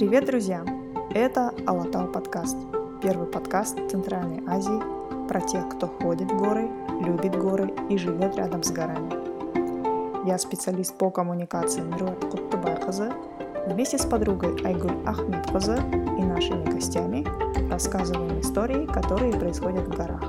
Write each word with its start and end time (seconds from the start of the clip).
Привет, 0.00 0.24
друзья! 0.24 0.64
Это 1.10 1.52
Алатау 1.66 2.10
подкаст. 2.10 2.56
Первый 3.02 3.26
подкаст 3.26 3.76
Центральной 3.90 4.42
Азии 4.46 5.28
про 5.28 5.42
тех, 5.42 5.68
кто 5.68 5.88
ходит 5.88 6.32
в 6.32 6.38
горы, 6.38 6.70
любит 7.04 7.36
горы 7.36 7.70
и 7.90 7.98
живет 7.98 8.34
рядом 8.34 8.62
с 8.62 8.70
горами. 8.70 10.26
Я 10.26 10.38
специалист 10.38 10.96
по 10.96 11.10
коммуникации 11.10 11.82
Мируат 11.82 12.24
Куттубайкызы. 12.24 13.12
Вместе 13.66 13.98
с 13.98 14.06
подругой 14.06 14.56
Айгуль 14.64 15.06
Ахмедкызы 15.06 15.76
и 16.18 16.24
нашими 16.24 16.64
гостями 16.64 17.26
рассказываем 17.70 18.40
истории, 18.40 18.86
которые 18.86 19.34
происходят 19.34 19.86
в 19.86 19.94
горах 19.94 20.24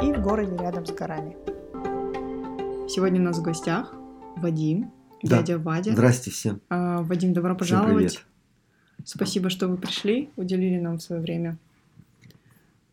и 0.00 0.12
в 0.12 0.22
городе 0.22 0.56
рядом 0.58 0.86
с 0.86 0.92
горами. 0.92 1.36
Сегодня 2.88 3.20
у 3.20 3.24
нас 3.24 3.38
в 3.38 3.42
гостях 3.42 3.92
Вадим, 4.36 4.92
Да. 5.24 5.38
дядя 5.38 5.58
Вадя. 5.58 5.90
Здрасте 5.90 6.30
всем. 6.30 6.60
А, 6.70 7.02
Вадим, 7.02 7.32
добро 7.32 7.56
Всем 7.56 7.80
пожаловать. 7.80 7.96
привет. 7.96 8.27
Спасибо, 9.08 9.48
что 9.48 9.68
вы 9.68 9.78
пришли, 9.78 10.28
уделили 10.36 10.78
нам 10.78 11.00
свое 11.00 11.22
время. 11.22 11.56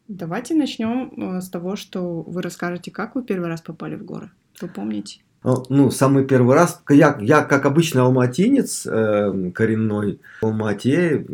Давайте 0.07 0.55
начнем 0.55 1.11
э, 1.11 1.41
с 1.41 1.49
того, 1.49 1.75
что 1.75 2.21
вы 2.21 2.41
расскажете, 2.41 2.89
как 2.89 3.15
вы 3.15 3.23
первый 3.23 3.49
раз 3.49 3.59
попали 3.59 3.95
в 3.95 4.05
горы. 4.05 4.31
Вы 4.61 4.69
помните? 4.69 5.19
Ну, 5.43 5.91
самый 5.91 6.25
первый 6.25 6.55
раз, 6.55 6.81
я, 6.89 7.17
я 7.19 7.41
как 7.41 7.65
обычный 7.65 8.01
алматинец, 8.01 8.85
э, 8.85 9.51
коренной 9.53 10.21
в 10.41 10.45
Алмате, 10.45 11.25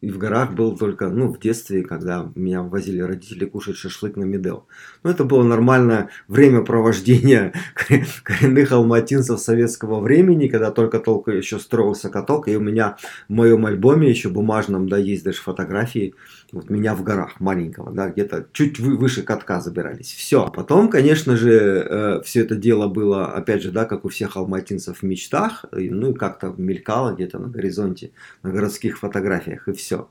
и 0.00 0.10
в 0.10 0.16
горах 0.16 0.54
был 0.54 0.76
только, 0.76 1.08
ну, 1.08 1.28
в 1.28 1.38
детстве, 1.38 1.82
когда 1.82 2.30
меня 2.34 2.62
возили 2.62 3.00
родители 3.00 3.44
кушать 3.44 3.76
шашлык 3.76 4.16
на 4.16 4.24
Медел. 4.24 4.66
Ну, 5.02 5.10
это 5.10 5.24
было 5.24 5.42
нормальное 5.42 6.08
времяпровождение 6.26 7.52
коренных 8.22 8.72
алматинцев 8.72 9.38
советского 9.40 10.00
времени, 10.00 10.48
когда 10.48 10.70
только-только 10.70 11.32
еще 11.32 11.58
строился 11.58 12.08
каток, 12.08 12.48
и 12.48 12.56
у 12.56 12.60
меня 12.60 12.96
в 13.28 13.32
моем 13.32 13.66
альбоме 13.66 14.08
еще 14.08 14.30
бумажном, 14.30 14.88
да, 14.88 14.96
есть 14.96 15.24
даже 15.24 15.42
фотографии, 15.42 16.14
вот 16.52 16.70
меня 16.70 16.94
в 16.94 17.02
горах 17.02 17.40
маленького, 17.40 17.92
да, 17.92 18.08
где-то 18.08 18.46
чуть 18.52 18.78
вы- 18.80 18.96
выше 18.96 19.22
катка 19.22 19.60
забирались. 19.60 20.12
Все. 20.12 20.44
А 20.44 20.50
потом, 20.50 20.88
конечно 20.88 21.36
же, 21.36 22.20
все 22.24 22.40
это 22.40 22.56
дело 22.56 22.88
было, 22.88 23.26
опять 23.26 23.62
же, 23.62 23.70
да, 23.70 23.84
как 23.84 24.04
у 24.04 24.08
всех 24.08 24.36
алматинцев 24.36 24.98
в 24.98 25.02
мечтах, 25.02 25.64
и, 25.76 25.90
ну 25.90 26.10
и 26.10 26.14
как-то 26.14 26.54
мелькало 26.56 27.14
где-то 27.14 27.38
на 27.38 27.48
горизонте, 27.48 28.10
на 28.42 28.50
городских 28.50 28.98
фотографиях, 28.98 29.68
и 29.68 29.72
все. 29.72 30.08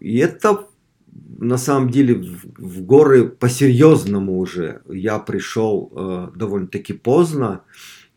И 0.00 0.18
это 0.18 0.66
на 1.38 1.58
самом 1.58 1.90
деле 1.90 2.14
в, 2.14 2.44
в 2.58 2.82
горы 2.82 3.28
по-серьезному 3.28 4.38
уже 4.38 4.82
я 4.88 5.18
пришел 5.18 5.92
э, 5.94 6.28
довольно-таки 6.34 6.92
поздно, 6.92 7.62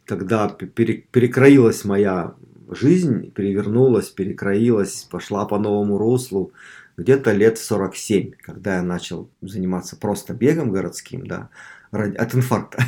когда 0.05 0.49
пере- 0.49 1.05
перекроилась 1.11 1.85
моя 1.85 2.35
жизнь, 2.71 3.31
перевернулась, 3.31 4.09
перекроилась, 4.09 5.07
пошла 5.09 5.45
по 5.45 5.57
новому 5.57 5.97
руслу 5.97 6.51
где-то 6.99 7.31
лет 7.31 7.57
в 7.57 7.63
47, 7.65 8.31
когда 8.41 8.75
я 8.75 8.81
начал 8.83 9.29
заниматься 9.41 9.95
просто 9.95 10.33
бегом 10.33 10.71
городским, 10.71 11.25
да, 11.25 11.49
ради- 11.91 12.15
от 12.15 12.35
инфаркта, 12.35 12.83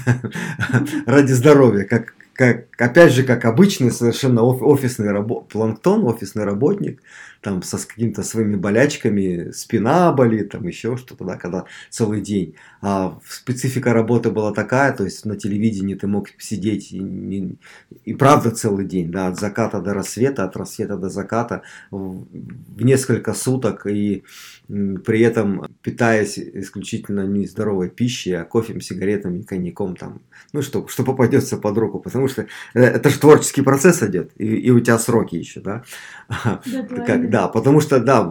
ради 1.06 1.32
здоровья, 1.32 1.86
как, 1.86 2.14
как, 2.34 2.66
опять 2.78 3.14
же, 3.14 3.24
как 3.24 3.46
обычный 3.46 3.92
совершенно 3.92 4.42
оф- 4.42 4.62
офисный 4.62 5.12
рабо- 5.12 5.46
планктон, 5.48 6.06
офисный 6.06 6.44
работник, 6.44 7.02
там 7.42 7.62
со 7.64 7.78
с 7.78 7.86
какими-то 7.86 8.24
своими 8.24 8.56
болячками, 8.56 9.52
спина 9.52 10.12
болит, 10.12 10.50
там 10.52 10.68
еще 10.68 10.96
что-то, 10.98 11.26
да, 11.26 11.38
когда 11.38 11.66
целый 11.90 12.22
день. 12.22 12.56
А 12.82 13.20
специфика 13.28 13.94
работы 13.94 14.32
была 14.32 14.54
такая, 14.54 14.94
то 14.94 15.04
есть 15.04 15.26
на 15.26 15.36
телевидении 15.36 15.96
ты 15.96 16.08
мог 16.08 16.28
сидеть 16.40 16.92
и, 16.92 17.00
не- 17.00 17.58
и 18.06 18.14
правда 18.14 18.52
целый 18.52 18.86
день, 18.86 19.12
да, 19.12 19.28
от 19.28 19.40
заката 19.40 19.82
до 19.82 19.94
рассвета, 19.94 20.44
от 20.46 20.56
рассвета 20.56 20.98
до 20.98 21.10
заката, 21.10 21.64
в, 21.92 22.26
в 22.32 22.84
несколько 22.84 23.34
суток, 23.34 23.86
и 23.88 24.24
при 24.68 25.22
этом 25.22 25.66
питаясь 25.82 26.38
исключительно 26.40 27.26
не 27.28 27.46
здоровой 27.46 27.90
пищей, 27.90 28.34
а 28.34 28.46
кофем, 28.46 28.80
сигаретами, 28.82 29.42
коньяком, 29.42 29.96
там, 29.96 30.22
ну, 30.54 30.62
что, 30.62 30.88
что 30.88 31.04
попадется 31.04 31.58
под 31.58 31.78
руку, 31.78 32.00
потому 32.00 32.28
что 32.28 32.44
э, 32.74 32.82
это 32.82 33.10
же 33.10 33.20
творческий 33.20 33.62
процесс 33.64 34.02
идет, 34.04 34.32
и, 34.38 34.46
и 34.46 34.70
у 34.72 34.80
тебя 34.80 34.98
сроки 34.98 35.36
еще, 35.36 35.60
да. 35.60 35.84
Как, 37.06 37.30
да, 37.32 37.48
потому 37.48 37.80
что, 37.80 38.02
да, 38.02 38.30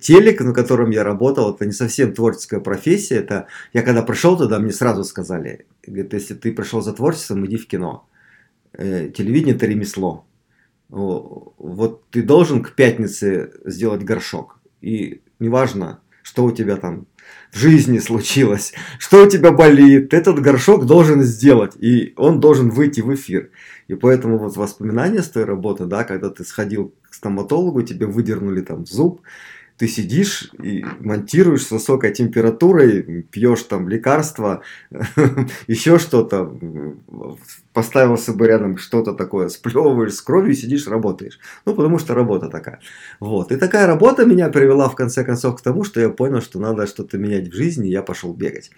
телек, 0.00 0.40
на 0.40 0.54
котором 0.54 0.88
я 0.90 1.04
работал, 1.04 1.54
это 1.54 1.66
не 1.66 1.72
совсем 1.72 2.14
творческая 2.14 2.60
профессия. 2.60 3.16
Это 3.16 3.46
я 3.74 3.82
когда 3.82 4.02
пришел 4.02 4.38
туда, 4.38 4.58
мне 4.58 4.72
сразу 4.72 5.04
сказали, 5.04 5.66
говорит, 5.86 6.14
если 6.14 6.34
ты 6.34 6.52
пришел 6.52 6.80
за 6.80 6.94
творчеством, 6.94 7.44
иди 7.44 7.58
в 7.58 7.68
кино. 7.68 8.08
Э, 8.72 9.10
телевидение 9.10 9.54
это 9.54 9.66
ремесло. 9.66 10.24
Вот 10.88 12.08
ты 12.10 12.22
должен 12.22 12.62
к 12.62 12.74
пятнице 12.74 13.52
сделать 13.66 14.02
горшок. 14.02 14.58
И 14.80 15.20
неважно, 15.38 16.00
что 16.22 16.46
у 16.46 16.50
тебя 16.50 16.76
там 16.76 17.06
в 17.52 17.58
жизни 17.58 17.98
случилось, 17.98 18.72
что 18.98 19.24
у 19.24 19.28
тебя 19.28 19.52
болит, 19.52 20.14
этот 20.14 20.40
горшок 20.40 20.86
должен 20.86 21.22
сделать, 21.22 21.74
и 21.76 22.14
он 22.16 22.40
должен 22.40 22.70
выйти 22.70 23.02
в 23.02 23.14
эфир. 23.14 23.50
И 23.88 23.94
поэтому 23.94 24.38
вот 24.38 24.56
воспоминания 24.56 25.22
с 25.22 25.28
той 25.28 25.44
работы, 25.44 25.84
да, 25.84 26.04
когда 26.04 26.30
ты 26.30 26.44
сходил 26.44 26.94
стоматологу, 27.18 27.82
тебе 27.82 28.06
выдернули 28.06 28.62
там 28.62 28.86
зуб, 28.86 29.20
ты 29.76 29.86
сидишь 29.86 30.50
и 30.62 30.84
монтируешь 31.00 31.66
с 31.66 31.70
высокой 31.70 32.12
температурой, 32.12 33.22
пьешь 33.30 33.62
там 33.62 33.88
лекарства, 33.88 34.62
еще 35.68 35.98
что-то, 35.98 36.52
поставил 37.78 38.18
себе 38.18 38.48
рядом 38.48 38.76
что-то 38.76 39.12
такое, 39.12 39.48
сплевываешь 39.48 40.14
с 40.14 40.20
кровью, 40.20 40.52
сидишь, 40.54 40.88
работаешь. 40.88 41.38
Ну, 41.64 41.76
потому 41.76 42.00
что 42.00 42.12
работа 42.12 42.48
такая. 42.48 42.80
Вот. 43.20 43.52
И 43.52 43.56
такая 43.56 43.86
работа 43.86 44.26
меня 44.26 44.48
привела 44.48 44.88
в 44.88 44.96
конце 44.96 45.22
концов 45.22 45.56
к 45.56 45.60
тому, 45.60 45.84
что 45.84 46.00
я 46.00 46.08
понял, 46.08 46.40
что 46.40 46.58
надо 46.58 46.88
что-то 46.88 47.18
менять 47.18 47.46
в 47.48 47.54
жизни, 47.54 47.88
и 47.88 47.92
я 47.92 48.02
пошел 48.02 48.34
бегать. 48.34 48.72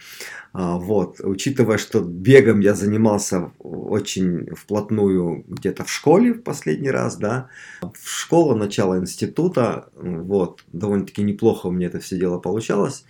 А, 0.53 0.77
Вот. 0.77 1.19
Учитывая, 1.25 1.79
что 1.79 2.01
бегом 2.01 2.61
я 2.61 2.75
занимался 2.75 3.53
очень 3.59 4.55
вплотную 4.55 5.47
где-то 5.49 5.85
в 5.85 5.91
школе 5.91 6.35
в 6.35 6.43
последний 6.43 6.91
раз, 6.91 7.17
да, 7.17 7.49
в 7.81 8.07
школа, 8.07 8.55
начало 8.55 8.99
института, 8.99 9.89
вот, 9.95 10.63
довольно-таки 10.75 11.23
неплохо 11.23 11.69
у 11.69 11.71
меня 11.71 11.87
это 11.87 12.01
все 12.01 12.19
дело 12.19 12.39
получалось. 12.39 13.07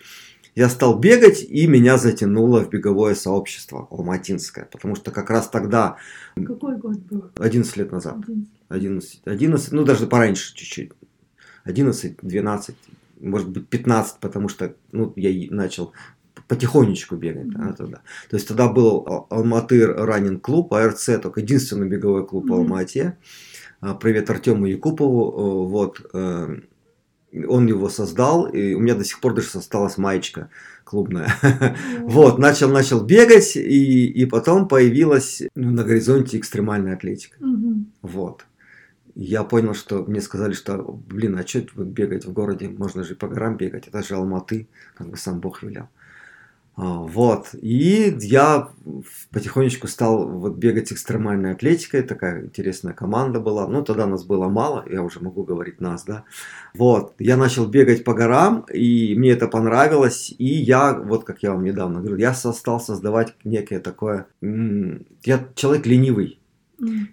Я 0.56 0.68
стал 0.68 0.98
бегать, 0.98 1.42
и 1.42 1.66
меня 1.66 1.96
затянуло 1.96 2.60
в 2.64 2.70
беговое 2.70 3.14
сообщество 3.14 3.86
алматинское, 3.90 4.64
потому 4.70 4.96
что 4.96 5.10
как 5.12 5.30
раз 5.30 5.48
тогда, 5.48 5.96
Какой 6.34 6.76
год 6.76 6.98
был? 6.98 7.24
11 7.38 7.76
лет 7.76 7.92
назад, 7.92 8.16
Один. 8.18 8.48
11, 8.68 9.20
11 9.24 9.72
ну 9.72 9.84
даже 9.84 10.06
пораньше 10.06 10.54
чуть-чуть, 10.54 10.90
11, 11.64 12.16
12, 12.22 12.76
может 13.20 13.48
быть 13.50 13.68
15, 13.68 14.18
потому 14.20 14.48
что 14.48 14.74
ну, 14.92 15.12
я 15.16 15.30
начал 15.54 15.92
потихонечку 16.48 17.14
бегать. 17.16 17.48
да, 17.50 17.58
Мгм. 17.60 17.74
тогда. 17.74 18.00
То 18.28 18.36
есть 18.36 18.48
тогда 18.48 18.68
был 18.68 19.04
Ал- 19.06 19.26
Алматы 19.30 19.86
Раннинг 19.86 20.42
клуб, 20.42 20.72
АРЦ, 20.74 21.20
только 21.22 21.40
единственный 21.40 21.88
беговой 21.88 22.26
клуб 22.26 22.44
в 22.44 22.46
Мгм. 22.48 22.54
Алмате. 22.54 23.18
А, 23.80 23.94
Привет 23.94 24.28
Артему 24.30 24.66
Якупову. 24.66 25.30
э, 25.30 25.68
Вот, 25.68 26.00
э, 26.12 26.56
он 27.32 27.66
его 27.66 27.88
создал, 27.88 28.46
и 28.46 28.74
у 28.74 28.80
меня 28.80 28.94
до 28.94 29.04
сих 29.04 29.20
пор 29.20 29.34
даже 29.34 29.48
осталась 29.54 29.98
маечка 29.98 30.50
клубная. 30.84 31.32
Вот, 32.00 32.38
начал, 32.38 32.68
начал 32.70 33.04
бегать, 33.04 33.56
и, 33.56 34.06
и 34.06 34.26
потом 34.26 34.66
появилась 34.66 35.42
ну, 35.54 35.70
на 35.70 35.84
горизонте 35.84 36.38
экстремальная 36.38 36.94
атлетика. 36.94 37.36
Вот. 38.02 38.46
Я 39.14 39.44
понял, 39.44 39.74
что 39.74 40.04
мне 40.04 40.20
сказали, 40.20 40.52
что, 40.52 41.00
блин, 41.08 41.36
а 41.38 41.46
что 41.46 41.60
бегать 41.84 42.24
в 42.24 42.32
городе? 42.32 42.68
Можно 42.68 43.04
же 43.04 43.14
по 43.14 43.28
горам 43.28 43.56
бегать, 43.56 43.88
это 43.88 44.02
же 44.02 44.14
Алматы, 44.14 44.68
как 44.94 45.10
бы 45.10 45.16
сам 45.16 45.40
Бог 45.40 45.62
велел. 45.62 45.88
А, 46.76 47.00
Вот. 47.00 47.48
И 47.60 48.16
я 48.20 48.70
потихонечку 49.32 49.86
стал 49.86 50.28
вот 50.28 50.56
бегать 50.56 50.92
экстремальной 50.92 51.52
атлетикой. 51.52 52.02
Такая 52.02 52.44
интересная 52.44 52.94
команда 52.94 53.40
была. 53.40 53.66
Ну, 53.68 53.82
тогда 53.82 54.06
нас 54.06 54.24
было 54.24 54.48
мало, 54.48 54.84
я 54.90 55.02
уже 55.02 55.20
могу 55.20 55.44
говорить 55.44 55.80
нас, 55.80 56.04
да. 56.04 56.24
Вот. 56.74 57.14
Я 57.18 57.36
начал 57.36 57.66
бегать 57.66 58.04
по 58.04 58.14
горам, 58.14 58.64
и 58.72 59.14
мне 59.16 59.30
это 59.30 59.48
понравилось. 59.48 60.34
И 60.38 60.46
я, 60.46 60.94
вот 60.94 61.24
как 61.24 61.42
я 61.42 61.52
вам 61.52 61.64
недавно 61.64 62.00
говорил, 62.00 62.18
я 62.18 62.34
стал 62.34 62.80
создавать 62.80 63.34
некое 63.44 63.80
такое... 63.80 64.26
Я 64.40 65.48
человек 65.54 65.86
ленивый. 65.86 66.40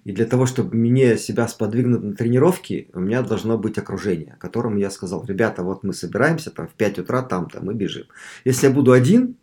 И 0.06 0.14
для 0.14 0.26
того, 0.26 0.46
чтобы 0.46 0.78
мне 0.78 1.18
себя 1.18 1.46
сподвигнуть 1.46 2.02
на 2.02 2.14
тренировки, 2.14 2.90
у 2.94 3.02
меня 3.02 3.22
должно 3.22 3.58
быть 3.58 3.78
окружение, 3.78 4.38
которому 4.40 4.78
я 4.78 4.90
сказал, 4.90 5.26
ребята, 5.26 5.64
вот 5.64 5.84
мы 5.84 5.94
собираемся 5.94 6.52
там 6.52 6.70
в 6.70 6.74
5 6.74 7.00
утра 7.00 7.22
там-то, 7.22 7.60
мы 7.62 7.74
бежим. 7.74 8.06
Если 8.46 8.68
я 8.68 8.74
буду 8.74 8.94
один, 8.94 9.36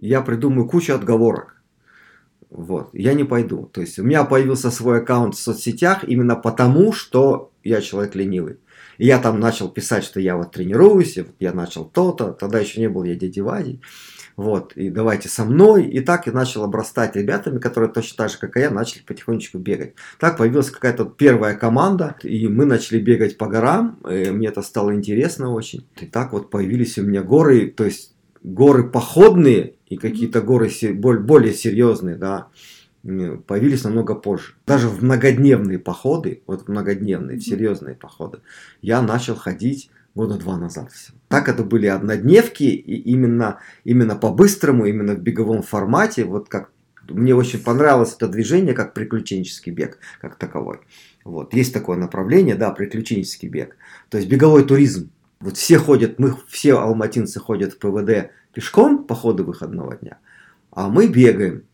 я 0.00 0.20
придумаю 0.20 0.68
кучу 0.68 0.94
отговорок. 0.94 1.56
Вот, 2.50 2.90
я 2.92 3.14
не 3.14 3.24
пойду. 3.24 3.70
То 3.72 3.80
есть 3.80 3.98
у 3.98 4.02
меня 4.02 4.24
появился 4.24 4.70
свой 4.70 4.98
аккаунт 4.98 5.36
в 5.36 5.40
соцсетях 5.40 6.04
именно 6.04 6.34
потому, 6.34 6.92
что 6.92 7.52
я 7.62 7.80
человек 7.80 8.14
ленивый. 8.14 8.58
И 8.98 9.06
я 9.06 9.18
там 9.18 9.38
начал 9.40 9.68
писать, 9.68 10.04
что 10.04 10.20
я 10.20 10.36
вот 10.36 10.52
тренируюсь, 10.52 11.16
вот 11.16 11.34
я 11.38 11.52
начал 11.52 11.84
то-то, 11.84 12.32
тогда 12.32 12.58
еще 12.58 12.80
не 12.80 12.88
был 12.88 13.04
я 13.04 13.14
дядей 13.14 13.40
Вадей. 13.40 13.80
Вот, 14.36 14.72
и 14.74 14.90
давайте 14.90 15.28
со 15.28 15.44
мной. 15.44 15.86
И 15.86 16.00
так 16.00 16.26
я 16.26 16.32
начал 16.32 16.64
обрастать 16.64 17.14
ребятами, 17.14 17.58
которые 17.58 17.92
точно 17.92 18.16
так 18.16 18.30
же, 18.30 18.38
как 18.38 18.56
и 18.56 18.60
я, 18.60 18.70
начали 18.70 19.02
потихонечку 19.02 19.58
бегать. 19.58 19.94
Так 20.18 20.38
появилась 20.38 20.70
какая-то 20.70 21.04
первая 21.04 21.54
команда, 21.56 22.16
и 22.22 22.48
мы 22.48 22.64
начали 22.64 22.98
бегать 23.00 23.38
по 23.38 23.46
горам. 23.46 23.98
И 24.10 24.30
мне 24.30 24.48
это 24.48 24.62
стало 24.62 24.94
интересно 24.94 25.52
очень. 25.52 25.86
И 26.00 26.06
так 26.06 26.32
вот 26.32 26.50
появились 26.50 26.98
у 26.98 27.02
меня 27.02 27.22
горы, 27.22 27.68
то 27.68 27.84
есть 27.84 28.14
горы 28.42 28.88
походные 28.88 29.74
и 29.90 29.96
какие-то 29.96 30.40
горы 30.40 30.70
более 30.94 31.52
серьезные, 31.52 32.16
да, 32.16 32.48
появились 33.02 33.84
намного 33.84 34.14
позже. 34.14 34.54
Даже 34.66 34.88
в 34.88 35.02
многодневные 35.02 35.78
походы, 35.78 36.42
вот 36.46 36.68
многодневные, 36.68 37.38
в 37.38 37.42
серьезные 37.42 37.94
походы, 37.94 38.38
я 38.80 39.02
начал 39.02 39.34
ходить 39.34 39.90
года 40.14 40.38
два 40.38 40.56
назад 40.56 40.92
всего. 40.92 41.18
Так 41.28 41.48
это 41.48 41.64
были 41.64 41.86
однодневки, 41.86 42.64
и 42.64 42.96
именно, 43.12 43.58
именно 43.84 44.16
по-быстрому, 44.16 44.86
именно 44.86 45.14
в 45.14 45.20
беговом 45.20 45.62
формате, 45.62 46.24
вот 46.24 46.48
как 46.48 46.70
мне 47.08 47.34
очень 47.34 47.58
понравилось 47.58 48.14
это 48.14 48.28
движение, 48.28 48.74
как 48.74 48.94
приключенческий 48.94 49.72
бег, 49.72 49.98
как 50.20 50.36
таковой. 50.36 50.80
Вот. 51.24 51.52
Есть 51.52 51.74
такое 51.74 51.96
направление, 51.96 52.54
да, 52.54 52.70
приключенческий 52.70 53.48
бег. 53.48 53.76
То 54.08 54.18
есть 54.18 54.30
беговой 54.30 54.64
туризм. 54.64 55.10
Вот 55.40 55.56
все 55.56 55.78
ходят, 55.78 56.18
мы 56.18 56.36
все 56.48 56.78
алматинцы 56.78 57.40
ходят 57.40 57.72
в 57.72 57.78
ПВД 57.78 58.30
пешком 58.52 59.04
по 59.04 59.14
ходу 59.14 59.44
выходного 59.44 59.96
дня, 59.96 60.18
а 60.70 60.88
мы 60.88 61.06
бегаем 61.08 61.64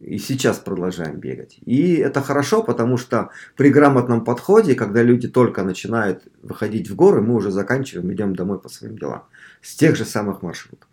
и 0.00 0.18
сейчас 0.18 0.58
продолжаем 0.58 1.18
бегать. 1.18 1.58
И 1.64 1.94
это 1.94 2.20
хорошо, 2.20 2.62
потому 2.62 2.96
что 2.96 3.30
при 3.56 3.70
грамотном 3.70 4.24
подходе, 4.24 4.74
когда 4.74 5.02
люди 5.02 5.28
только 5.28 5.62
начинают 5.62 6.24
выходить 6.42 6.90
в 6.90 6.94
горы, 6.94 7.22
мы 7.22 7.34
уже 7.34 7.50
заканчиваем, 7.50 8.12
идем 8.12 8.34
домой 8.34 8.60
по 8.60 8.68
своим 8.68 8.98
делам. 8.98 9.24
С 9.62 9.74
тех 9.74 9.96
же 9.96 10.04
самых 10.04 10.42
маршрутов. 10.42 10.88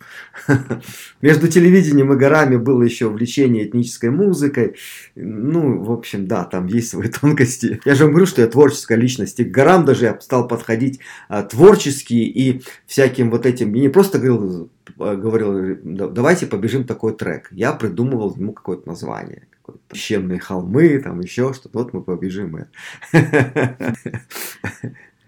Между 1.22 1.48
телевидением 1.48 2.14
и 2.14 2.16
горами 2.16 2.56
было 2.56 2.82
еще 2.82 3.08
увлечение 3.08 3.68
этнической 3.68 4.10
музыкой. 4.10 4.78
Ну, 5.16 5.84
в 5.84 5.92
общем, 5.92 6.28
да, 6.28 6.44
там 6.46 6.66
есть 6.66 6.90
свои 6.90 7.08
тонкости. 7.22 7.82
Я 7.86 7.96
же 7.96 8.06
вам 8.06 8.14
говорю, 8.14 8.26
что 8.26 8.42
я 8.42 8.48
творческая 8.48 8.98
личность. 8.98 9.40
И 9.40 9.46
к 9.46 9.52
горам 9.52 9.86
даже 9.86 10.06
я 10.06 10.20
стал 10.20 10.48
подходить 10.48 11.00
а, 11.30 11.44
творчески 11.44 12.14
и 12.14 12.64
всяким 12.88 13.30
вот 13.30 13.46
этим. 13.46 13.76
И 13.76 13.80
не 13.80 13.90
просто 13.90 14.18
говорил, 14.18 14.72
говорил, 14.98 15.78
давайте 15.84 16.48
побежим 16.48 16.86
такой 16.86 17.16
трек. 17.16 17.50
Я 17.52 17.74
придумывал 17.74 18.36
ему 18.36 18.54
какое-то 18.54 18.88
название. 18.88 19.48
Песчаные 19.88 20.40
холмы, 20.40 21.00
там 21.00 21.22
еще 21.22 21.54
что-то. 21.54 21.80
Вот 21.80 21.94
мы 21.94 22.04
побежим. 22.04 22.68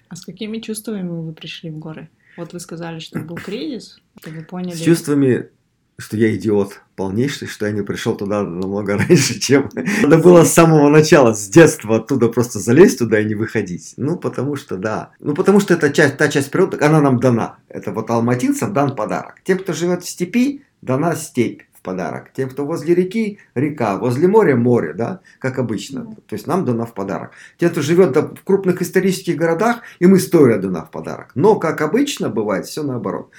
А 0.09 0.15
с 0.15 0.25
какими 0.25 0.59
чувствами 0.59 1.07
вы 1.07 1.33
пришли 1.33 1.69
в 1.69 1.79
горы? 1.79 2.09
Вот 2.37 2.53
вы 2.53 2.59
сказали, 2.59 2.99
что 2.99 3.19
был 3.19 3.37
кризис, 3.37 4.01
вы 4.25 4.43
поняли... 4.43 4.75
С 4.75 4.81
чувствами, 4.81 5.49
что 5.97 6.17
я 6.17 6.33
идиот 6.35 6.81
полнейший, 6.95 7.47
что 7.47 7.65
я 7.65 7.71
не 7.71 7.81
пришел 7.81 8.15
туда 8.15 8.43
намного 8.43 8.97
раньше, 8.97 9.39
чем... 9.39 9.69
Надо 10.01 10.17
было 10.17 10.43
с 10.43 10.53
самого 10.53 10.89
начала, 10.89 11.33
с 11.33 11.47
детства 11.47 11.97
оттуда 11.97 12.29
просто 12.29 12.59
залезть 12.59 12.99
туда 12.99 13.19
и 13.19 13.25
не 13.25 13.35
выходить. 13.35 13.93
Ну, 13.97 14.17
потому 14.17 14.55
что, 14.55 14.77
да. 14.77 15.11
Ну, 15.19 15.33
потому 15.33 15.59
что 15.59 15.73
это 15.73 15.91
часть, 15.91 16.17
та 16.17 16.27
часть 16.27 16.51
природы, 16.51 16.77
она 16.81 17.01
нам 17.01 17.19
дана. 17.19 17.57
Это 17.69 17.91
вот 17.91 18.09
алматинцам 18.09 18.73
дан 18.73 18.95
подарок. 18.95 19.35
Тем, 19.43 19.59
кто 19.59 19.73
живет 19.73 20.03
в 20.03 20.09
степи, 20.09 20.63
дана 20.81 21.15
степь 21.15 21.61
подарок. 21.85 22.33
Тем, 22.33 22.49
кто 22.49 22.65
возле 22.65 22.95
реки, 22.95 23.37
река, 23.53 23.97
возле 23.97 24.27
моря, 24.27 24.55
море, 24.57 24.93
да, 24.93 25.21
как 25.39 25.59
обычно. 25.59 26.05
То 26.27 26.35
есть 26.35 26.47
нам 26.47 26.65
дана 26.65 26.85
в 26.85 26.93
подарок. 26.93 27.31
Тем, 27.57 27.69
кто 27.69 27.81
живет 27.81 28.17
в 28.17 28.43
крупных 28.43 28.81
исторических 28.81 29.37
городах, 29.37 29.81
им 29.99 30.17
история 30.17 30.57
дана 30.57 30.83
в 30.83 30.91
подарок. 30.91 31.31
Но, 31.35 31.55
как 31.57 31.81
обычно 31.81 32.29
бывает, 32.29 32.65
все 32.65 32.83
наоборот. 32.83 33.31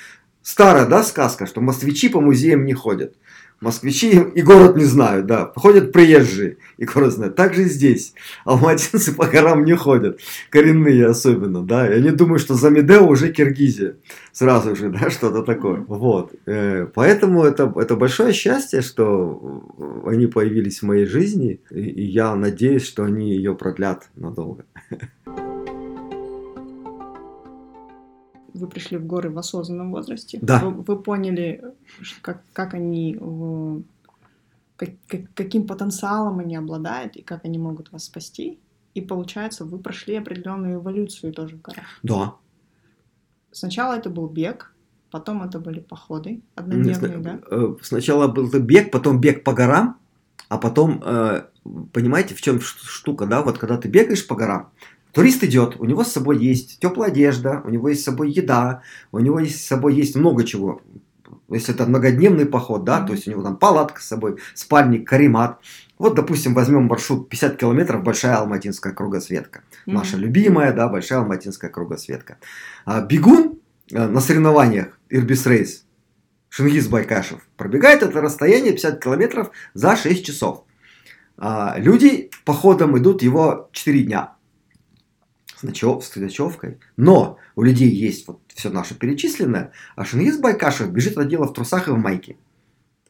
Старая, 0.46 0.86
да, 0.86 1.02
сказка, 1.02 1.44
что 1.44 1.60
москвичи 1.60 2.08
по 2.08 2.20
музеям 2.20 2.66
не 2.66 2.72
ходят. 2.72 3.16
Москвичи 3.60 4.12
и 4.12 4.42
город 4.42 4.76
не 4.76 4.84
знают, 4.84 5.26
да. 5.26 5.50
Ходят 5.56 5.90
приезжие 5.90 6.58
и 6.76 6.84
город 6.84 7.14
знают. 7.14 7.34
Так 7.34 7.52
же 7.52 7.64
здесь. 7.64 8.14
Алматинцы 8.44 9.12
по 9.12 9.26
горам 9.26 9.64
не 9.64 9.74
ходят. 9.74 10.20
Коренные 10.48 11.08
особенно, 11.08 11.64
да. 11.64 11.88
Я 11.88 12.00
не 12.00 12.12
думаю, 12.12 12.38
что 12.38 12.54
за 12.54 12.70
Медео 12.70 13.08
уже 13.08 13.32
Киргизия. 13.32 13.96
Сразу 14.30 14.76
же, 14.76 14.88
да, 14.88 15.10
что-то 15.10 15.42
такое. 15.42 15.84
Вот. 15.88 16.32
Э, 16.46 16.86
поэтому 16.94 17.42
это, 17.42 17.72
это 17.74 17.96
большое 17.96 18.32
счастье, 18.32 18.82
что 18.82 19.64
они 20.06 20.28
появились 20.28 20.78
в 20.78 20.84
моей 20.84 21.06
жизни. 21.06 21.60
И 21.72 22.04
я 22.04 22.36
надеюсь, 22.36 22.86
что 22.86 23.02
они 23.02 23.34
ее 23.34 23.56
продлят 23.56 24.10
надолго. 24.14 24.64
вы 28.56 28.68
пришли 28.68 28.98
в 28.98 29.06
горы 29.06 29.30
в 29.30 29.38
осознанном 29.38 29.92
возрасте. 29.92 30.38
Да. 30.42 30.60
Вы, 30.60 30.70
вы 30.70 31.02
поняли, 31.02 31.62
как, 32.22 32.42
как 32.52 32.74
они, 32.74 33.18
как, 34.76 34.90
как, 35.06 35.20
каким 35.34 35.66
потенциалом 35.66 36.38
они 36.38 36.56
обладают 36.56 37.16
и 37.16 37.22
как 37.22 37.44
они 37.44 37.58
могут 37.58 37.92
вас 37.92 38.04
спасти. 38.04 38.58
И 38.94 39.00
получается, 39.00 39.64
вы 39.64 39.78
прошли 39.78 40.16
определенную 40.16 40.76
эволюцию 40.76 41.32
тоже 41.32 41.56
в 41.56 41.62
горах. 41.62 41.84
Да. 42.02 42.34
Сначала 43.52 43.94
это 43.94 44.10
был 44.10 44.28
бег, 44.28 44.72
потом 45.10 45.42
это 45.42 45.58
были 45.58 45.80
походы 45.80 46.40
однодневные, 46.54 47.18
да? 47.18 47.40
Э, 47.50 47.74
сначала 47.82 48.28
был 48.28 48.48
бег, 48.48 48.90
потом 48.90 49.20
бег 49.20 49.44
по 49.44 49.52
горам, 49.52 49.98
а 50.48 50.58
потом, 50.58 51.02
э, 51.04 51.44
понимаете, 51.92 52.34
в 52.34 52.40
чем 52.40 52.60
штука, 52.60 53.26
да? 53.26 53.42
Вот 53.42 53.58
когда 53.58 53.76
ты 53.76 53.88
бегаешь 53.88 54.26
по 54.26 54.34
горам, 54.34 54.70
Турист 55.16 55.42
идет, 55.44 55.76
у 55.78 55.86
него 55.86 56.04
с 56.04 56.12
собой 56.12 56.36
есть 56.36 56.78
теплая 56.78 57.08
одежда, 57.08 57.62
у 57.64 57.70
него 57.70 57.88
есть 57.88 58.02
с 58.02 58.04
собой 58.04 58.30
еда, 58.30 58.82
у 59.12 59.18
него 59.18 59.40
есть 59.40 59.64
с 59.64 59.66
собой 59.66 59.94
есть 59.94 60.14
много 60.14 60.44
чего. 60.44 60.82
Если 61.48 61.74
это 61.74 61.86
многодневный 61.86 62.44
поход, 62.44 62.84
да, 62.84 63.00
то 63.00 63.14
есть 63.14 63.26
у 63.26 63.30
него 63.30 63.42
там 63.42 63.56
палатка 63.56 64.02
с 64.02 64.08
собой, 64.08 64.36
спальник, 64.52 65.08
каремат. 65.08 65.58
Вот, 65.96 66.16
допустим, 66.16 66.52
возьмем 66.52 66.82
маршрут 66.82 67.30
50 67.30 67.56
километров, 67.56 68.02
большая 68.02 68.36
алматинская 68.36 68.92
кругосветка. 68.92 69.60
Mm-hmm. 69.60 69.92
Наша 69.94 70.18
любимая, 70.18 70.74
да, 70.74 70.86
большая 70.86 71.20
алматинская 71.20 71.70
кругосветка. 71.70 72.36
А, 72.84 73.00
бегун 73.00 73.58
а, 73.94 74.08
на 74.08 74.20
соревнованиях 74.20 74.98
Ирбис 75.08 75.46
Рейс, 75.46 75.86
Шингиз 76.50 76.88
Байкашев, 76.88 77.40
пробегает 77.56 78.02
это 78.02 78.20
расстояние 78.20 78.72
50 78.72 79.02
километров 79.02 79.50
за 79.72 79.96
6 79.96 80.26
часов. 80.26 80.64
А, 81.38 81.76
люди 81.78 82.30
походом 82.44 82.98
идут 82.98 83.22
его 83.22 83.70
4 83.72 84.02
дня 84.02 84.35
с, 85.56 85.62
ночев, 85.62 86.04
с 86.04 86.14
ночевкой. 86.16 86.78
Но 86.96 87.38
у 87.54 87.62
людей 87.62 87.88
есть 87.88 88.28
вот 88.28 88.40
все 88.54 88.70
наше 88.70 88.94
перечисленное, 88.94 89.72
а 89.96 90.04
Шингиз 90.04 90.38
Байкашев 90.38 90.90
бежит 90.90 91.12
это 91.12 91.24
дело 91.24 91.46
в 91.46 91.52
трусах 91.52 91.88
и 91.88 91.90
в 91.90 91.98
майке. 91.98 92.36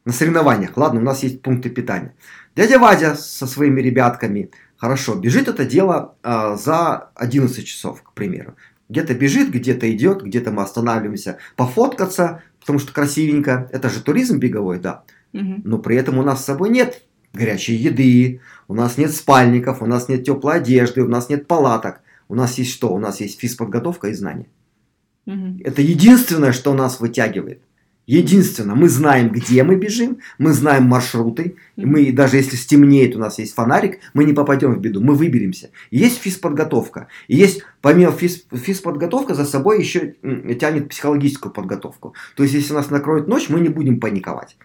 На 0.04 0.12
соревнованиях. 0.12 0.76
Ладно, 0.76 1.00
у 1.00 1.02
нас 1.02 1.22
есть 1.25 1.43
пункты 1.43 1.69
питания. 1.69 2.14
Дядя 2.54 2.78
Вадя 2.78 3.16
со 3.16 3.46
своими 3.46 3.81
ребятками, 3.81 4.50
хорошо, 4.76 5.16
бежит 5.16 5.48
это 5.48 5.64
дело 5.64 6.14
э, 6.22 6.56
за 6.56 7.10
11 7.16 7.66
часов, 7.66 8.02
к 8.02 8.12
примеру. 8.12 8.54
Где-то 8.88 9.14
бежит, 9.14 9.50
где-то 9.50 9.92
идет, 9.92 10.22
где-то 10.22 10.52
мы 10.52 10.62
останавливаемся 10.62 11.38
пофоткаться, 11.56 12.42
потому 12.61 12.78
что 12.78 12.92
красивенько. 12.92 13.68
Это 13.73 13.90
же 13.90 14.00
туризм 14.00 14.38
беговой, 14.38 14.78
да. 14.78 15.02
Угу. 15.32 15.62
Но 15.64 15.78
при 15.78 15.97
этом 15.97 16.18
у 16.18 16.23
нас 16.23 16.42
с 16.42 16.44
собой 16.44 16.71
нет 16.71 17.02
горячей 17.32 17.75
еды, 17.75 18.40
у 18.68 18.75
нас 18.75 18.97
нет 18.97 19.12
спальников, 19.12 19.82
у 19.82 19.87
нас 19.87 20.09
нет 20.09 20.25
теплой 20.25 20.56
одежды, 20.56 21.02
у 21.02 21.09
нас 21.09 21.28
нет 21.28 21.49
палаток. 21.49 22.00
У 22.28 22.35
нас 22.35 22.59
есть 22.59 22.73
что? 22.73 22.92
У 22.92 22.99
нас 22.99 23.21
есть 23.21 23.40
физподготовка 23.40 24.09
и 24.09 24.14
знания. 24.14 24.47
Угу. 25.26 25.61
Это 25.64 25.83
единственное, 25.83 26.52
что 26.52 26.75
нас 26.75 27.00
вытягивает. 27.00 27.61
Единственное, 28.06 28.76
мы 28.76 28.88
знаем, 28.88 29.30
где 29.30 29.64
мы 29.64 29.75
бежим, 29.75 30.18
мы 30.38 30.52
знаем 30.52 30.85
маршруты, 30.85 31.56
и 31.75 31.85
мы 31.85 32.12
даже 32.12 32.37
если 32.37 32.54
стемнеет, 32.54 33.16
у 33.16 33.18
нас 33.18 33.40
есть 33.40 33.54
фонарик, 33.54 33.99
мы 34.14 34.23
не 34.23 34.33
попадем 34.33 34.75
в 34.75 34.80
беду, 34.80 35.00
мы 35.00 35.16
выберемся. 35.16 35.71
Есть 35.90 36.18
физподготовка. 36.18 37.09
И 37.26 37.35
есть, 37.35 37.62
помимо 37.80 38.12
физ, 38.12 38.45
физподготовка, 38.52 39.35
за 39.35 39.45
собой 39.45 39.80
еще 39.80 40.14
тянет 40.61 40.88
психологическую 40.88 41.52
подготовку. 41.52 42.14
То 42.37 42.45
есть, 42.45 42.54
если 42.54 42.75
нас 42.75 42.90
накроет 42.90 43.26
ночь, 43.26 43.49
мы 43.49 43.59
не 43.59 43.71
будем 43.71 43.99
паниковать. 43.99 44.56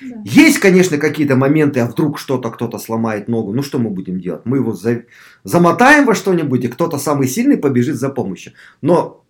Да. 0.00 0.22
Есть, 0.24 0.58
конечно, 0.58 0.98
какие-то 0.98 1.36
моменты, 1.36 1.80
а 1.80 1.86
вдруг 1.86 2.18
что-то 2.18 2.50
кто-то 2.50 2.78
сломает 2.78 3.28
ногу, 3.28 3.52
ну 3.52 3.62
что 3.62 3.78
мы 3.78 3.90
будем 3.90 4.20
делать? 4.20 4.42
Мы 4.44 4.58
его 4.58 4.72
за... 4.72 5.04
замотаем 5.44 6.06
во 6.06 6.14
что-нибудь, 6.14 6.64
и 6.64 6.68
кто-то 6.68 6.98
самый 6.98 7.28
сильный 7.28 7.56
побежит 7.56 7.96
за 7.96 8.08
помощью. 8.08 8.52
Но 8.80 9.24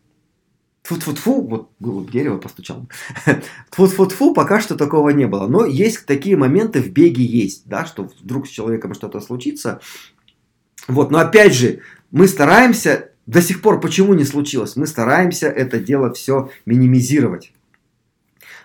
Тфу-тфу-тфу, 0.83 1.47
вот 1.47 1.71
в 1.79 2.11
дерево 2.11 2.39
постучал. 2.39 2.89
Тфу-тфу-тфу, 3.71 4.33
пока 4.33 4.61
что 4.61 4.77
такого 4.77 5.11
не 5.11 5.27
было. 5.27 5.47
Но 5.47 5.65
есть 5.67 6.07
такие 6.07 6.37
моменты 6.37 6.81
в 6.81 6.91
беге 6.91 7.23
есть, 7.23 7.69
да, 7.69 7.85
что 7.85 8.09
вдруг 8.21 8.47
с 8.47 8.51
человеком 8.51 8.95
что-то 8.95 9.21
случится. 9.21 9.81
Вот, 10.89 11.11
но 11.11 11.19
опять 11.19 11.55
же, 11.55 11.81
мы 12.11 12.27
стараемся, 12.27 13.11
до 13.27 13.43
сих 13.43 13.61
пор 13.61 13.81
почему 13.81 14.15
не 14.15 14.25
случилось, 14.25 14.77
мы 14.77 14.87
стараемся 14.87 15.49
это 15.49 15.79
дело 15.79 16.13
все 16.13 16.51
минимизировать 16.65 17.53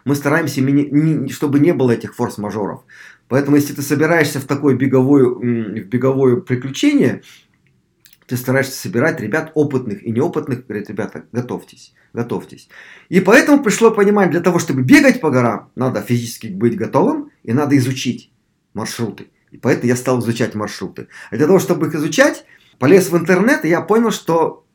мы 0.05 0.15
стараемся, 0.15 0.61
чтобы 1.33 1.59
не 1.59 1.73
было 1.73 1.91
этих 1.91 2.15
форс-мажоров. 2.15 2.83
Поэтому, 3.27 3.57
если 3.57 3.73
ты 3.73 3.81
собираешься 3.81 4.39
в 4.39 4.45
такое 4.45 4.75
беговое, 4.75 5.25
в 5.25 5.87
беговое 5.87 6.37
приключение, 6.37 7.23
ты 8.27 8.37
стараешься 8.37 8.79
собирать 8.79 9.19
ребят 9.19 9.51
опытных 9.55 10.03
и 10.03 10.11
неопытных, 10.11 10.65
говорит, 10.65 10.89
ребята, 10.89 11.25
готовьтесь, 11.31 11.93
готовьтесь. 12.13 12.69
И 13.09 13.19
поэтому 13.19 13.63
пришло 13.63 13.91
понимание, 13.91 14.31
для 14.31 14.41
того, 14.41 14.59
чтобы 14.59 14.83
бегать 14.83 15.21
по 15.21 15.31
горам, 15.31 15.71
надо 15.75 16.01
физически 16.01 16.47
быть 16.47 16.77
готовым 16.77 17.31
и 17.43 17.53
надо 17.53 17.75
изучить 17.77 18.31
маршруты. 18.73 19.27
И 19.51 19.57
поэтому 19.57 19.87
я 19.87 19.95
стал 19.95 20.19
изучать 20.19 20.55
маршруты. 20.55 21.07
А 21.31 21.37
для 21.37 21.47
того, 21.47 21.59
чтобы 21.59 21.87
их 21.87 21.95
изучать, 21.95 22.45
полез 22.77 23.09
в 23.09 23.17
интернет, 23.17 23.63
и 23.65 23.69
я 23.69 23.81
понял, 23.81 24.11
что 24.11 24.65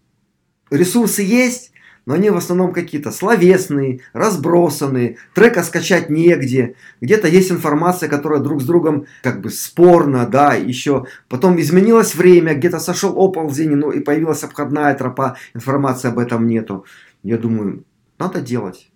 ресурсы 0.71 1.23
есть, 1.23 1.70
но 2.07 2.15
они 2.15 2.31
в 2.31 2.37
основном 2.37 2.73
какие-то 2.73 3.11
словесные, 3.11 4.01
разбросанные, 4.13 5.19
трека 5.35 5.63
скачать 5.63 6.11
негде, 6.11 6.77
где-то 7.01 7.29
есть 7.29 7.51
информация, 7.51 8.09
которая 8.09 8.41
друг 8.41 8.63
с 8.63 8.65
другом 8.65 9.07
как 9.23 9.41
бы 9.41 9.51
спорна, 9.51 10.27
да, 10.27 10.55
еще 10.55 11.07
потом 11.29 11.61
изменилось 11.61 12.15
время, 12.15 12.55
где-то 12.55 12.81
сошел 12.81 13.13
оползень, 13.17 13.77
ну 13.77 13.91
и 13.91 14.01
появилась 14.01 14.45
обходная 14.45 14.95
тропа, 14.95 15.37
информации 15.55 16.09
об 16.09 16.19
этом 16.19 16.47
нету. 16.47 16.85
Я 17.23 17.39
думаю, 17.39 17.85
надо 18.19 18.41
делать. 18.41 18.91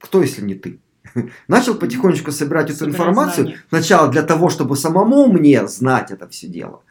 Кто, 0.00 0.22
если 0.22 0.42
не 0.42 0.54
ты? 0.54 0.80
Начал 1.48 1.74
потихонечку 1.74 2.32
собирать 2.32 2.70
эту 2.70 2.86
информацию, 2.86 3.46
знания. 3.46 3.62
сначала 3.68 4.08
для 4.08 4.22
того, 4.22 4.50
чтобы 4.50 4.76
самому 4.76 5.26
мне 5.26 5.66
знать 5.66 6.10
это 6.10 6.28
все 6.28 6.46
дело. 6.46 6.82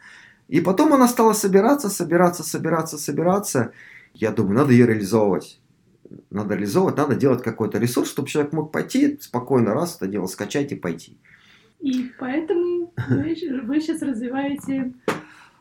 И 0.48 0.60
потом 0.60 0.92
она 0.92 1.06
стала 1.06 1.32
собираться, 1.32 1.88
собираться, 1.88 2.42
собираться, 2.42 2.98
собираться. 2.98 3.72
Я 4.14 4.30
думаю, 4.30 4.56
надо 4.56 4.72
ее 4.72 4.86
реализовывать. 4.86 5.60
Надо 6.30 6.54
реализовывать, 6.54 6.96
надо 6.96 7.14
делать 7.14 7.42
какой-то 7.42 7.78
ресурс, 7.78 8.10
чтобы 8.10 8.28
человек 8.28 8.52
мог 8.52 8.72
пойти 8.72 9.18
спокойно 9.20 9.74
раз 9.74 9.96
это 9.96 10.06
дело 10.06 10.26
скачать 10.26 10.72
и 10.72 10.76
пойти. 10.76 11.16
И 11.80 12.10
поэтому 12.18 12.92
вы, 13.08 13.34
вы 13.64 13.80
сейчас 13.80 14.02
развиваете 14.02 14.92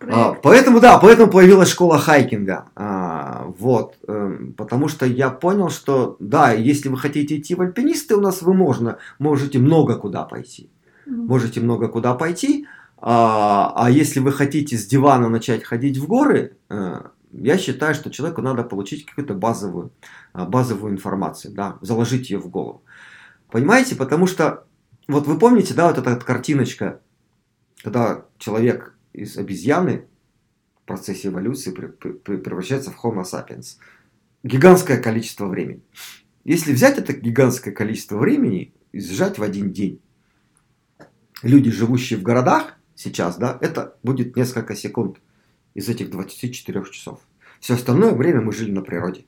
а, 0.07 0.33
поэтому, 0.33 0.79
да, 0.79 0.97
поэтому 0.97 1.29
появилась 1.29 1.69
школа 1.69 1.97
хайкинга. 1.97 2.69
А, 2.75 3.53
вот, 3.57 3.97
э, 4.07 4.37
потому 4.55 4.87
что 4.87 5.05
я 5.05 5.29
понял, 5.29 5.69
что, 5.69 6.15
да, 6.19 6.53
если 6.53 6.89
вы 6.89 6.97
хотите 6.97 7.37
идти 7.37 7.53
в 7.53 7.61
альпинисты, 7.61 8.15
у 8.15 8.21
нас 8.21 8.41
вы 8.41 8.53
можно, 8.53 8.97
можете 9.19 9.59
много 9.59 9.95
куда 9.95 10.23
пойти. 10.23 10.69
Можете 11.05 11.59
много 11.59 11.87
куда 11.87 12.13
пойти. 12.13 12.67
А, 12.97 13.73
а 13.75 13.89
если 13.89 14.19
вы 14.19 14.31
хотите 14.31 14.77
с 14.77 14.85
дивана 14.85 15.29
начать 15.29 15.63
ходить 15.63 15.97
в 15.97 16.07
горы, 16.07 16.55
э, 16.69 17.01
я 17.31 17.57
считаю, 17.57 17.95
что 17.95 18.09
человеку 18.09 18.41
надо 18.41 18.63
получить 18.63 19.05
какую-то 19.05 19.33
базовую, 19.33 19.91
а, 20.33 20.45
базовую 20.45 20.93
информацию, 20.93 21.53
да, 21.53 21.77
заложить 21.81 22.29
ее 22.29 22.39
в 22.39 22.50
голову. 22.50 22.83
Понимаете? 23.51 23.95
Потому 23.95 24.27
что, 24.27 24.65
вот 25.07 25.27
вы 25.27 25.38
помните, 25.38 25.74
да, 25.74 25.88
вот 25.88 25.98
эта 25.98 26.15
картиночка, 26.17 27.01
когда 27.83 28.25
человек 28.38 28.95
из 29.13 29.38
обезьяны 29.38 30.05
в 30.83 30.88
процессе 30.88 31.27
эволюции 31.27 31.71
превращается 31.71 32.91
в 32.91 33.03
Homo 33.03 33.24
sapiens. 33.24 33.77
Гигантское 34.43 35.01
количество 35.01 35.48
времени. 35.48 35.81
Если 36.43 36.74
взять 36.74 36.98
это 36.98 37.13
гигантское 37.13 37.74
количество 37.74 38.17
времени 38.17 38.74
и 38.91 39.00
сжать 39.00 39.38
в 39.38 39.43
один 39.43 39.71
день, 39.71 40.01
люди, 41.43 41.69
живущие 41.69 42.17
в 42.17 42.24
городах 42.24 42.75
сейчас, 42.95 43.38
да, 43.38 43.57
это 43.62 43.98
будет 44.03 44.36
несколько 44.36 44.75
секунд 44.75 45.17
из 45.79 45.89
этих 45.89 46.12
24 46.12 46.83
часов. 46.91 47.19
Все 47.59 47.74
остальное 47.74 48.12
время 48.12 48.41
мы 48.41 48.53
жили 48.53 48.71
на 48.71 48.81
природе. 48.81 49.25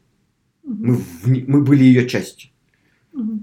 Мы, 0.64 0.96
в, 0.96 1.28
мы 1.28 1.62
были 1.62 1.84
ее 1.84 2.08
частью. 2.08 2.52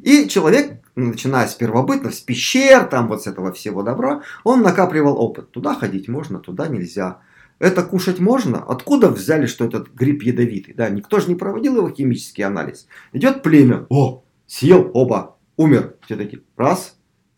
И 0.02 0.28
человек, 0.28 0.80
начиная 0.94 1.46
с 1.46 1.54
первобытных, 1.54 2.14
с 2.14 2.20
пещер, 2.20 2.84
там 2.84 3.08
вот 3.08 3.22
с 3.22 3.26
этого 3.26 3.52
всего 3.52 3.82
добра, 3.82 4.22
он 4.44 4.62
накапливал 4.62 5.18
опыт. 5.18 5.50
Туда 5.50 5.74
ходить 5.74 6.08
можно, 6.08 6.38
туда 6.38 6.68
нельзя. 6.68 7.20
Это 7.58 7.82
кушать 7.82 8.20
можно? 8.20 8.62
Откуда 8.62 9.10
взяли, 9.10 9.46
что 9.46 9.64
этот 9.64 9.92
гриб 9.92 10.22
ядовитый? 10.22 10.74
Да, 10.74 10.88
никто 10.88 11.18
же 11.18 11.28
не 11.28 11.34
проводил 11.34 11.76
его 11.76 11.90
химический 11.90 12.44
анализ. 12.44 12.86
Идет 13.12 13.42
племя, 13.42 13.86
о, 13.88 14.22
съел, 14.46 14.90
оба, 14.94 15.36
умер. 15.56 15.96
Все 16.06 16.16
таки 16.16 16.42
раз, 16.56 16.96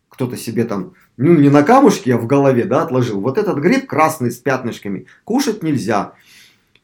кто-то 0.08 0.36
себе 0.36 0.64
там, 0.64 0.92
ну 1.20 1.34
не 1.34 1.50
на 1.50 1.62
камушке, 1.62 2.14
а 2.14 2.18
в 2.18 2.26
голове, 2.26 2.64
да, 2.64 2.82
отложил. 2.82 3.20
Вот 3.20 3.36
этот 3.36 3.58
гриб 3.58 3.86
красный 3.86 4.30
с 4.30 4.38
пятнышками, 4.38 5.06
кушать 5.24 5.62
нельзя. 5.62 6.14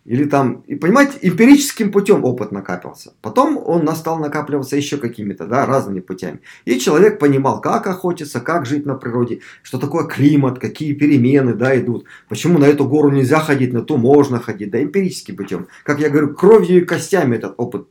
Или 0.05 0.25
там, 0.25 0.63
и 0.69 0.77
понимаете, 0.77 1.19
эмпирическим 1.23 1.91
путем 1.91 2.23
опыт 2.23 2.53
накапливался. 2.53 3.15
Потом 3.23 3.57
он 3.57 3.89
стал 3.97 4.19
накапливаться 4.19 4.77
еще 4.77 4.99
какими-то, 4.99 5.47
да, 5.47 5.65
разными 5.67 6.01
путями. 6.01 6.41
И 6.67 6.79
человек 6.79 7.19
понимал, 7.19 7.61
как 7.63 7.87
охотиться, 7.87 8.41
как 8.41 8.67
жить 8.67 8.87
на 8.87 8.95
природе, 8.95 9.41
что 9.63 9.79
такое 9.79 10.05
климат, 10.05 10.61
какие 10.61 10.93
перемены, 10.93 11.55
да, 11.55 11.77
идут. 11.77 12.05
Почему 12.29 12.59
на 12.59 12.67
эту 12.67 12.85
гору 12.85 13.11
нельзя 13.11 13.41
ходить, 13.41 13.73
на 13.73 13.83
ту 13.83 13.97
можно 13.97 14.39
ходить, 14.39 14.71
да, 14.71 14.81
эмпирическим 14.81 15.35
путем. 15.35 15.67
Как 15.83 15.99
я 15.99 16.11
говорю, 16.11 16.35
кровью 16.35 16.83
и 16.83 16.85
костями 16.85 17.37
этот 17.37 17.55
опыт 17.57 17.87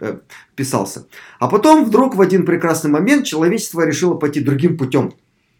э, 0.00 0.18
писался. 0.54 1.06
А 1.40 1.48
потом 1.48 1.84
вдруг 1.84 2.14
в 2.14 2.20
один 2.20 2.46
прекрасный 2.46 2.90
момент 2.90 3.26
человечество 3.26 3.84
решило 3.84 4.14
пойти 4.14 4.40
другим 4.40 4.78
путем. 4.78 5.12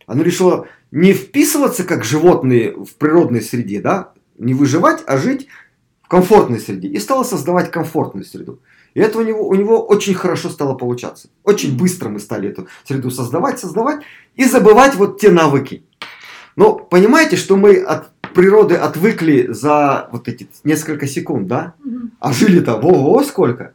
Оно 0.08 0.22
решило 0.22 0.66
не 0.90 1.12
вписываться 1.12 1.84
как 1.84 2.02
животные 2.02 2.72
в 2.72 2.94
природной 2.94 3.42
среде, 3.42 3.80
да, 3.80 4.12
не 4.38 4.54
выживать, 4.54 5.04
а 5.06 5.18
жить 5.18 5.48
комфортной 6.08 6.58
среде 6.58 6.88
и 6.88 6.98
стала 6.98 7.24
создавать 7.24 7.70
комфортную 7.70 8.24
среду. 8.24 8.58
И 8.94 9.00
это 9.00 9.18
у 9.18 9.22
него, 9.22 9.46
у 9.46 9.54
него 9.54 9.84
очень 9.84 10.14
хорошо 10.14 10.48
стало 10.48 10.74
получаться. 10.74 11.28
Очень 11.44 11.76
быстро 11.76 12.08
мы 12.08 12.20
стали 12.20 12.48
эту 12.48 12.68
среду 12.84 13.10
создавать, 13.10 13.60
создавать 13.60 14.00
и 14.34 14.44
забывать 14.44 14.94
вот 14.94 15.20
те 15.20 15.30
навыки. 15.30 15.84
Но 16.56 16.74
понимаете, 16.74 17.36
что 17.36 17.56
мы 17.56 17.76
от 17.76 18.10
природы 18.34 18.76
отвыкли 18.76 19.48
за 19.50 20.08
вот 20.10 20.26
эти 20.26 20.48
несколько 20.64 21.06
секунд, 21.06 21.48
да? 21.48 21.74
А 22.18 22.32
жили-то, 22.32 22.76
ого, 22.76 23.22
сколько. 23.24 23.74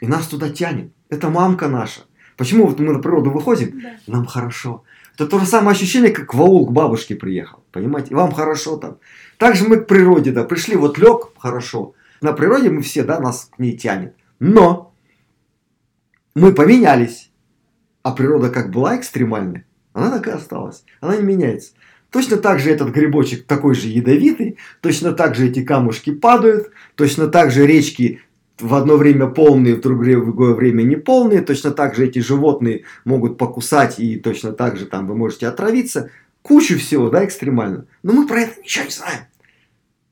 И 0.00 0.06
нас 0.06 0.26
туда 0.26 0.50
тянет. 0.50 0.90
Это 1.08 1.30
мамка 1.30 1.68
наша. 1.68 2.00
Почему 2.36 2.66
вот 2.66 2.80
мы 2.80 2.92
на 2.92 2.98
природу 2.98 3.30
выходим? 3.30 3.80
Да. 3.80 3.90
Нам 4.08 4.26
хорошо. 4.26 4.82
Это 5.20 5.28
то 5.28 5.38
же 5.38 5.44
самое 5.44 5.72
ощущение, 5.72 6.12
как 6.12 6.32
в 6.32 6.40
аул 6.40 6.66
к 6.66 6.72
бабушке 6.72 7.14
приехал. 7.14 7.62
Понимаете? 7.72 8.12
И 8.12 8.14
вам 8.14 8.32
хорошо 8.32 8.78
там. 8.78 8.96
Так 9.36 9.54
же 9.54 9.68
мы 9.68 9.76
к 9.76 9.86
природе, 9.86 10.32
да, 10.32 10.44
пришли, 10.44 10.76
вот 10.76 10.96
лег, 10.96 11.32
хорошо. 11.36 11.92
На 12.22 12.32
природе 12.32 12.70
мы 12.70 12.80
все, 12.80 13.04
да, 13.04 13.20
нас 13.20 13.50
к 13.54 13.58
ней 13.58 13.76
тянет. 13.76 14.14
Но 14.38 14.94
мы 16.34 16.54
поменялись. 16.54 17.30
А 18.02 18.12
природа 18.12 18.48
как 18.48 18.70
была 18.70 18.96
экстремальная, 18.96 19.66
она 19.92 20.10
так 20.10 20.26
и 20.26 20.30
осталась. 20.30 20.84
Она 21.02 21.18
не 21.18 21.22
меняется. 21.22 21.72
Точно 22.08 22.38
так 22.38 22.58
же 22.58 22.70
этот 22.70 22.88
грибочек 22.88 23.44
такой 23.44 23.74
же 23.74 23.88
ядовитый, 23.88 24.56
точно 24.80 25.12
так 25.12 25.34
же 25.34 25.48
эти 25.48 25.62
камушки 25.62 26.14
падают, 26.14 26.70
точно 26.94 27.28
так 27.28 27.50
же 27.50 27.66
речки 27.66 28.22
в 28.60 28.74
одно 28.74 28.96
время 28.96 29.26
полные, 29.26 29.76
в 29.76 29.80
другое 29.80 30.54
время 30.54 30.82
не 30.82 30.96
полные, 30.96 31.40
точно 31.40 31.70
так 31.70 31.94
же 31.94 32.06
эти 32.06 32.18
животные 32.18 32.84
могут 33.04 33.38
покусать 33.38 33.98
и 33.98 34.16
точно 34.16 34.52
так 34.52 34.76
же 34.76 34.86
там 34.86 35.06
вы 35.06 35.14
можете 35.14 35.46
отравиться. 35.46 36.10
Кучу 36.42 36.78
всего, 36.78 37.10
да, 37.10 37.24
экстремально. 37.24 37.86
Но 38.02 38.12
мы 38.12 38.26
про 38.26 38.40
это 38.40 38.60
ничего 38.60 38.84
не 38.84 38.90
знаем. 38.90 39.20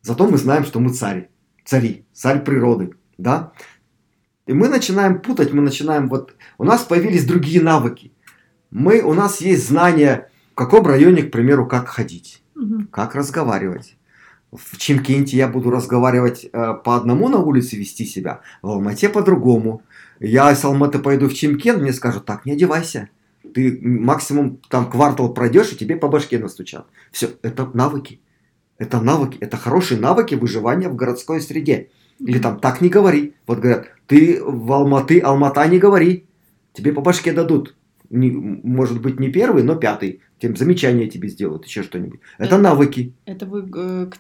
Зато 0.03 0.27
мы 0.27 0.39
знаем, 0.39 0.65
что 0.65 0.81
мы 0.81 0.91
цари. 0.91 1.29
Цари. 1.65 2.05
Царь 2.13 2.43
природы. 2.45 2.95
Да? 3.19 3.53
И 4.47 4.55
мы 4.55 4.69
начинаем 4.69 5.21
путать, 5.21 5.53
мы 5.53 5.61
начинаем 5.61 6.09
вот... 6.09 6.35
У 6.57 6.65
нас 6.65 6.83
появились 6.83 7.27
другие 7.27 7.61
навыки. 7.61 8.13
Мы, 8.71 9.01
у 9.03 9.13
нас 9.13 9.41
есть 9.41 9.69
знания, 9.69 10.31
в 10.53 10.55
каком 10.55 10.87
районе, 10.87 11.23
к 11.23 11.31
примеру, 11.31 11.67
как 11.67 11.89
ходить, 11.89 12.43
угу. 12.55 12.87
как 12.91 13.15
разговаривать. 13.15 13.98
В 14.53 14.79
Чимкенте 14.79 15.37
я 15.37 15.49
буду 15.49 15.71
разговаривать 15.71 16.45
э, 16.45 16.75
по 16.85 16.97
одному 16.97 17.29
на 17.29 17.39
улице 17.39 17.77
вести 17.77 18.07
себя, 18.07 18.41
в 18.63 18.71
Алмате 18.71 19.09
по-другому. 19.09 19.83
Я 20.21 20.55
с 20.55 20.65
Алматы 20.65 20.99
пойду 20.99 21.29
в 21.29 21.35
Чимкент, 21.35 21.83
мне 21.83 21.93
скажут, 21.93 22.25
так, 22.25 22.47
не 22.47 22.53
одевайся. 22.53 23.11
Ты 23.55 23.79
максимум 23.83 24.61
там 24.69 24.91
квартал 24.91 25.33
пройдешь, 25.33 25.73
и 25.73 25.77
тебе 25.77 25.97
по 25.97 26.09
башке 26.09 26.39
настучат. 26.39 26.87
Все, 27.13 27.31
это 27.43 27.71
навыки. 27.75 28.21
Это 28.79 29.01
навыки, 29.01 29.37
это 29.41 29.57
хорошие 29.57 30.01
навыки 30.01 30.35
выживания 30.35 30.89
в 30.89 30.97
городской 30.97 31.41
среде. 31.41 31.89
Или 32.21 32.39
там 32.39 32.59
так 32.59 32.81
не 32.81 32.89
говори. 32.89 33.35
Вот 33.47 33.59
говорят, 33.59 33.89
ты 34.07 34.41
в 34.43 34.73
Алматы, 34.73 35.21
Алмата 35.21 35.67
не 35.67 35.79
говори. 35.79 36.27
Тебе 36.73 36.93
по 36.93 37.01
башке 37.01 37.33
дадут. 37.33 37.75
Не, 38.11 38.31
может 38.31 39.03
быть 39.03 39.21
не 39.21 39.29
первый, 39.29 39.63
но 39.63 39.75
пятый. 39.75 40.23
Тем 40.41 40.57
замечания 40.57 41.09
тебе 41.09 41.29
сделают, 41.29 41.67
еще 41.67 41.83
что-нибудь. 41.83 42.21
Это, 42.39 42.55
это 42.55 42.59
навыки. 42.59 43.13
Это 43.27 43.45
вы 43.45 43.69
э, 43.75 44.11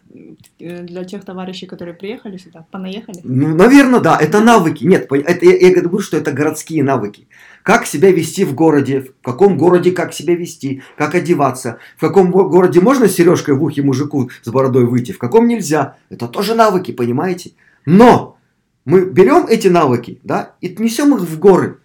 э, 0.58 0.82
для 0.82 1.04
тех 1.04 1.24
товарищей, 1.24 1.66
которые 1.66 1.94
приехали 1.94 2.36
сюда, 2.36 2.66
понаехали? 2.70 3.20
Ну, 3.22 3.54
наверное, 3.54 4.00
да. 4.00 4.18
Это 4.20 4.40
навыки. 4.40 4.84
Нет, 4.84 5.06
это, 5.10 5.46
я, 5.46 5.56
я 5.56 5.80
говорю, 5.80 6.00
что 6.00 6.16
это 6.16 6.32
городские 6.32 6.82
навыки. 6.82 7.28
Как 7.62 7.86
себя 7.86 8.10
вести 8.10 8.44
в 8.44 8.54
городе, 8.54 9.00
в 9.00 9.22
каком 9.22 9.56
городе 9.56 9.92
как 9.92 10.12
себя 10.12 10.34
вести, 10.34 10.82
как 10.96 11.14
одеваться, 11.14 11.78
в 11.96 12.00
каком 12.00 12.30
городе 12.30 12.80
можно 12.80 13.08
с 13.08 13.14
сережкой 13.14 13.54
в 13.54 13.62
ухе 13.62 13.82
мужику 13.82 14.30
с 14.42 14.50
бородой 14.50 14.86
выйти, 14.86 15.12
в 15.12 15.18
каком 15.18 15.46
нельзя. 15.46 15.96
Это 16.10 16.28
тоже 16.28 16.54
навыки, 16.54 16.92
понимаете? 16.92 17.52
Но 17.86 18.38
мы 18.84 19.04
берем 19.04 19.46
эти 19.46 19.68
навыки, 19.68 20.18
да, 20.24 20.56
и 20.60 20.74
несем 20.78 21.14
их 21.14 21.20
в 21.20 21.38
горы. 21.38 21.78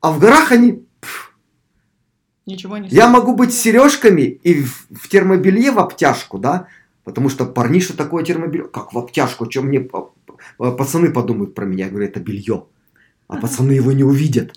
А 0.00 0.12
в 0.12 0.18
горах 0.18 0.52
они... 0.52 0.81
Ничего 2.46 2.78
не 2.78 2.88
Я 2.88 3.08
могу 3.08 3.34
быть 3.34 3.52
с 3.52 3.58
сережками 3.58 4.22
и 4.22 4.62
в, 4.62 4.86
в 4.90 5.08
термобелье 5.08 5.70
в 5.70 5.78
обтяжку, 5.78 6.38
да? 6.38 6.66
Потому 7.04 7.28
что 7.28 7.46
парни, 7.46 7.80
что 7.80 7.96
такое 7.96 8.24
термобелье? 8.24 8.66
Как 8.66 8.92
в 8.92 8.98
обтяжку? 8.98 9.50
Что 9.50 9.62
мне 9.62 9.88
пацаны 10.56 11.10
подумают 11.10 11.54
про 11.54 11.64
меня? 11.64 11.84
Я 11.84 11.90
говорю, 11.90 12.06
это 12.06 12.20
белье. 12.20 12.66
А 13.28 13.36
пацаны 13.36 13.72
его 13.72 13.92
не 13.92 14.04
увидят. 14.04 14.52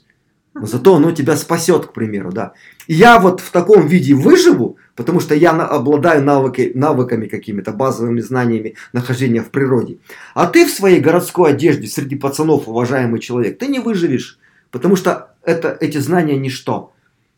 Но 0.56 0.66
зато 0.66 0.96
оно 0.96 1.12
тебя 1.12 1.36
спасет, 1.36 1.88
к 1.88 1.94
примеру, 1.94 2.32
да. 2.32 2.54
И 2.88 2.94
я 2.94 3.20
вот 3.20 3.42
в 3.42 3.52
таком 3.52 3.88
виде 3.88 4.16
выживу, 4.16 4.78
потому 4.96 5.20
что 5.20 5.36
я 5.36 5.52
обладаю 5.52 6.24
навыки, 6.24 6.72
навыками 6.74 7.28
какими-то, 7.28 7.74
базовыми 7.74 8.22
знаниями 8.22 8.76
нахождения 8.94 9.42
в 9.42 9.50
природе. 9.50 9.98
А 10.34 10.48
ты 10.48 10.66
в 10.66 10.72
своей 10.72 11.02
городской 11.02 11.52
одежде 11.52 11.88
среди 11.88 12.16
пацанов, 12.16 12.70
уважаемый 12.70 13.20
человек, 13.20 13.60
ты 13.60 13.68
не 13.68 13.80
выживешь, 13.80 14.40
потому 14.72 14.96
что 14.96 15.36
это, 15.44 15.78
эти 15.82 15.98
знания 15.98 16.38
ничто. 16.38 16.94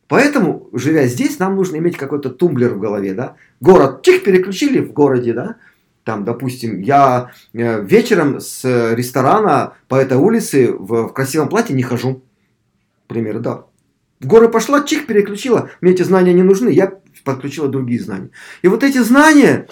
Поэтому, 0.08 0.70
живя 0.74 1.06
здесь, 1.08 1.40
нам 1.40 1.56
нужно 1.56 1.78
иметь 1.78 1.98
какой-то 1.98 2.30
тумблер 2.30 2.74
в 2.74 2.80
голове, 2.80 3.14
да. 3.14 3.36
Город, 3.60 4.02
чих, 4.04 4.24
переключили 4.24 4.80
в 4.80 4.94
городе, 4.94 5.34
да. 5.34 5.58
Там, 6.04 6.24
допустим, 6.24 6.80
я 6.82 7.32
э, 7.54 7.84
вечером 7.84 8.40
с 8.40 8.64
ресторана 8.94 9.74
по 9.90 9.96
этой 9.96 10.18
улице 10.18 10.72
в, 10.72 11.08
в 11.08 11.14
красивом 11.14 11.50
платье 11.50 11.76
не 11.76 11.84
хожу. 11.84 12.22
К 13.06 13.10
примеру, 13.10 13.42
да. 13.42 13.64
В 14.22 14.26
горы 14.26 14.48
пошла, 14.50 14.82
чих, 14.84 15.06
переключила. 15.06 15.70
Мне 15.82 15.92
эти 15.92 16.04
знания 16.04 16.34
не 16.34 16.44
нужны, 16.44 16.70
я 16.70 16.94
подключила 17.26 17.68
другие 17.68 18.00
знания. 18.00 18.30
И 18.62 18.70
вот 18.70 18.84
эти 18.84 19.00
знания, 19.00 19.68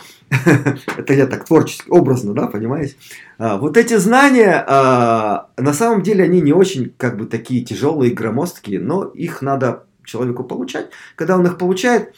это 0.98 1.14
я 1.14 1.26
так 1.26 1.46
творчески, 1.46 1.90
образно, 1.90 2.34
да, 2.34 2.48
понимаете? 2.48 2.96
А, 3.38 3.58
вот 3.58 3.78
эти 3.78 3.96
знания, 3.98 4.64
а, 4.68 5.50
на 5.58 5.74
самом 5.74 6.04
деле, 6.04 6.26
они 6.26 6.42
не 6.42 6.52
очень, 6.52 6.94
как 6.98 7.18
бы, 7.18 7.26
такие 7.26 7.64
тяжелые, 7.64 8.14
громоздкие, 8.14 8.82
но 8.82 9.06
их 9.06 9.42
надо 9.42 9.85
человеку 10.06 10.44
получать. 10.44 10.90
Когда 11.16 11.38
он 11.38 11.46
их 11.46 11.58
получает, 11.58 12.16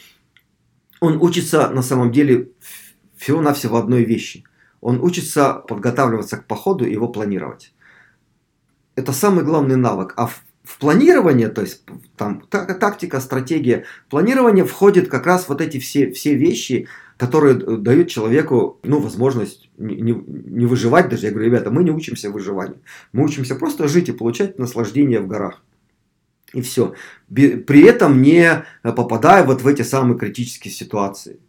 он 1.00 1.22
учится, 1.22 1.70
на 1.70 1.82
самом 1.82 2.12
деле, 2.12 2.51
всего-навсего 3.17 3.77
одной 3.77 4.03
вещи. 4.03 4.44
Он 4.82 5.01
учится 5.01 5.53
подготавливаться 5.53 6.38
к 6.38 6.46
походу 6.46 6.86
и 6.86 6.91
его 6.91 7.08
планировать. 7.08 7.74
Это 8.96 9.12
самый 9.12 9.44
главный 9.44 9.75
навык. 9.75 10.13
А 10.17 10.27
в, 10.27 10.44
в 10.63 10.77
планирование, 10.79 11.50
то 11.50 11.62
есть 11.62 11.84
там 12.15 12.41
та- 12.50 12.65
тактика, 12.65 13.20
стратегия, 13.20 13.86
планирование 14.10 14.65
входит 14.65 15.10
как 15.10 15.25
раз 15.25 15.50
вот 15.50 15.62
эти 15.62 15.79
все, 15.79 16.12
все 16.12 16.36
вещи, 16.36 16.88
которые 17.17 17.56
дают 17.56 18.10
человеку 18.10 18.79
ну, 18.84 19.00
возможность 19.00 19.70
не, 19.77 19.96
не, 19.96 20.12
не 20.13 20.65
выживать 20.65 21.10
даже. 21.10 21.25
Я 21.25 21.32
говорю, 21.32 21.48
ребята, 21.48 21.72
мы 21.72 21.84
не 21.84 21.91
учимся 21.91 22.29
выживанию. 22.29 22.79
Мы 23.12 23.25
учимся 23.25 23.56
просто 23.56 23.88
жить 23.88 24.10
и 24.10 24.13
получать 24.13 24.60
наслаждение 24.60 25.20
в 25.20 25.27
горах. 25.27 25.63
И 26.54 26.62
все. 26.62 26.94
При 27.34 27.84
этом 27.84 28.22
не 28.22 28.63
попадая 28.84 29.44
вот 29.44 29.62
в 29.62 29.68
эти 29.68 29.82
самые 29.82 30.18
критические 30.18 30.72
ситуации. 30.72 31.39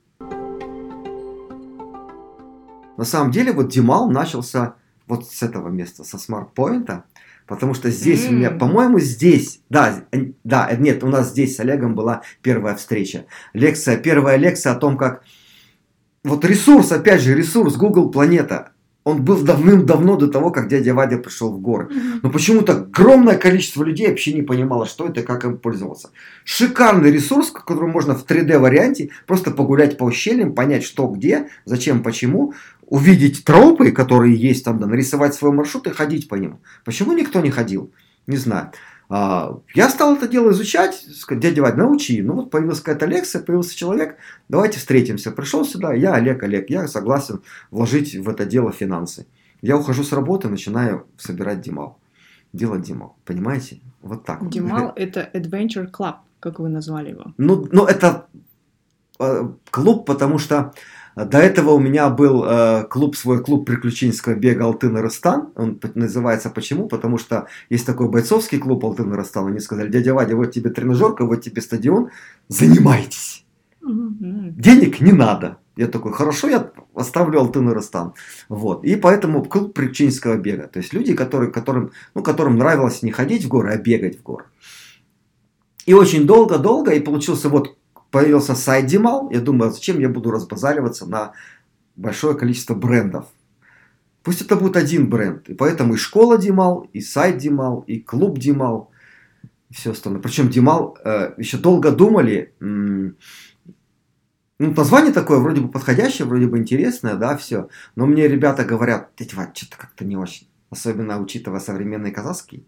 На 2.97 3.05
самом 3.05 3.31
деле, 3.31 3.53
вот 3.53 3.69
Димал 3.69 4.11
начался 4.11 4.75
вот 5.07 5.29
с 5.29 5.43
этого 5.43 5.69
места, 5.69 6.03
со 6.03 6.19
смарт-поинта, 6.19 7.05
потому 7.47 7.75
что 7.75 7.91
здесь 7.91 8.29
у 8.29 8.33
меня, 8.33 8.51
по-моему, 8.51 8.99
здесь, 8.99 9.61
да, 9.71 10.05
да, 10.43 10.71
нет, 10.77 11.05
у 11.05 11.07
нас 11.07 11.31
здесь 11.31 11.55
с 11.55 11.61
Олегом 11.61 11.95
была 11.95 12.23
первая 12.43 12.75
встреча. 12.75 13.27
Лекция, 13.53 13.97
первая 13.97 14.37
лекция 14.37 14.73
о 14.73 14.77
том, 14.77 14.99
как 14.99 15.23
вот 16.25 16.45
ресурс, 16.45 16.91
опять 16.91 17.23
же, 17.23 17.37
ресурс 17.37 17.77
Google 17.77 18.11
Планета, 18.11 18.73
он 19.09 19.25
был 19.25 19.41
давным-давно 19.43 20.17
до 20.17 20.29
того, 20.29 20.51
как 20.51 20.69
дядя 20.69 20.93
Вадя 20.93 21.17
пришел 21.17 21.51
в 21.51 21.61
горы. 21.61 21.89
Но 22.23 22.31
почему-то 22.31 22.73
огромное 22.73 23.39
количество 23.39 23.83
людей 23.83 24.09
вообще 24.09 24.35
не 24.35 24.43
понимало, 24.43 24.85
что 24.85 25.07
это 25.07 25.21
и 25.21 25.23
как 25.25 25.45
им 25.45 25.57
пользоваться. 25.57 26.11
Шикарный 26.45 27.11
ресурс, 27.11 27.51
которым 27.51 27.91
можно 27.91 28.15
в 28.15 28.27
3D 28.27 28.59
варианте 28.59 29.11
просто 29.27 29.51
погулять 29.51 29.97
по 29.97 30.05
ущельям, 30.05 30.55
понять, 30.55 30.85
что 30.85 31.07
где, 31.07 31.49
зачем, 31.65 32.03
почему, 32.03 32.53
увидеть 32.83 33.45
тропы, 33.45 33.93
которые 33.93 34.37
есть 34.37 34.65
там, 34.65 34.79
да, 34.79 34.87
нарисовать 34.87 35.35
свой 35.35 35.53
маршрут 35.53 35.87
и 35.87 35.91
ходить 35.91 36.29
по 36.29 36.35
нему. 36.35 36.61
Почему 36.85 37.13
никто 37.13 37.41
не 37.41 37.51
ходил? 37.51 37.91
Не 38.27 38.37
знаю. 38.37 38.73
А, 39.11 39.59
Я 39.75 39.89
стал 39.89 40.17
это 40.17 40.29
дело 40.29 40.51
изучать, 40.51 40.95
сказать, 41.15 41.43
дядя 41.43 41.63
Вадь, 41.63 41.77
научи. 41.77 42.21
Ну 42.21 42.35
вот 42.35 42.51
появилась 42.51 42.81
какая-то 42.81 43.07
лекция, 43.07 43.43
появился 43.43 43.77
человек, 43.77 44.17
давайте 44.49 44.79
встретимся. 44.79 45.31
Пришел 45.31 45.65
сюда, 45.65 45.95
я 45.95 46.15
Олег, 46.15 46.43
Олег, 46.43 46.69
я 46.69 46.87
согласен 46.89 47.43
вложить 47.71 48.15
в 48.15 48.29
это 48.29 48.45
дело 48.45 48.71
финансы. 48.71 49.27
Я 49.63 49.77
ухожу 49.77 50.05
с 50.05 50.13
работы, 50.13 50.49
начинаю 50.49 51.07
собирать 51.17 51.61
Димал. 51.63 51.99
Делать 52.53 52.83
Димал, 52.83 53.17
понимаете? 53.25 53.81
Вот 54.03 54.25
так. 54.25 54.49
Димал— 54.49 54.93
это 54.97 55.29
Adventure 55.33 55.91
Club, 55.91 56.17
как 56.41 56.59
вы 56.61 56.69
назвали 56.69 57.11
его. 57.11 57.33
Ну, 57.39 57.67
ну 57.73 57.85
это 57.87 58.27
э, 59.19 59.49
клуб, 59.71 60.07
потому 60.07 60.39
что 60.39 60.75
до 61.25 61.39
этого 61.39 61.71
у 61.71 61.79
меня 61.79 62.11
был 62.11 62.45
э, 62.45 62.85
клуб, 62.89 63.17
свой 63.17 63.43
клуб 63.43 63.67
приключенческого 63.67 64.35
бега 64.35 64.65
Алтын 64.65 64.97
и 64.97 65.01
Растан. 65.01 65.51
Он 65.57 65.81
называется 65.95 66.51
почему? 66.51 66.87
Потому 66.89 67.19
что 67.19 67.47
есть 67.71 67.87
такой 67.87 68.09
бойцовский 68.09 68.59
клуб 68.59 68.85
Алтын 68.85 69.13
и 69.13 69.17
Растан. 69.17 69.47
Они 69.47 69.61
сказали, 69.61 69.91
дядя 69.91 70.15
Вадя, 70.15 70.37
вот 70.37 70.53
тебе 70.53 70.71
тренажерка, 70.71 71.25
вот 71.25 71.43
тебе 71.43 71.63
стадион, 71.63 72.11
занимайтесь. 72.49 73.45
Денег 73.81 75.01
не 75.01 75.13
надо. 75.13 75.59
Я 75.77 75.87
такой, 75.87 76.13
хорошо, 76.13 76.49
я 76.49 76.73
оставлю 76.95 77.39
Алтын 77.39 77.71
и 77.71 77.73
Растан. 77.73 78.13
Вот. 78.49 78.85
И 78.85 78.97
поэтому 78.97 79.45
клуб 79.45 79.75
приключенческого 79.75 80.37
бега. 80.37 80.67
То 80.67 80.81
есть 80.81 80.93
люди, 80.93 81.15
которые, 81.15 81.51
которым, 81.51 81.93
ну, 82.15 82.23
которым 82.23 82.59
нравилось 82.59 83.03
не 83.03 83.13
ходить 83.13 83.45
в 83.45 83.49
горы, 83.49 83.73
а 83.73 83.79
бегать 83.79 84.19
в 84.19 84.23
горы. 84.23 84.45
И 85.87 85.95
очень 85.95 86.27
долго-долго, 86.27 86.93
и 86.93 87.01
получился 87.01 87.49
вот, 87.49 87.78
появился 88.11 88.55
сайт 88.55 88.87
Димал. 88.87 89.31
Я 89.31 89.41
думаю, 89.41 89.71
зачем 89.71 89.99
я 89.99 90.09
буду 90.09 90.31
разбазариваться 90.31 91.07
на 91.07 91.33
большое 91.97 92.37
количество 92.37 92.75
брендов. 92.75 93.27
Пусть 94.23 94.43
это 94.43 94.57
будет 94.57 94.77
один 94.77 95.09
бренд. 95.09 95.49
И 95.49 95.55
поэтому 95.55 95.95
и 95.95 95.97
школа 95.97 96.39
Димал, 96.39 96.89
и 96.93 97.01
сайт 97.01 97.39
Димал, 97.39 97.81
и 97.87 97.99
клуб 97.99 98.39
Димал, 98.39 98.91
и 99.71 99.75
все 99.75 99.93
остальное. 99.93 100.21
Причем 100.21 100.49
Димал 100.49 100.99
э, 101.05 101.35
еще 101.39 101.57
долго 101.57 101.91
думали, 101.91 102.55
ну, 102.61 103.15
название 104.59 105.13
такое 105.13 105.39
вроде 105.39 105.61
бы 105.61 105.69
подходящее, 105.69 106.27
вроде 106.27 106.47
бы 106.47 106.59
интересное, 106.59 107.15
да, 107.15 107.37
все. 107.37 107.69
Но 107.95 108.07
мне 108.07 108.27
ребята 108.27 108.65
говорят, 108.65 109.11
дядя 109.17 109.37
Вадь, 109.37 109.57
что-то 109.57 109.77
как-то 109.77 110.05
не 110.05 110.17
очень. 110.17 110.49
Особенно 110.71 111.21
учитывая 111.21 111.61
современный 111.61 112.11
казахский, 112.11 112.67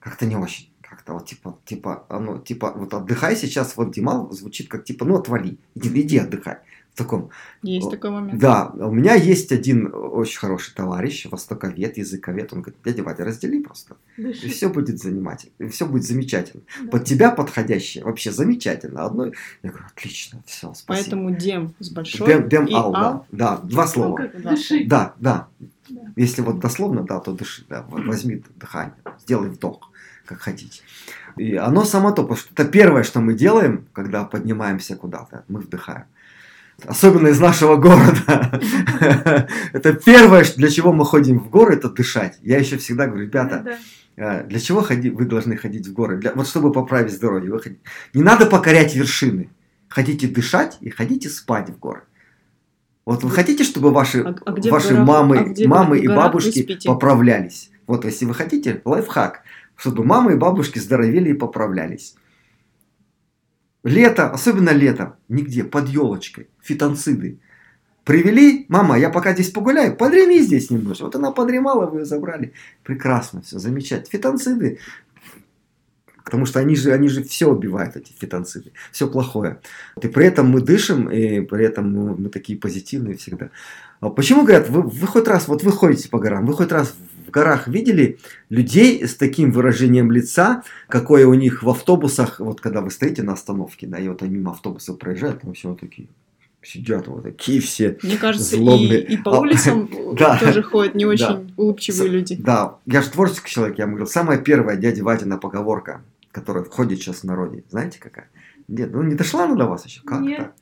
как-то 0.00 0.26
не 0.26 0.36
очень. 0.36 0.67
Как-то 1.08 1.14
вот 1.14 1.26
типа, 1.26 1.58
типа, 1.64 2.04
оно, 2.10 2.38
типа, 2.38 2.72
вот 2.76 2.92
отдыхай 2.92 3.34
сейчас, 3.36 3.76
вот 3.76 3.92
Димал 3.92 4.30
звучит 4.30 4.68
как 4.68 4.84
типа, 4.84 5.04
ну 5.06 5.16
отвали, 5.16 5.56
иди, 5.74 5.88
иди 6.02 6.18
отдыхай. 6.18 6.58
В 6.92 6.98
таком. 6.98 7.30
Есть 7.62 7.90
такой 7.90 8.10
момент. 8.10 8.40
Да, 8.40 8.72
у 8.74 8.90
меня 8.90 9.14
есть 9.14 9.52
один 9.52 9.88
очень 9.94 10.38
хороший 10.38 10.74
товарищ, 10.74 11.26
востоковед, 11.30 11.96
языковед. 11.96 12.52
Он 12.52 12.60
говорит, 12.62 12.80
дядя 12.84 13.04
Вадя, 13.04 13.24
раздели 13.24 13.62
просто. 13.62 13.96
И 14.16 14.32
все 14.32 14.68
будет 14.68 14.98
занимательно, 14.98 15.52
и 15.60 15.68
все 15.68 15.86
будет 15.86 16.04
замечательно. 16.04 16.64
Да. 16.82 16.90
Под 16.90 17.04
тебя 17.04 17.30
подходящее, 17.30 18.02
вообще 18.04 18.32
замечательно. 18.32 19.04
Одно, 19.04 19.26
я 19.62 19.70
говорю, 19.70 19.86
отлично, 19.86 20.42
все, 20.44 20.74
спасибо. 20.74 20.84
Поэтому 20.88 21.30
Дем 21.36 21.72
с 21.78 21.90
большой 21.90 22.26
Дем, 22.26 22.48
дем 22.48 22.66
и 22.66 22.74
ал, 22.74 22.92
да. 22.92 23.00
ал. 23.00 23.26
Да, 23.30 23.56
два 23.58 23.84
Ну, 23.84 23.88
слова. 23.88 24.28
да. 24.34 24.50
Дыши. 24.50 24.84
Да, 24.86 25.14
да. 25.20 25.48
Да. 25.88 26.00
Если 26.16 26.42
вот 26.42 26.58
дословно, 26.58 27.02
да, 27.04 27.20
то 27.20 27.32
дыши, 27.32 27.64
да, 27.68 27.86
возьми 27.88 28.42
дыхание, 28.56 28.94
сделай 29.20 29.48
вдох, 29.48 29.90
как 30.28 30.40
хотите. 30.40 30.82
И 31.36 31.54
оно 31.56 31.84
само 31.84 32.10
то, 32.10 32.22
потому 32.22 32.36
что 32.36 32.50
это 32.52 32.64
первое, 32.70 33.02
что 33.02 33.20
мы 33.20 33.34
делаем, 33.34 33.86
когда 33.92 34.24
поднимаемся 34.24 34.94
куда-то, 34.96 35.44
мы 35.48 35.60
вдыхаем. 35.60 36.04
Особенно 36.84 37.28
из 37.28 37.40
нашего 37.40 37.76
города. 37.76 38.60
Это 39.72 39.94
первое, 39.94 40.44
для 40.56 40.70
чего 40.70 40.92
мы 40.92 41.04
ходим 41.04 41.40
в 41.40 41.50
горы, 41.50 41.74
это 41.74 41.88
дышать. 41.90 42.38
Я 42.42 42.58
еще 42.58 42.76
всегда 42.76 43.06
говорю, 43.08 43.24
ребята, 43.24 43.62
Да. 43.64 43.78
а, 44.16 44.42
для 44.44 44.60
чего 44.60 44.80
ходи- 44.82 45.10
вы 45.10 45.24
должны 45.24 45.56
ходить 45.56 45.88
в 45.88 45.92
горы? 45.92 46.18
Для, 46.18 46.32
вот 46.34 46.46
чтобы 46.46 46.70
поправить 46.70 47.12
здоровье. 47.12 47.50
Вы 47.50 47.78
Не 48.14 48.22
надо 48.22 48.46
покорять 48.46 48.94
вершины. 48.94 49.50
Хотите 49.88 50.28
дышать 50.28 50.78
и 50.80 50.90
хотите 50.90 51.28
спать 51.30 51.68
в 51.70 51.78
горы. 51.80 52.02
Вот 53.04 53.24
вы 53.24 53.30
хотите, 53.30 53.64
чтобы 53.64 53.90
ваши, 53.90 54.20
А- 54.22 54.36
а 54.46 54.52
ваши 54.70 54.94
горах- 54.94 55.04
мамы, 55.04 55.38
а 55.38 55.44
где 55.44 55.66
мамы 55.66 55.98
и 55.98 56.06
бабушки 56.06 56.78
поправлялись. 56.86 57.70
Вот 57.88 58.04
если 58.04 58.24
вы 58.24 58.34
хотите, 58.34 58.82
лайфхак, 58.84 59.40
чтобы 59.78 60.04
мамы 60.04 60.32
и 60.32 60.36
бабушки 60.36 60.80
здоровели 60.80 61.30
и 61.30 61.34
поправлялись. 61.34 62.16
Лето, 63.84 64.28
особенно 64.28 64.70
летом, 64.70 65.14
нигде, 65.28 65.62
под 65.62 65.88
елочкой, 65.88 66.48
фитонциды. 66.60 67.38
Привели, 68.04 68.66
мама, 68.68 68.98
я 68.98 69.08
пока 69.08 69.32
здесь 69.34 69.50
погуляю, 69.50 69.96
подреми 69.96 70.40
здесь 70.40 70.70
немножко. 70.70 71.04
Вот 71.04 71.14
она 71.14 71.30
подремала, 71.30 71.86
вы 71.86 72.00
ее 72.00 72.04
забрали. 72.04 72.52
Прекрасно, 72.82 73.40
все, 73.42 73.58
замечательно. 73.58 74.10
Фитонциды, 74.10 74.78
потому 76.24 76.44
что 76.44 76.58
они 76.58 76.74
же, 76.74 76.92
они 76.92 77.08
же 77.08 77.22
все 77.22 77.46
убивают, 77.46 77.96
эти 77.96 78.12
фитонциды, 78.12 78.72
все 78.90 79.08
плохое. 79.08 79.60
И 80.02 80.08
при 80.08 80.26
этом 80.26 80.48
мы 80.48 80.60
дышим, 80.60 81.08
и 81.08 81.40
при 81.42 81.64
этом 81.64 81.92
мы, 81.92 82.16
мы 82.16 82.28
такие 82.30 82.58
позитивные 82.58 83.16
всегда. 83.16 83.50
А 84.00 84.10
почему 84.10 84.42
говорят, 84.42 84.68
вы, 84.70 84.82
вы 84.82 85.06
хоть 85.06 85.28
раз, 85.28 85.46
вот 85.46 85.62
вы 85.62 85.70
ходите 85.70 86.08
по 86.08 86.18
горам, 86.18 86.46
вы 86.46 86.54
хоть 86.54 86.72
раз 86.72 86.96
в 87.28 87.30
горах 87.30 87.68
видели 87.68 88.18
людей 88.48 89.06
с 89.06 89.14
таким 89.14 89.52
выражением 89.52 90.10
лица, 90.10 90.62
какое 90.88 91.26
у 91.26 91.34
них 91.34 91.62
в 91.62 91.68
автобусах, 91.68 92.40
вот 92.40 92.60
когда 92.60 92.80
вы 92.80 92.90
стоите 92.90 93.22
на 93.22 93.34
остановке, 93.34 93.86
да, 93.86 93.98
и 93.98 94.08
вот 94.08 94.22
они 94.22 94.36
мимо 94.36 94.52
автобусов 94.52 94.98
проезжают, 94.98 95.42
там 95.42 95.52
все 95.52 95.68
вот 95.68 95.80
такие 95.80 96.08
сидят 96.60 97.06
вот 97.06 97.22
такие 97.22 97.60
все 97.60 97.96
Мне 98.02 98.16
кажется, 98.16 98.56
злобные. 98.56 99.00
и, 99.02 99.14
и 99.14 99.16
по 99.16 99.36
А, 99.36 99.40
улицам 99.40 99.88
да. 100.18 100.38
тоже 100.38 100.62
ходят 100.62 100.94
не 100.94 101.04
Да. 101.04 101.10
очень 101.10 101.52
улыбчивые 101.56 102.08
С- 102.10 102.12
люди. 102.12 102.36
Да, 102.36 102.76
я 102.86 103.00
же 103.02 103.10
творческий 103.10 103.50
человек, 103.50 103.78
я 103.78 103.84
вам 103.84 103.94
говорил, 103.94 104.10
самая 104.10 104.38
первая 104.38 104.76
дядя 104.76 105.04
Ватина 105.04 105.38
поговорка, 105.38 106.02
которая 106.32 106.64
входит 106.64 106.98
сейчас 106.98 107.18
в 107.20 107.24
народе, 107.24 107.62
знаете 107.70 107.98
какая? 108.00 108.28
Нет, 108.66 108.90
ну 108.92 109.02
не 109.02 109.14
дошла 109.14 109.44
она 109.44 109.54
до 109.54 109.66
вас 109.66 109.86
еще? 109.86 110.02
Как 110.02 110.20
Нет. 110.20 110.38
так? 110.38 110.52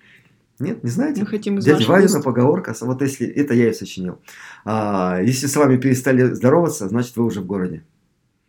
Нет, 0.59 0.83
не 0.83 0.91
знаете? 0.91 1.21
Мы 1.21 1.27
хотим 1.27 1.59
из 1.59 1.65
Дядя 1.65 1.87
Вадина 1.87 2.17
уст. 2.17 2.25
поговорка, 2.25 2.75
вот 2.81 3.03
если 3.03 3.27
это 3.27 3.53
я 3.55 3.69
и 3.69 3.73
сочинил. 3.75 4.21
А, 4.65 5.21
если 5.21 5.47
с 5.47 5.57
вами 5.57 5.77
перестали 5.77 6.25
здороваться, 6.33 6.89
значит 6.89 7.17
вы 7.17 7.25
уже 7.25 7.41
в 7.41 7.47
городе. 7.47 7.85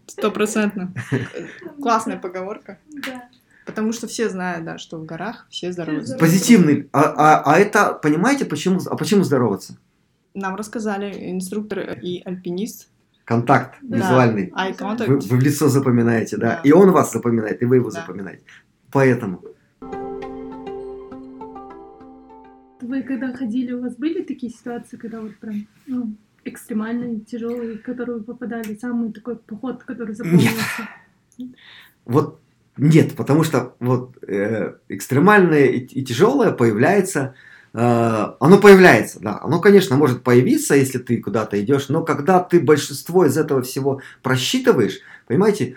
Стопроцентно. 0.08 0.94
Классная 1.82 2.18
поговорка. 2.18 2.80
Да. 2.90 3.26
Потому 3.66 3.92
что 3.92 4.08
все 4.08 4.30
знают, 4.30 4.64
да, 4.64 4.78
что 4.78 4.98
в 4.98 5.06
горах 5.06 5.46
все 5.50 5.74
здороваются. 5.74 6.18
Позитивный. 6.18 6.88
А, 6.94 7.02
а, 7.18 7.42
а 7.54 7.60
это, 7.60 7.94
понимаете, 7.94 8.46
почему, 8.46 8.80
а 8.86 8.96
почему 8.96 9.24
здороваться? 9.26 9.78
Нам 10.34 10.56
рассказали 10.56 11.32
инструктор 11.32 11.80
и 12.02 12.22
альпинист. 12.24 12.88
Контакт 13.26 13.76
Да. 13.82 13.98
визуальный. 13.98 14.52
Eye 14.52 14.78
contact. 14.78 15.08
Вы, 15.08 15.20
вы 15.20 15.38
в 15.38 15.42
лицо 15.42 15.68
запоминаете, 15.68 16.38
да. 16.38 16.48
Да. 16.52 16.62
И 16.64 16.72
он 16.72 16.92
вас 16.92 17.12
запоминает, 17.12 17.62
и 17.62 17.66
вы 17.66 17.76
его 17.76 17.90
Да. 17.90 18.00
запоминаете. 18.00 18.44
Поэтому. 18.90 19.44
Вы 22.88 23.04
когда 23.04 23.34
ходили, 23.34 23.74
у 23.74 23.82
вас 23.82 23.98
были 23.98 24.24
такие 24.24 24.50
ситуации, 24.50 24.96
когда 24.96 25.20
вот 25.20 25.36
прям 25.40 25.68
ну, 25.88 26.16
экстремальные, 26.46 27.20
тяжелые, 27.20 27.80
в 27.80 27.82
которые 27.82 28.20
вы 28.20 28.24
попадали? 28.24 28.78
Самый 28.80 29.12
такой 29.12 29.36
поход, 29.36 29.84
который 29.84 30.16
запомнился? 30.16 30.88
Вот 32.06 32.40
нет, 32.78 33.14
потому 33.18 33.44
что 33.44 33.76
вот 33.82 34.16
э, 34.24 34.76
экстремальное 34.88 35.66
и, 35.66 35.80
и 35.80 36.06
тяжелое 36.06 36.52
появляется, 36.52 37.36
э, 37.74 37.78
оно 38.40 38.58
появляется, 38.58 39.20
да, 39.20 39.38
оно, 39.42 39.60
конечно, 39.60 39.98
может 39.98 40.24
появиться, 40.24 40.74
если 40.74 41.00
ты 41.00 41.22
куда-то 41.22 41.62
идешь, 41.62 41.90
но 41.90 42.06
когда 42.06 42.40
ты 42.40 42.62
большинство 42.62 43.26
из 43.26 43.38
этого 43.38 43.64
всего 43.64 44.00
просчитываешь, 44.24 45.00
понимаете, 45.28 45.76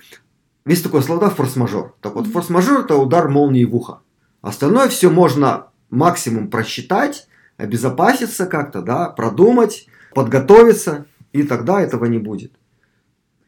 есть 0.65 0.85
такое 0.85 1.01
слово, 1.01 1.23
да, 1.23 1.31
форс-мажор. 1.31 1.97
Так 2.01 2.15
вот, 2.15 2.29
форс-мажор 2.29 2.85
это 2.85 2.95
удар 2.95 3.29
молнии 3.29 3.65
в 3.65 3.75
ухо. 3.75 4.03
Остальное 4.43 4.89
все 4.89 5.11
можно 5.11 5.70
максимум 5.91 6.49
просчитать, 6.49 7.29
обезопаситься 7.57 8.47
как-то, 8.47 8.83
да, 8.83 9.09
продумать, 9.11 9.87
подготовиться, 10.15 11.07
и 11.33 11.43
тогда 11.43 11.81
этого 11.81 12.07
не 12.07 12.19
будет. 12.19 12.53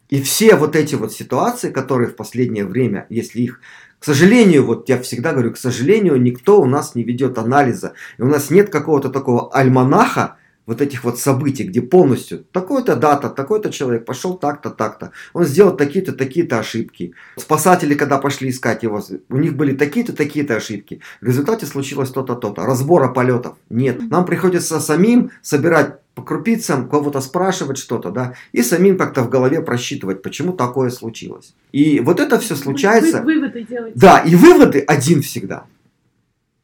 И 0.08 0.20
все 0.20 0.56
вот 0.56 0.76
эти 0.76 0.94
вот 0.94 1.12
ситуации, 1.12 1.70
которые 1.70 2.10
в 2.10 2.16
последнее 2.16 2.66
время, 2.66 3.06
если 3.08 3.40
их, 3.40 3.60
к 3.98 4.04
сожалению, 4.04 4.66
вот 4.66 4.88
я 4.88 5.00
всегда 5.00 5.32
говорю, 5.32 5.52
к 5.52 5.56
сожалению, 5.56 6.20
никто 6.20 6.60
у 6.60 6.66
нас 6.66 6.94
не 6.94 7.02
ведет 7.02 7.38
анализа. 7.38 7.94
И 8.18 8.22
у 8.22 8.26
нас 8.26 8.50
нет 8.50 8.68
какого-то 8.68 9.08
такого 9.08 9.50
альманаха 9.54 10.36
вот 10.66 10.80
этих 10.80 11.04
вот 11.04 11.18
событий, 11.18 11.64
где 11.64 11.82
полностью 11.82 12.44
такой-то 12.52 12.94
дата, 12.96 13.28
такой-то 13.28 13.70
человек 13.70 14.04
пошел 14.04 14.36
так-то, 14.36 14.70
так-то. 14.70 15.10
Он 15.32 15.44
сделал 15.44 15.76
такие-то, 15.76 16.12
такие-то 16.12 16.58
ошибки. 16.58 17.14
Спасатели, 17.36 17.94
когда 17.94 18.18
пошли 18.18 18.50
искать 18.50 18.82
его, 18.82 19.02
у 19.28 19.36
них 19.36 19.56
были 19.56 19.74
такие-то, 19.74 20.12
такие-то 20.14 20.56
ошибки. 20.56 21.00
В 21.20 21.26
результате 21.26 21.66
случилось 21.66 22.10
то-то, 22.10 22.36
то-то. 22.36 22.64
Разбора 22.64 23.08
полетов 23.08 23.56
нет. 23.70 24.10
Нам 24.10 24.24
приходится 24.24 24.80
самим 24.80 25.32
собирать 25.42 25.96
по 26.14 26.22
крупицам, 26.22 26.88
кого-то 26.90 27.22
спрашивать 27.22 27.78
что-то, 27.78 28.10
да, 28.10 28.34
и 28.52 28.62
самим 28.62 28.98
как-то 28.98 29.22
в 29.22 29.30
голове 29.30 29.62
просчитывать, 29.62 30.20
почему 30.22 30.52
такое 30.52 30.90
случилось. 30.90 31.54
И 31.72 32.00
вот 32.00 32.20
это 32.20 32.38
все 32.38 32.54
случается. 32.54 33.22
Вы, 33.22 33.36
выводы 33.36 33.64
делаете. 33.64 33.98
Да, 33.98 34.18
и 34.18 34.34
выводы 34.34 34.80
один 34.80 35.22
всегда. 35.22 35.64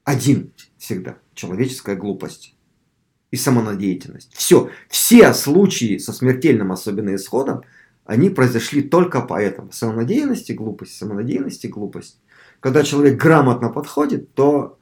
Один 0.04 0.52
всегда. 0.76 1.16
Человеческая 1.34 1.96
глупость 1.96 2.54
и 3.30 3.36
самонадеятельность. 3.36 4.32
Все. 4.34 4.70
Все 4.88 5.32
случаи 5.34 5.98
со 5.98 6.12
смертельным 6.12 6.72
особенно 6.72 7.14
исходом, 7.14 7.62
они 8.04 8.30
произошли 8.30 8.82
только 8.82 9.20
поэтому. 9.20 9.70
Самонадеянность 9.70 10.48
и 10.50 10.54
глупость, 10.54 10.96
самонадеянность 10.96 11.64
и 11.64 11.68
глупость. 11.68 12.18
Когда 12.60 12.82
человек 12.82 13.20
грамотно 13.20 13.68
подходит, 13.68 14.32
то 14.34 14.78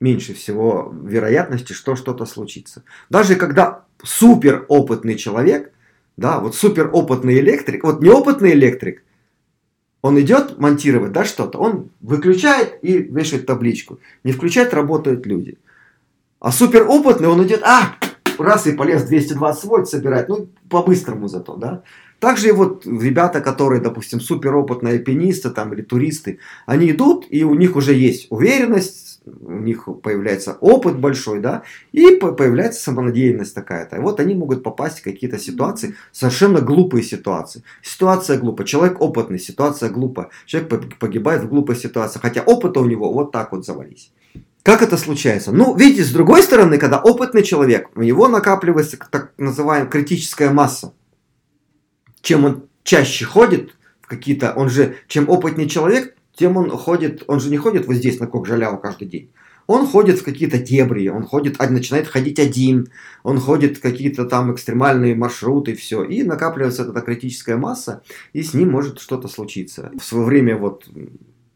меньше 0.00 0.34
всего 0.34 0.94
вероятности, 1.02 1.72
что 1.72 1.96
что-то 1.96 2.26
случится. 2.26 2.84
Даже 3.08 3.36
когда 3.36 3.84
супер 4.02 4.66
опытный 4.68 5.14
человек, 5.14 5.72
да, 6.16 6.40
вот 6.40 6.54
супер 6.54 6.90
опытный 6.92 7.38
электрик, 7.38 7.84
вот 7.84 8.02
неопытный 8.02 8.52
электрик, 8.52 9.02
он 10.02 10.20
идет 10.20 10.58
монтировать, 10.58 11.12
да, 11.12 11.24
что-то, 11.24 11.58
он 11.58 11.90
выключает 12.00 12.82
и 12.82 12.98
вешает 12.98 13.46
табличку. 13.46 14.00
Не 14.24 14.32
включает, 14.32 14.74
работают 14.74 15.24
люди. 15.24 15.58
А 16.42 16.50
супер 16.50 16.88
опытный, 16.88 17.28
он 17.28 17.46
идет, 17.46 17.62
а, 17.62 17.94
раз 18.36 18.66
и 18.66 18.72
полез 18.72 19.04
220 19.04 19.64
вольт 19.64 19.88
собирать, 19.88 20.28
ну, 20.28 20.48
по-быстрому 20.68 21.28
зато, 21.28 21.54
да. 21.54 21.82
Также 22.18 22.48
и 22.48 22.52
вот 22.52 22.84
ребята, 22.84 23.40
которые, 23.40 23.80
допустим, 23.80 24.20
суперопытные 24.20 24.94
альпинисты 24.94 25.50
там, 25.50 25.72
или 25.72 25.82
туристы, 25.82 26.40
они 26.66 26.90
идут, 26.90 27.26
и 27.30 27.44
у 27.44 27.54
них 27.54 27.76
уже 27.76 27.94
есть 27.94 28.26
уверенность, 28.30 29.20
у 29.24 29.52
них 29.52 29.88
появляется 30.02 30.56
опыт 30.60 30.98
большой, 30.98 31.38
да, 31.38 31.62
и 31.92 32.16
по- 32.16 32.32
появляется 32.32 32.82
самонадеянность 32.82 33.54
такая-то. 33.54 33.96
И 33.96 34.00
вот 34.00 34.18
они 34.18 34.34
могут 34.34 34.64
попасть 34.64 34.98
в 34.98 35.04
какие-то 35.04 35.38
ситуации, 35.38 35.94
совершенно 36.10 36.60
глупые 36.60 37.04
ситуации. 37.04 37.62
Ситуация 37.82 38.36
глупая, 38.36 38.66
человек 38.66 39.00
опытный, 39.00 39.38
ситуация 39.38 39.90
глупая. 39.90 40.30
Человек 40.46 40.72
пог- 40.72 40.98
погибает 40.98 41.44
в 41.44 41.48
глупой 41.48 41.76
ситуации, 41.76 42.18
хотя 42.18 42.42
опыта 42.42 42.80
у 42.80 42.86
него 42.86 43.12
вот 43.12 43.30
так 43.30 43.52
вот 43.52 43.64
завались. 43.64 44.10
Как 44.62 44.80
это 44.80 44.96
случается? 44.96 45.50
Ну, 45.50 45.76
видите, 45.76 46.04
с 46.04 46.12
другой 46.12 46.42
стороны, 46.42 46.78
когда 46.78 47.00
опытный 47.00 47.42
человек, 47.42 47.90
у 47.96 48.02
него 48.02 48.28
накапливается 48.28 48.96
так 48.96 49.32
называемая 49.36 49.90
критическая 49.90 50.50
масса. 50.50 50.94
Чем 52.20 52.44
он 52.44 52.68
чаще 52.84 53.24
ходит 53.24 53.74
в 54.00 54.06
какие-то, 54.06 54.52
он 54.54 54.68
же, 54.68 54.94
чем 55.08 55.28
опытнее 55.28 55.68
человек, 55.68 56.14
тем 56.36 56.56
он 56.56 56.70
ходит, 56.70 57.24
он 57.26 57.40
же 57.40 57.50
не 57.50 57.56
ходит 57.56 57.86
вот 57.86 57.96
здесь 57.96 58.20
на 58.20 58.28
Кокжаляву 58.28 58.78
каждый 58.78 59.08
день. 59.08 59.32
Он 59.66 59.86
ходит 59.86 60.20
в 60.20 60.24
какие-то 60.24 60.58
дебри, 60.58 61.08
он 61.08 61.24
ходит, 61.24 61.56
а, 61.58 61.68
начинает 61.68 62.08
ходить 62.08 62.38
один, 62.38 62.88
он 63.22 63.38
ходит 63.38 63.78
в 63.78 63.80
какие-то 63.80 64.24
там 64.24 64.52
экстремальные 64.52 65.14
маршруты, 65.14 65.74
все, 65.74 66.02
и 66.04 66.22
накапливается 66.22 66.82
эта 66.82 67.00
критическая 67.00 67.56
масса, 67.56 68.02
и 68.32 68.42
с 68.42 68.54
ним 68.54 68.70
может 68.70 69.00
что-то 69.00 69.28
случиться. 69.28 69.92
В 69.98 70.04
свое 70.04 70.24
время 70.24 70.56
вот, 70.56 70.88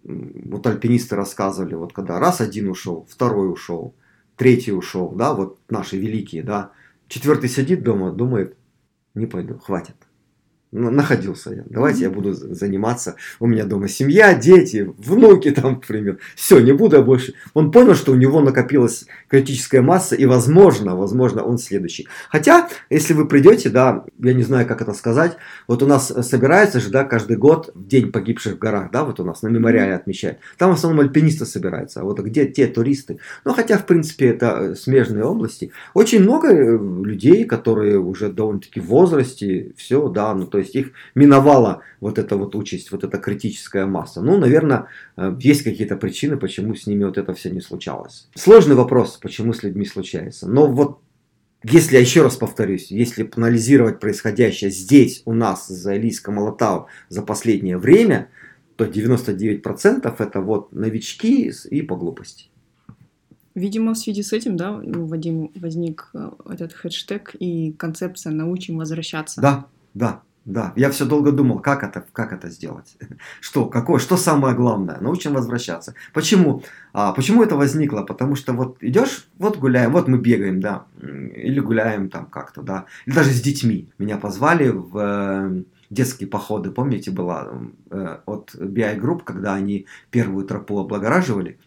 вот 0.07 0.67
альпинисты 0.67 1.17
рассказывали, 1.17 1.75
вот 1.75 1.93
когда 1.93 2.19
раз 2.19 2.41
один 2.41 2.69
ушел, 2.69 3.07
второй 3.11 3.53
ушел, 3.53 3.95
третий 4.37 4.73
ушел, 4.73 5.11
да, 5.11 5.35
вот 5.35 5.59
наши 5.69 5.99
великие, 5.99 6.43
да, 6.43 6.73
четвертый 7.09 7.49
сидит 7.49 7.83
дома, 7.83 8.13
думает, 8.13 8.57
не 9.15 9.27
пойду, 9.27 9.59
хватит. 9.59 9.97
Находился 10.77 11.55
я. 11.55 11.65
Давайте 11.71 12.03
я 12.03 12.11
буду 12.11 12.35
заниматься. 12.35 13.17
У 13.41 13.47
меня 13.47 13.65
дома 13.65 13.89
семья, 13.89 14.35
дети, 14.35 14.93
внуки 14.99 15.51
там, 15.51 15.81
к 15.81 15.87
примеру. 15.87 16.19
Все, 16.35 16.61
не 16.61 16.73
буду 16.73 16.97
я 16.97 17.03
больше. 17.03 17.33
Он 17.55 17.71
понял, 17.71 17.95
что 17.95 18.13
у 18.13 18.15
него 18.15 18.43
накопилась 18.43 19.07
критическая 19.29 19.81
масса, 19.81 20.15
и 20.17 20.27
возможно, 20.27 20.95
возможно, 20.95 21.43
он 21.43 21.57
следующий. 21.57 22.09
Хотя, 22.31 22.69
если 22.91 23.15
вы 23.15 23.27
придете, 23.27 23.71
да, 23.71 24.05
я 24.19 24.35
не 24.35 24.43
знаю, 24.43 24.67
как 24.67 24.83
это 24.83 24.93
сказать, 24.93 25.37
вот 25.67 25.83
у 25.83 25.87
нас 25.87 26.09
собирается 26.09 26.79
же, 26.79 26.91
да, 26.91 27.05
каждый 27.05 27.39
год 27.39 27.71
в 27.75 27.87
день 27.87 28.13
погибших 28.13 28.57
в 28.57 28.59
горах, 28.59 28.91
да, 28.91 29.05
вот 29.05 29.19
у 29.19 29.25
нас 29.25 29.41
на 29.41 29.49
мемориале 29.49 29.95
отмечают. 29.95 30.39
Там 30.59 30.73
в 30.73 30.75
основном 30.75 31.01
альпинисты 31.01 31.47
собираются, 31.47 32.01
а 32.01 32.05
вот 32.05 32.21
где 32.21 32.47
те 32.47 32.67
туристы? 32.67 33.19
Ну, 33.45 33.55
хотя, 33.55 33.79
в 33.79 33.87
принципе, 33.87 34.29
это 34.29 34.59
э, 34.61 34.75
смежные 34.75 35.25
области. 35.25 35.73
Очень 35.95 36.21
много 36.21 36.49
э, 36.49 36.79
людей, 37.05 37.45
которые 37.45 37.99
уже 37.99 38.31
довольно-таки 38.31 38.81
в 38.81 38.87
возрасте, 38.87 39.73
все, 39.77 40.09
да, 40.09 40.35
ну, 40.35 40.47
то 40.47 40.59
есть 40.59 40.66
их 40.75 40.93
миновала 41.15 41.83
вот 42.01 42.19
эта 42.19 42.37
вот 42.37 42.55
участь, 42.55 42.91
вот 42.93 43.05
эта 43.05 43.19
критическая 43.19 43.87
масса. 43.87 44.23
Ну, 44.23 44.39
наверное, 44.39 44.89
э, 45.17 45.37
есть 45.41 45.63
какие-то 45.63 45.97
причины, 45.97 46.37
почему 46.37 46.75
с 46.75 46.87
ними 46.87 47.05
вот 47.05 47.19
это 47.19 47.33
все 47.35 47.51
не 47.51 47.61
случалось. 47.61 48.29
Сложный 48.35 48.75
вопрос, 48.75 49.19
почему 49.21 49.53
с 49.53 49.63
людьми 49.63 49.85
случается. 49.85 50.49
Но 50.49 50.67
вот 50.67 51.01
если, 51.63 51.95
я 51.95 52.01
еще 52.01 52.23
раз 52.23 52.37
повторюсь, 52.37 52.91
если 52.91 53.29
анализировать 53.37 53.99
происходящее 53.99 54.71
здесь 54.71 55.23
у 55.25 55.33
нас, 55.33 55.69
за 55.69 55.97
Элийском 55.97 56.39
Алатау, 56.39 56.87
за 57.09 57.23
последнее 57.23 57.79
время, 57.79 58.29
то 58.77 58.85
99% 58.85 60.15
это 60.19 60.41
вот 60.41 60.73
новички 60.73 61.53
и 61.71 61.83
по 61.83 61.97
глупости. 61.97 62.51
Видимо, 63.57 63.95
в 63.95 63.99
связи 63.99 64.23
с 64.23 64.35
этим, 64.35 64.57
да, 64.59 64.77
у 64.77 65.07
Вадима 65.07 65.49
возник 65.55 66.11
э, 66.13 66.31
этот 66.51 66.75
хэштег 66.75 67.35
и 67.39 67.73
концепция 67.73 68.31
«научим 68.31 68.77
возвращаться». 68.77 69.41
Да, 69.41 69.67
да, 69.95 70.21
Да, 70.47 70.73
я 70.77 70.91
все 70.91 71.05
долго 71.05 71.33
думал, 71.33 71.59
как 71.59 71.83
это, 71.83 72.05
как 72.13 72.33
это 72.33 72.49
сделать. 72.51 72.97
Что, 73.41 73.67
какое, 73.67 73.99
что 73.99 74.17
самое 74.17 74.55
главное? 74.55 74.99
Научим 75.01 75.35
возвращаться. 75.35 75.95
Почему? 76.15 76.63
А, 76.93 77.13
почему 77.13 77.43
это 77.43 77.57
возникло? 77.57 78.03
Потому 78.03 78.37
что 78.37 78.53
вот 78.53 78.77
идешь, 78.81 79.29
вот 79.39 79.59
гуляем, 79.59 79.93
вот 79.93 80.07
мы 80.07 80.19
бегаем, 80.19 80.61
да, 80.61 80.85
или 81.03 81.59
гуляем 81.59 82.09
там 82.09 82.27
как-то, 82.27 82.63
да, 82.63 82.85
или 83.07 83.15
даже 83.15 83.31
с 83.31 83.43
детьми. 83.43 83.89
Меня 83.99 84.19
позвали 84.19 84.69
в 84.69 84.97
э, 84.97 85.63
детские 85.91 86.29
походы, 86.29 86.71
помните, 86.71 87.11
была 87.11 87.49
э, 87.91 88.19
от 88.25 88.55
BI 88.55 89.01
Group, 89.01 89.23
когда 89.25 89.55
они 89.55 89.87
первую 90.11 90.47
тропу 90.47 90.79
облагораживали, 90.79 91.59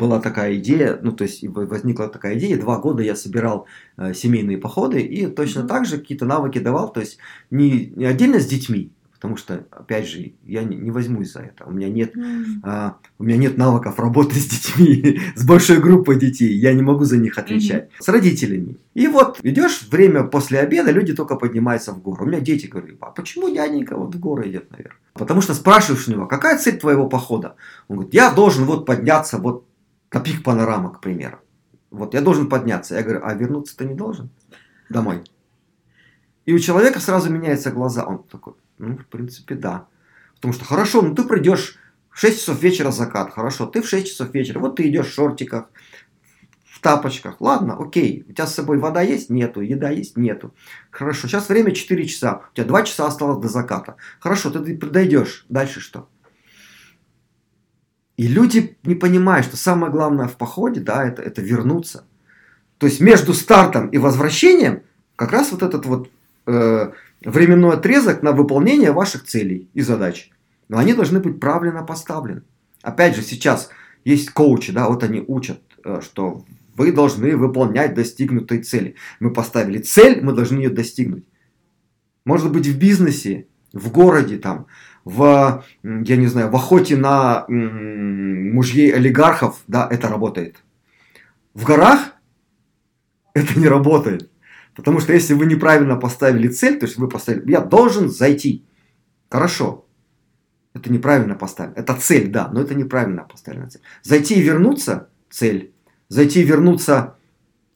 была 0.00 0.18
такая 0.18 0.56
идея, 0.56 0.98
ну 1.02 1.12
то 1.12 1.24
есть 1.24 1.44
возникла 1.46 2.08
такая 2.08 2.38
идея, 2.38 2.58
два 2.58 2.78
года 2.78 3.02
я 3.02 3.14
собирал 3.14 3.66
э, 3.98 4.14
семейные 4.14 4.56
походы 4.56 5.02
и 5.02 5.26
точно 5.26 5.64
так 5.64 5.84
же 5.84 5.98
какие-то 5.98 6.24
навыки 6.24 6.58
давал, 6.58 6.90
то 6.90 7.00
есть 7.00 7.18
не, 7.50 7.92
не 7.94 8.06
отдельно 8.06 8.40
с 8.40 8.46
детьми, 8.46 8.92
потому 9.20 9.36
что, 9.36 9.66
опять 9.70 10.08
же, 10.08 10.32
я 10.46 10.62
не, 10.62 10.76
не 10.76 10.90
возьмусь 10.90 11.32
за 11.32 11.40
это, 11.40 11.66
у 11.66 11.72
меня 11.72 11.90
нет, 11.90 12.14
а, 12.62 12.96
у 13.18 13.24
меня 13.24 13.36
нет 13.36 13.58
навыков 13.58 13.98
работы 13.98 14.36
с 14.36 14.46
детьми, 14.46 15.20
с 15.36 15.44
большой 15.44 15.80
группой 15.80 16.18
детей, 16.18 16.54
я 16.54 16.72
не 16.72 16.80
могу 16.80 17.04
за 17.04 17.18
них 17.18 17.36
отвечать, 17.36 17.84
mm-hmm. 17.84 18.02
с 18.02 18.08
родителями. 18.08 18.76
И 18.94 19.06
вот 19.06 19.38
идешь 19.42 19.86
время 19.90 20.24
после 20.24 20.60
обеда, 20.60 20.90
люди 20.92 21.14
только 21.14 21.36
поднимаются 21.36 21.92
в 21.92 22.00
гору. 22.00 22.24
У 22.24 22.28
меня 22.28 22.40
дети 22.40 22.66
говорят, 22.66 22.96
а 23.00 23.10
почему 23.10 23.54
дяденька 23.54 23.96
вот 23.96 24.14
в 24.14 24.18
горы 24.18 24.48
идет 24.48 24.70
наверх? 24.70 24.94
Потому 25.12 25.42
что 25.42 25.52
спрашиваешь 25.52 26.08
у 26.08 26.12
него, 26.12 26.26
какая 26.26 26.56
цель 26.56 26.78
твоего 26.78 27.06
похода? 27.06 27.56
Он 27.88 27.96
говорит, 27.96 28.14
я 28.14 28.30
должен 28.30 28.64
вот 28.64 28.86
подняться 28.86 29.36
вот 29.36 29.66
на 30.12 30.20
пик 30.20 30.42
панорама, 30.42 30.92
к 30.92 31.00
примеру. 31.00 31.38
Вот 31.90 32.14
я 32.14 32.20
должен 32.20 32.48
подняться. 32.48 32.94
Я 32.94 33.02
говорю, 33.02 33.20
а 33.24 33.34
вернуться 33.34 33.76
ты 33.76 33.84
не 33.84 33.94
должен 33.94 34.30
домой. 34.88 35.24
И 36.46 36.52
у 36.52 36.58
человека 36.58 37.00
сразу 37.00 37.30
меняются 37.30 37.70
глаза. 37.70 38.04
Он 38.04 38.22
такой, 38.24 38.54
ну, 38.78 38.96
в 38.96 39.06
принципе, 39.06 39.54
да. 39.54 39.86
Потому 40.36 40.54
что, 40.54 40.64
хорошо, 40.64 41.02
ну 41.02 41.14
ты 41.14 41.24
придешь 41.24 41.78
в 42.10 42.18
6 42.18 42.38
часов 42.38 42.62
вечера 42.62 42.90
закат, 42.90 43.32
хорошо, 43.32 43.66
ты 43.66 43.82
в 43.82 43.88
6 43.88 44.06
часов 44.08 44.34
вечера, 44.34 44.58
вот 44.58 44.76
ты 44.76 44.88
идешь 44.88 45.06
в 45.06 45.14
шортиках, 45.14 45.70
в 46.64 46.80
тапочках, 46.80 47.40
ладно, 47.40 47.76
окей, 47.78 48.24
у 48.28 48.32
тебя 48.32 48.46
с 48.46 48.54
собой 48.54 48.78
вода 48.78 49.02
есть? 49.02 49.30
Нету, 49.30 49.60
еда 49.60 49.90
есть? 49.90 50.16
Нету. 50.16 50.54
Хорошо, 50.90 51.28
сейчас 51.28 51.48
время 51.48 51.72
4 51.72 52.06
часа, 52.06 52.42
у 52.50 52.54
тебя 52.54 52.66
2 52.66 52.82
часа 52.82 53.06
осталось 53.06 53.38
до 53.38 53.48
заката. 53.48 53.96
Хорошо, 54.18 54.50
ты 54.50 54.76
подойдешь, 54.76 55.44
дальше 55.48 55.80
что? 55.80 56.08
И 58.20 58.26
люди 58.26 58.76
не 58.82 58.94
понимают, 58.94 59.46
что 59.46 59.56
самое 59.56 59.90
главное 59.90 60.28
в 60.28 60.36
походе, 60.36 60.80
да, 60.80 61.06
это, 61.06 61.22
это 61.22 61.40
вернуться. 61.40 62.04
То 62.76 62.86
есть 62.86 63.00
между 63.00 63.32
стартом 63.32 63.88
и 63.88 63.96
возвращением 63.96 64.82
как 65.16 65.32
раз 65.32 65.52
вот 65.52 65.62
этот 65.62 65.86
вот 65.86 66.10
э, 66.46 66.92
временной 67.24 67.76
отрезок 67.76 68.22
на 68.22 68.32
выполнение 68.32 68.92
ваших 68.92 69.24
целей 69.24 69.70
и 69.72 69.80
задач. 69.80 70.30
Но 70.68 70.76
они 70.76 70.92
должны 70.92 71.18
быть 71.20 71.40
правильно 71.40 71.82
поставлены. 71.82 72.42
Опять 72.82 73.16
же, 73.16 73.22
сейчас 73.22 73.70
есть 74.04 74.28
коучи, 74.28 74.70
да, 74.70 74.90
вот 74.90 75.02
они 75.02 75.24
учат, 75.26 75.62
э, 75.82 76.02
что 76.02 76.44
вы 76.76 76.92
должны 76.92 77.34
выполнять 77.38 77.94
достигнутые 77.94 78.60
цели. 78.60 78.96
Мы 79.20 79.32
поставили 79.32 79.78
цель, 79.78 80.22
мы 80.22 80.34
должны 80.34 80.58
ее 80.58 80.68
достигнуть. 80.68 81.24
Может 82.26 82.52
быть 82.52 82.66
в 82.66 82.78
бизнесе, 82.78 83.46
в 83.72 83.90
городе 83.90 84.36
там, 84.36 84.66
в, 85.04 85.64
я 85.82 86.16
не 86.16 86.26
знаю, 86.26 86.50
в 86.50 86.56
охоте 86.56 86.96
на 86.96 87.44
мужей 87.48 88.92
олигархов, 88.92 89.62
да, 89.66 89.88
это 89.90 90.08
работает. 90.08 90.62
В 91.54 91.64
горах 91.64 92.14
это 93.34 93.58
не 93.58 93.68
работает. 93.68 94.30
Потому 94.74 95.00
что 95.00 95.12
если 95.12 95.34
вы 95.34 95.46
неправильно 95.46 95.96
поставили 95.96 96.48
цель, 96.48 96.78
то 96.78 96.86
есть 96.86 96.96
вы 96.96 97.08
поставили, 97.08 97.50
я 97.50 97.60
должен 97.60 98.08
зайти. 98.08 98.64
Хорошо. 99.28 99.86
Это 100.72 100.92
неправильно 100.92 101.34
поставлено. 101.34 101.80
Это 101.80 101.94
цель, 101.94 102.28
да, 102.28 102.48
но 102.52 102.60
это 102.60 102.74
неправильно 102.74 103.24
поставлена 103.24 103.68
цель. 103.68 103.82
Зайти 104.02 104.36
и 104.36 104.42
вернуться– 104.42 105.08
цель. 105.30 105.72
Зайти 106.08 106.40
и 106.40 106.44
вернуться 106.44 107.16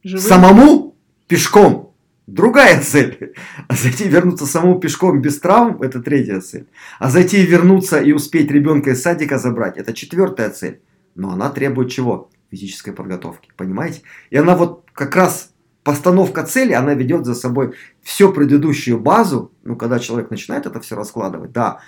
Живым. 0.02 0.22
самому 0.22 0.96
пешком 1.26 1.83
Другая 2.26 2.80
цель. 2.80 3.34
А 3.68 3.74
зайти 3.74 4.04
и 4.04 4.08
вернуться 4.08 4.46
самому 4.46 4.80
пешком 4.80 5.20
без 5.20 5.38
травм– 5.40 5.82
это 5.82 6.00
третья 6.00 6.40
цель. 6.40 6.66
А 6.98 7.10
зайти 7.10 7.42
и 7.42 7.46
вернуться 7.46 8.00
и 8.00 8.12
успеть 8.12 8.50
ребенка 8.50 8.90
из 8.90 9.02
садика 9.02 9.38
забрать– 9.38 9.76
это 9.78 9.92
четвертая 9.92 10.50
цель. 10.50 10.80
Но 11.14 11.32
она 11.32 11.50
требует 11.50 11.90
чего? 11.90 12.30
Физической 12.50 12.92
подготовки. 12.92 13.50
Понимаете? 13.56 14.02
И 14.30 14.36
она 14.36 14.56
вот 14.56 14.88
как 14.94 15.14
раз 15.16 15.52
постановка 15.82 16.44
цели, 16.44 16.72
она 16.72 16.94
ведет 16.94 17.26
за 17.26 17.34
собой 17.34 17.74
всю 18.02 18.32
предыдущую 18.32 18.98
базу, 18.98 19.52
ну, 19.62 19.76
когда 19.76 19.98
человек 19.98 20.30
начинает 20.30 20.64
это 20.64 20.80
все 20.80 20.96
раскладывать, 20.96 21.52
да. 21.52 21.80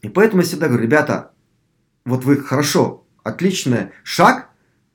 И 0.00 0.08
поэтому 0.08 0.40
я 0.42 0.48
всегда 0.48 0.68
говорю, 0.68 0.84
ребята, 0.84 1.32
вот 2.06 2.24
вы 2.24 2.38
хорошо, 2.38 3.04
отличный 3.22 3.90
шаг, 4.02 4.47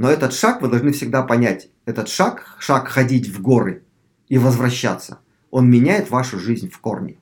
но 0.04 0.12
этот 0.12 0.34
шаг 0.34 0.62
вы 0.62 0.68
должны 0.68 0.92
всегда 0.92 1.24
понять. 1.24 1.70
Этот 1.86 2.10
шаг, 2.10 2.58
шаг 2.60 2.90
ходить 2.90 3.30
в 3.30 3.42
горы 3.42 3.86
и 4.28 4.38
возвращаться, 4.38 5.20
он 5.50 5.70
меняет 5.70 6.10
вашу 6.10 6.40
жизнь 6.40 6.70
в 6.70 6.78
корне. 6.80 7.20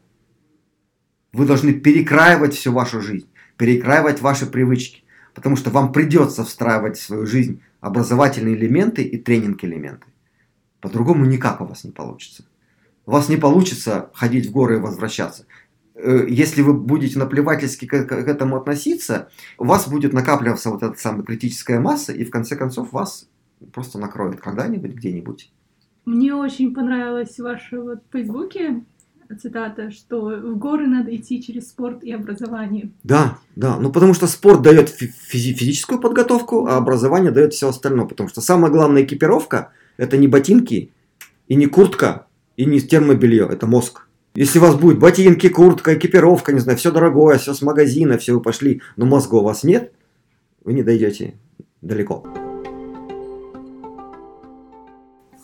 Вы 1.32 1.46
должны 1.46 1.74
перекраивать 1.74 2.56
всю 2.56 2.74
вашу 2.74 3.00
жизнь, 3.00 3.30
перекраивать 3.56 4.22
ваши 4.22 4.48
привычки, 4.48 5.04
потому 5.36 5.58
что 5.58 5.70
вам 5.70 5.92
придется 5.92 6.44
встраивать 6.44 6.98
в 6.98 7.04
свою 7.04 7.28
жизнь 7.28 7.62
образовательные 7.82 8.56
элементы 8.56 9.04
и 9.04 9.20
тренинг-элементы. 9.20 10.08
По-другому 10.80 11.26
никак 11.26 11.62
у 11.62 11.66
вас 11.66 11.84
не 11.84 11.92
получится. 11.92 12.46
У 13.06 13.12
вас 13.12 13.30
не 13.30 13.38
получится 13.38 14.10
ходить 14.16 14.48
в 14.48 14.52
горы 14.52 14.78
и 14.78 14.80
возвращаться. 14.80 15.46
Э, 16.02 16.26
если 16.28 16.62
вы 16.62 16.74
будете 16.74 17.20
наплевательски 17.20 17.86
к, 17.86 18.06
к 18.06 18.12
этому 18.12 18.58
относиться, 18.58 19.30
у 19.58 19.66
вас 19.66 19.88
будет 19.88 20.14
накапливаться 20.14 20.70
вот 20.70 20.84
эта 20.84 20.98
самая 20.98 21.24
критическая 21.24 21.80
масса, 21.80 22.12
и 22.12 22.24
в 22.26 22.32
конце 22.32 22.56
концов 22.56 22.92
вас 22.92 23.30
просто 23.74 24.00
накроет 24.00 24.42
когда-нибудь, 24.42 24.94
где-нибудь. 24.94 25.52
Мне 26.06 26.34
очень 26.34 26.74
понравилась 26.74 27.38
ваша 27.40 27.80
вот 27.80 28.00
в 28.10 28.12
Фейсбуке 28.12 28.84
цитата, 29.40 29.92
что 29.92 30.22
в 30.22 30.58
горы 30.58 30.88
надо 30.88 31.16
идти 31.16 31.42
через 31.42 31.70
спорт 31.70 32.04
и 32.04 32.12
образование. 32.12 32.92
Да, 33.04 33.38
да, 33.56 33.78
ну 33.78 33.92
потому 33.92 34.14
что 34.14 34.28
спорт 34.28 34.62
дает 34.62 34.90
физи- 34.90 35.54
физическую 35.54 36.00
подготовку, 36.00 36.66
а 36.66 36.78
образование 36.78 37.32
дает 37.32 37.54
все 37.54 37.70
остальное, 37.70 38.08
потому 38.08 38.28
что 38.28 38.42
самая 38.42 38.72
главная 38.72 39.04
экипировка 39.04 39.72
это 39.98 40.18
не 40.18 40.28
ботинки 40.28 40.92
и 41.48 41.56
не 41.56 41.68
куртка 41.68 42.28
и 42.58 42.66
не 42.66 42.82
термобелье, 42.82 43.48
это 43.50 43.68
мозг. 43.68 44.08
Если 44.34 44.60
у 44.60 44.62
вас 44.62 44.76
будет 44.76 44.98
ботинки, 44.98 45.50
куртка, 45.50 45.96
экипировка, 45.96 46.54
не 46.54 46.60
знаю, 46.60 46.78
все 46.78 46.92
дорогое, 46.92 47.38
все 47.38 47.54
с 47.54 47.62
магазина, 47.62 48.18
все 48.18 48.34
вы 48.34 48.42
пошли, 48.42 48.82
но 48.96 49.06
мозга 49.06 49.36
у 49.36 49.44
вас 49.44 49.64
нет, 49.64 49.92
вы 50.64 50.72
не 50.74 50.84
дойдете 50.84 51.36
далеко. 51.82 52.26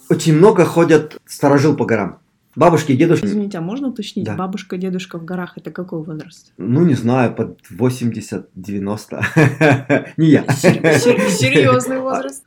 Очень 0.09 0.37
много 0.37 0.63
ходят 0.63 1.17
сторожил 1.25 1.75
по 1.75 1.85
горам. 1.85 2.19
Бабушки 2.55 2.93
и 2.93 2.97
дедушки. 2.97 3.25
Извините, 3.25 3.57
а 3.57 3.61
можно 3.61 3.89
уточнить? 3.89 4.25
Да. 4.25 4.35
Бабушка, 4.35 4.77
дедушка 4.77 5.19
в 5.19 5.25
горах 5.25 5.57
это 5.57 5.69
какой 5.69 6.01
возраст? 6.01 6.53
Ну, 6.57 6.85
не 6.85 6.93
знаю, 6.93 7.35
под 7.35 7.59
80-90. 7.69 8.45
Не 10.17 10.29
я. 10.29 10.43
Серьезный 10.47 11.99
возраст. 11.99 12.45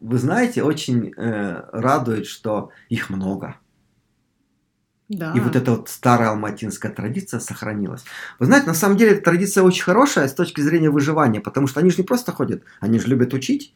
Вы 0.00 0.18
знаете, 0.18 0.62
очень 0.62 1.12
э, 1.16 1.64
радует, 1.72 2.26
что 2.26 2.70
их 2.88 3.10
много. 3.10 3.56
Да. 5.12 5.34
И 5.36 5.40
вот 5.40 5.56
эта 5.56 5.72
вот 5.72 5.90
старая 5.90 6.30
алматинская 6.30 6.90
традиция 6.90 7.38
сохранилась. 7.38 8.02
Вы 8.38 8.46
знаете, 8.46 8.66
на 8.66 8.74
самом 8.74 8.96
деле 8.96 9.16
традиция 9.16 9.62
очень 9.62 9.84
хорошая 9.84 10.26
с 10.26 10.32
точки 10.32 10.62
зрения 10.62 10.88
выживания, 10.88 11.40
потому 11.40 11.66
что 11.66 11.80
они 11.80 11.90
же 11.90 11.98
не 11.98 12.02
просто 12.02 12.32
ходят, 12.32 12.62
они 12.80 12.98
же 12.98 13.08
любят 13.08 13.34
учить. 13.34 13.74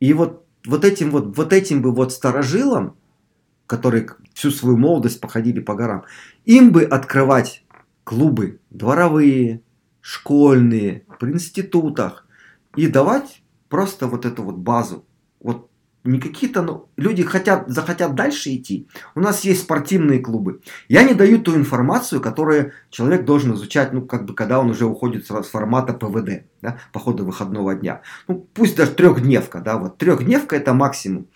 И 0.00 0.12
вот, 0.12 0.44
вот 0.66 0.84
этим 0.84 1.12
вот, 1.12 1.36
вот 1.36 1.52
этим 1.52 1.80
бы 1.80 1.92
вот 1.92 2.12
старожилам, 2.12 2.96
которые 3.68 4.08
всю 4.34 4.50
свою 4.50 4.76
молодость 4.76 5.20
походили 5.20 5.60
по 5.60 5.74
горам, 5.74 6.04
им 6.44 6.72
бы 6.72 6.82
открывать 6.82 7.64
клубы 8.02 8.58
дворовые, 8.70 9.62
школьные, 10.00 11.06
при 11.20 11.30
институтах 11.30 12.26
и 12.74 12.88
давать 12.88 13.44
просто 13.68 14.08
вот 14.08 14.26
эту 14.26 14.42
вот 14.42 14.56
базу. 14.56 15.06
Вот 15.38 15.70
не 16.04 16.18
какие-то, 16.18 16.62
ну, 16.62 16.88
люди 16.96 17.22
хотят, 17.22 17.68
захотят 17.68 18.14
дальше 18.14 18.54
идти. 18.54 18.88
У 19.14 19.20
нас 19.20 19.44
есть 19.44 19.62
спортивные 19.62 20.18
клубы. 20.18 20.60
Я 20.88 21.04
не 21.04 21.14
даю 21.14 21.40
ту 21.40 21.54
информацию, 21.54 22.20
которую 22.20 22.72
человек 22.90 23.24
должен 23.24 23.54
изучать, 23.54 23.92
ну, 23.92 24.02
как 24.02 24.26
бы, 24.26 24.34
когда 24.34 24.58
он 24.58 24.70
уже 24.70 24.86
уходит 24.86 25.26
с 25.26 25.48
формата 25.48 25.92
ПВД, 25.92 26.44
да, 26.60 26.78
по 26.92 26.98
ходу 26.98 27.24
выходного 27.24 27.74
дня. 27.74 28.02
Ну, 28.26 28.46
пусть 28.52 28.76
даже 28.76 28.92
трехдневка, 28.92 29.60
да, 29.60 29.78
вот 29.78 29.98
трехдневка 29.98 30.56
это 30.56 30.74
максимум. 30.74 31.28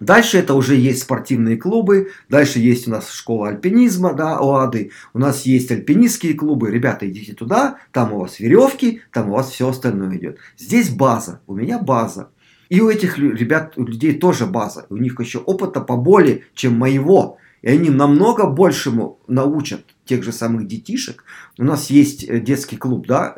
Дальше 0.00 0.38
это 0.38 0.54
уже 0.54 0.76
есть 0.76 1.02
спортивные 1.02 1.58
клубы, 1.58 2.12
дальше 2.30 2.58
есть 2.58 2.88
у 2.88 2.90
нас 2.90 3.10
школа 3.10 3.48
альпинизма, 3.48 4.14
да, 4.14 4.38
ОАДы, 4.38 4.92
у 5.12 5.18
нас 5.18 5.42
есть 5.42 5.70
альпинистские 5.70 6.32
клубы, 6.32 6.70
ребята, 6.70 7.06
идите 7.06 7.34
туда, 7.34 7.76
там 7.92 8.14
у 8.14 8.20
вас 8.20 8.40
веревки, 8.40 9.02
там 9.12 9.28
у 9.28 9.34
вас 9.34 9.50
все 9.50 9.68
остальное 9.68 10.16
идет. 10.16 10.38
Здесь 10.56 10.88
база, 10.88 11.42
у 11.46 11.54
меня 11.54 11.78
база. 11.78 12.30
И 12.70 12.80
у 12.80 12.88
этих 12.88 13.18
ребят, 13.18 13.74
у 13.76 13.84
людей 13.84 14.16
тоже 14.16 14.46
база. 14.46 14.86
У 14.90 14.96
них 14.96 15.18
еще 15.18 15.40
опыта 15.40 15.80
поболее, 15.80 16.44
чем 16.54 16.78
моего. 16.78 17.36
И 17.62 17.68
они 17.68 17.90
намного 17.90 18.46
большему 18.46 19.18
научат 19.26 19.84
тех 20.04 20.22
же 20.22 20.32
самых 20.32 20.68
детишек. 20.68 21.24
У 21.58 21.64
нас 21.64 21.90
есть 21.90 22.24
э, 22.24 22.40
детский 22.40 22.76
клуб, 22.76 23.06
да, 23.08 23.36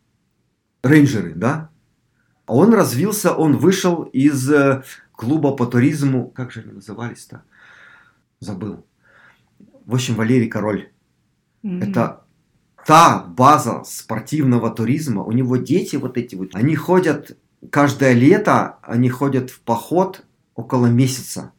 рейнджеры, 0.83 1.33
да. 1.35 1.71
А 2.45 2.55
Он 2.55 2.75
развился, 2.75 3.33
он 3.33 3.57
вышел 3.57 4.03
из 4.03 4.51
э, 4.51 4.83
клуба 5.12 5.57
по 5.57 5.64
туризму, 5.64 6.29
как 6.29 6.53
же 6.53 6.61
они 6.61 6.73
назывались-то? 6.73 7.42
Забыл. 8.38 8.85
В 9.87 9.95
общем, 9.95 10.14
Валерий 10.14 10.49
Король. 10.49 10.90
М. 11.62 11.81
Это 11.81 12.25
та 12.85 13.25
база 13.25 13.83
спортивного 13.85 14.71
туризма. 14.71 15.23
У 15.23 15.33
него 15.33 15.57
дети 15.57 15.97
вот 15.97 16.18
эти 16.18 16.35
вот, 16.35 16.55
они 16.55 16.77
ходят 16.77 17.38
каждое 17.70 18.12
лето, 18.12 18.79
они 18.83 19.09
ходят 19.09 19.51
в 19.51 19.61
поход 19.61 20.25
около 20.55 20.87
месяца. 20.87 21.53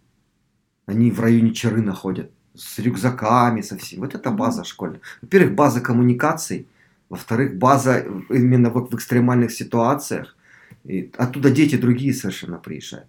Они 0.86 1.12
в 1.12 1.20
районе 1.20 1.54
Чарына 1.54 1.94
ходят 1.94 2.32
с 2.56 2.80
рюкзаками, 2.80 3.62
со 3.62 3.78
всем. 3.78 4.02
Вот 4.02 4.16
это 4.16 4.32
база 4.32 4.64
школьная. 4.64 5.02
Во-первых, 5.22 5.56
база 5.56 5.82
коммуникаций. 5.82 6.68
Во-вторых, 7.10 7.58
база 7.58 8.06
именно 8.30 8.70
вот 8.70 8.92
в 8.92 8.96
экстремальных 8.96 9.52
ситуациях. 9.52 10.36
И 10.84 11.12
оттуда 11.18 11.50
дети 11.50 11.78
другие 11.78 12.14
совершенно 12.14 12.58
приезжают. 12.58 13.08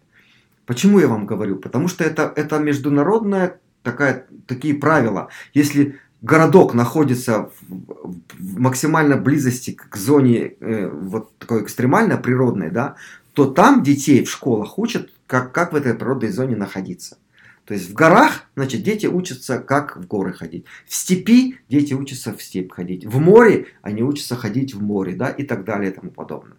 Почему 0.67 0.99
я 0.99 1.09
вам 1.09 1.27
говорю? 1.27 1.57
Потому 1.57 1.89
что 1.89 2.05
это, 2.05 2.33
это 2.37 2.59
международная 2.59 3.59
такая, 3.83 4.27
такие 4.47 4.75
правила. 4.75 5.29
Если 5.53 5.99
городок 6.25 6.75
находится 6.75 7.51
в, 7.61 8.17
в 8.39 8.59
максимальной 8.59 9.21
близости 9.21 9.73
к 9.73 9.97
зоне 9.97 10.55
э, 10.59 10.89
вот 10.89 11.37
такой 11.39 11.63
экстремально 11.63 12.17
природной, 12.17 12.71
да, 12.71 12.97
то 13.35 13.47
там 13.47 13.83
детей 13.83 14.25
в 14.25 14.31
школах 14.31 14.79
учат, 14.79 15.11
как, 15.27 15.53
как 15.53 15.73
в 15.73 15.77
этой 15.77 15.95
природной 15.95 16.31
зоне 16.31 16.57
находиться. 16.57 17.19
То 17.67 17.75
есть 17.75 17.91
в 17.91 17.95
горах, 17.95 18.45
значит, 18.57 18.83
дети 18.83 19.07
учатся, 19.07 19.59
как 19.59 19.97
в 19.97 20.07
горы 20.07 20.33
ходить. 20.33 20.65
В 20.87 20.95
степи 20.95 21.59
дети 21.69 21.95
учатся 21.95 22.35
в 22.35 22.43
степь 22.43 22.73
ходить. 22.73 23.07
В 23.07 23.19
море 23.19 23.69
они 23.83 24.03
учатся 24.03 24.37
ходить 24.37 24.75
в 24.75 24.83
море, 24.83 25.15
да, 25.15 25.29
и 25.29 25.45
так 25.45 25.65
далее 25.65 25.91
и 25.91 25.95
тому 25.95 26.11
подобное. 26.11 26.57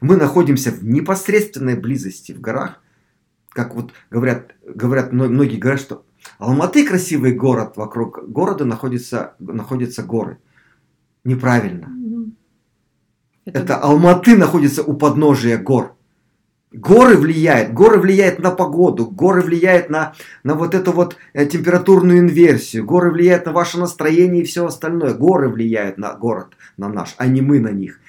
Мы 0.00 0.16
находимся 0.16 0.72
в 0.72 0.84
непосредственной 0.84 1.76
близости 1.76 2.32
в 2.32 2.40
горах. 2.40 2.80
Как 3.50 3.74
вот 3.74 3.92
говорят, 4.10 4.54
говорят 4.64 5.12
мно- 5.12 5.28
многие 5.28 5.58
говорят, 5.58 5.80
что 5.80 6.04
Алматы 6.38 6.86
красивый 6.86 7.32
город, 7.32 7.76
вокруг 7.76 8.28
города 8.28 8.64
находятся, 8.64 9.34
находятся 9.38 10.02
горы. 10.02 10.38
Неправильно. 11.24 11.88
Мгм. 11.88 12.36
Это 13.44 13.76
Алматы 13.76 14.36
находится 14.36 14.82
у 14.82 14.94
подножия 14.94 15.58
гор. 15.58 15.96
Горы 16.72 17.16
влияют, 17.16 17.74
горы 17.74 17.98
влияют 17.98 18.38
на 18.38 18.50
погоду, 18.50 19.06
горы 19.06 19.42
влияют 19.42 19.90
на, 19.90 20.14
на 20.42 20.54
вот 20.54 20.74
эту 20.74 20.92
вот 20.92 21.16
э, 21.34 21.44
температурную 21.44 22.20
инверсию, 22.20 22.86
горы 22.86 23.10
влияют 23.10 23.44
на 23.44 23.52
ваше 23.52 23.78
настроение 23.78 24.42
и 24.42 24.46
все 24.46 24.64
остальное. 24.64 25.12
Горы 25.12 25.50
влияют 25.50 25.98
на 25.98 26.14
город, 26.14 26.56
на 26.78 26.88
наш, 26.88 27.14
а 27.18 27.26
не 27.26 27.42
мы 27.42 27.60
на 27.60 27.68
них. 27.68 28.00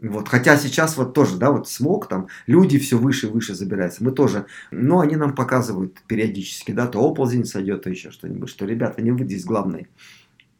Вот, 0.00 0.28
хотя 0.28 0.58
сейчас 0.58 0.96
вот 0.98 1.14
тоже, 1.14 1.38
да, 1.38 1.50
вот 1.50 1.68
смог 1.68 2.06
там, 2.06 2.28
люди 2.46 2.78
все 2.78 2.98
выше 2.98 3.26
и 3.26 3.30
выше 3.30 3.54
забираются. 3.54 4.04
Мы 4.04 4.10
тоже, 4.10 4.44
но 4.70 5.00
они 5.00 5.16
нам 5.16 5.34
показывают 5.34 6.02
периодически, 6.06 6.72
да, 6.72 6.86
то 6.86 7.00
оползень 7.00 7.46
сойдет, 7.46 7.82
то 7.82 7.90
еще 7.90 8.10
что-нибудь, 8.10 8.50
что, 8.50 8.66
ребята, 8.66 9.00
не 9.00 9.10
вы 9.10 9.24
здесь 9.24 9.44
главные. 9.44 9.88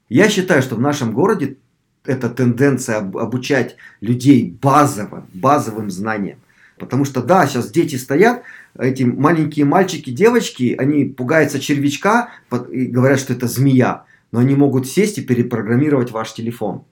Я 0.09 0.31
считаю, 0.31 0.63
что 0.63 0.77
в 0.77 0.81
нашем 0.81 1.13
городе 1.13 1.59
эта 2.05 2.31
тенденция 2.31 2.99
об- 2.99 3.19
обучать 3.19 3.77
людей 4.01 4.57
базовым, 4.63 5.27
базовым 5.35 5.91
знаниям. 5.91 6.39
Потому 6.79 7.05
что, 7.05 7.23
да, 7.23 7.47
сейчас 7.47 7.71
дети 7.71 7.97
стоят, 7.97 8.43
эти 8.79 9.03
маленькие 9.03 9.67
мальчики, 9.67 10.11
девочки, 10.11 10.75
они 10.79 11.05
пугаются 11.05 11.59
червячка 11.59 12.31
и 12.71 12.87
говорят, 12.87 13.19
что 13.19 13.33
это 13.33 13.49
змея. 13.49 14.05
Но 14.33 14.41
они 14.41 14.55
могут 14.55 14.87
сесть 14.87 15.19
и 15.19 15.23
перепрограммировать 15.23 16.11
ваш 16.11 16.33
телефон. 16.33 16.85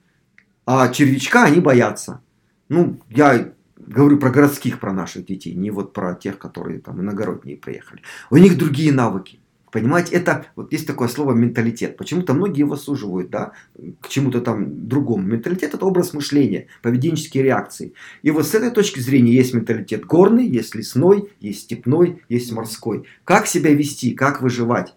А 0.65 0.89
червячка 0.89 1.45
они 1.45 1.59
боятся. 1.59 2.21
Ну, 2.69 2.99
я 3.09 3.53
говорю 3.77 4.17
про 4.17 4.29
городских, 4.29 4.79
про 4.79 4.93
наших 4.93 5.25
детей, 5.25 5.53
не 5.53 5.71
вот 5.71 5.93
про 5.93 6.15
тех, 6.15 6.37
которые 6.37 6.79
там 6.79 7.01
иногородние 7.01 7.57
приехали. 7.57 8.01
У 8.29 8.37
них 8.37 8.57
другие 8.57 8.91
навыки. 8.91 9.39
Понимаете, 9.71 10.15
это 10.15 10.45
вот 10.55 10.71
есть 10.71 10.87
такое 10.87 11.09
слово 11.09 11.33
менталитет. 11.33 11.97
Почему-то 11.97 12.33
многие 12.33 12.59
его 12.59 12.77
суживают, 12.77 13.29
да, 13.29 13.51
к 13.99 14.07
чему-то 14.07 14.39
там 14.39 14.87
другому. 14.87 15.27
Менталитет 15.27 15.73
это 15.73 15.85
образ 15.85 16.13
мышления, 16.13 16.67
поведенческие 16.81 17.43
реакции. 17.43 17.93
И 18.21 18.31
вот 18.31 18.47
с 18.47 18.55
этой 18.55 18.71
точки 18.71 19.01
зрения 19.01 19.33
есть 19.33 19.53
менталитет 19.53 20.05
горный, 20.05 20.47
есть 20.47 20.75
лесной, 20.75 21.29
есть 21.41 21.63
степной, 21.63 22.23
есть 22.29 22.53
морской. 22.53 23.05
Как 23.25 23.47
себя 23.47 23.73
вести, 23.73 24.11
как 24.11 24.41
выживать. 24.41 24.95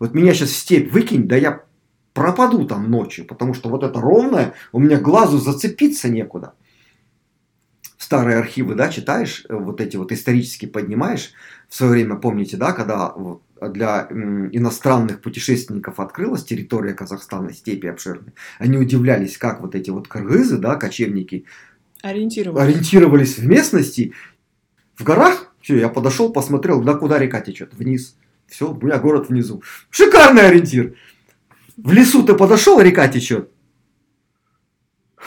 Вот 0.00 0.14
меня 0.14 0.32
сейчас 0.32 0.48
в 0.48 0.56
степь 0.56 0.90
выкинь, 0.90 1.28
да 1.28 1.36
я 1.36 1.62
пропаду 2.14 2.64
там 2.64 2.90
ночью, 2.90 3.26
потому 3.26 3.52
что 3.52 3.68
вот 3.68 3.82
это 3.82 4.00
ровное, 4.00 4.54
у 4.72 4.78
меня 4.78 4.98
глазу 4.98 5.36
зацепиться 5.36 6.08
некуда. 6.08 6.54
Старые 8.04 8.36
архивы, 8.36 8.74
да, 8.74 8.90
читаешь, 8.90 9.46
э, 9.48 9.54
вот 9.54 9.80
эти 9.80 9.96
вот 9.96 10.12
исторически 10.12 10.66
поднимаешь. 10.66 11.32
В 11.70 11.74
свое 11.74 11.92
время, 11.92 12.16
помните, 12.16 12.58
да, 12.58 12.72
когда 12.72 13.14
для 13.62 14.08
иностранных 14.10 15.22
путешественников 15.22 15.98
открылась 15.98 16.44
территория 16.44 16.92
Казахстана, 16.92 17.50
степи 17.54 17.86
обширные, 17.86 18.34
они 18.58 18.76
удивлялись, 18.76 19.38
как 19.38 19.62
вот 19.62 19.74
эти 19.74 19.88
вот 19.88 20.06
кыргызы, 20.06 20.58
да, 20.58 20.76
кочевники, 20.76 21.46
Ориентироваться. 22.02 22.62
ориентировались 22.62 23.38
в 23.38 23.46
местности. 23.46 24.12
В 24.96 25.02
горах, 25.02 25.54
все, 25.62 25.78
я 25.78 25.88
подошел, 25.88 26.30
посмотрел, 26.30 26.82
да 26.82 26.92
куда 26.92 27.18
река 27.18 27.40
течет, 27.40 27.72
вниз. 27.72 28.18
Все, 28.48 28.70
у 28.70 28.78
меня 28.84 28.98
город 28.98 29.30
внизу. 29.30 29.62
Шикарный 29.88 30.46
ориентир. 30.46 30.94
В 31.78 31.90
лесу 31.90 32.22
ты 32.22 32.34
подошел, 32.34 32.78
река 32.82 33.08
течет. 33.08 33.48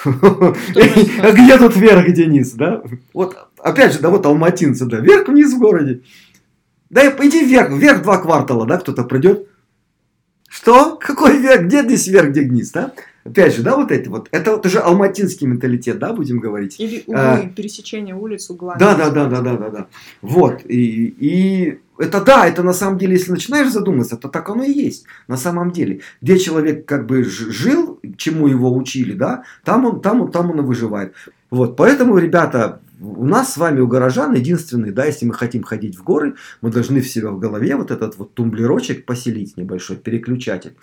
А 0.06 1.32
где 1.32 1.58
тут 1.58 1.76
вверх, 1.76 2.08
где 2.08 2.26
низ, 2.26 2.52
да? 2.52 2.84
Вот, 3.14 3.36
опять 3.58 3.94
же, 3.94 4.00
да, 4.00 4.10
вот 4.10 4.26
алматинцы, 4.26 4.86
да, 4.86 5.00
вверх-вниз 5.00 5.54
в 5.54 5.60
городе. 5.60 6.02
Да 6.90 7.06
иди 7.08 7.44
вверх, 7.44 7.72
вверх 7.72 8.02
два 8.02 8.18
квартала, 8.18 8.66
да, 8.66 8.78
кто-то 8.78 9.04
придет. 9.04 9.48
Что? 10.48 10.96
Какой 10.96 11.38
вверх? 11.38 11.64
Где 11.64 11.84
здесь 11.84 12.08
вверх, 12.08 12.30
где 12.30 12.42
вниз, 12.42 12.72
да? 12.72 12.94
Опять 13.26 13.56
же, 13.56 13.62
да, 13.62 13.76
вот 13.76 13.92
эти 13.92 14.08
вот. 14.08 14.30
Это 14.32 14.52
вот 14.52 14.66
уже 14.66 14.80
алматинский 14.80 15.46
менталитет, 15.48 16.00
да, 16.00 16.14
будем 16.14 16.40
говорить. 16.40 16.80
Или 16.80 17.04
углы, 17.06 17.20
А. 17.20 17.50
пересечение 17.54 18.16
улиц 18.16 18.50
углами. 18.50 18.80
Да, 18.80 18.96
да, 18.96 19.10
да, 19.10 19.26
да, 19.26 19.42
да, 19.42 19.58
да, 19.58 19.70
да. 19.70 19.88
Вот. 20.22 20.62
И, 20.66 21.08
и 21.20 21.80
это 21.98 22.22
да, 22.22 22.48
это 22.48 22.64
на 22.64 22.74
самом 22.74 22.98
деле, 22.98 23.14
если 23.14 23.32
начинаешь 23.32 23.72
задумываться, 23.72 24.18
то 24.18 24.28
так 24.28 24.50
оно 24.50 24.64
и 24.64 24.72
есть. 24.72 25.06
На 25.28 25.38
самом 25.38 25.72
деле. 25.72 26.02
Где 26.22 26.38
человек 26.38 26.86
как 26.86 27.06
бы 27.06 27.24
жил, 27.24 28.00
чему 28.18 28.48
его 28.48 28.76
учили, 28.76 29.14
да, 29.14 29.44
там 29.64 29.86
он, 29.86 30.02
там 30.02 30.22
он, 30.22 30.32
там 30.32 30.52
он 30.52 30.60
и 30.60 30.64
выживает. 30.64 31.14
Вот. 31.50 31.76
Поэтому, 31.76 32.18
ребята, 32.18 32.82
у 33.00 33.26
нас 33.26 33.54
с 33.54 33.58
вами, 33.58 33.80
у 33.80 33.88
горожан, 33.88 34.34
единственный, 34.34 34.92
да, 34.92 35.06
если 35.06 35.26
мы 35.26 35.34
хотим 35.34 35.64
ходить 35.64 35.98
в 35.98 36.04
горы, 36.04 36.36
мы 36.62 36.72
должны 36.72 37.02
в 37.02 37.08
себя 37.08 37.30
в 37.32 37.40
голове 37.40 37.76
вот 37.76 37.92
этот 37.92 38.18
вот 38.18 38.34
тумблерочек 38.34 39.06
поселить 39.06 39.58
небольшой, 39.58 39.98
переключатель. 39.98 40.76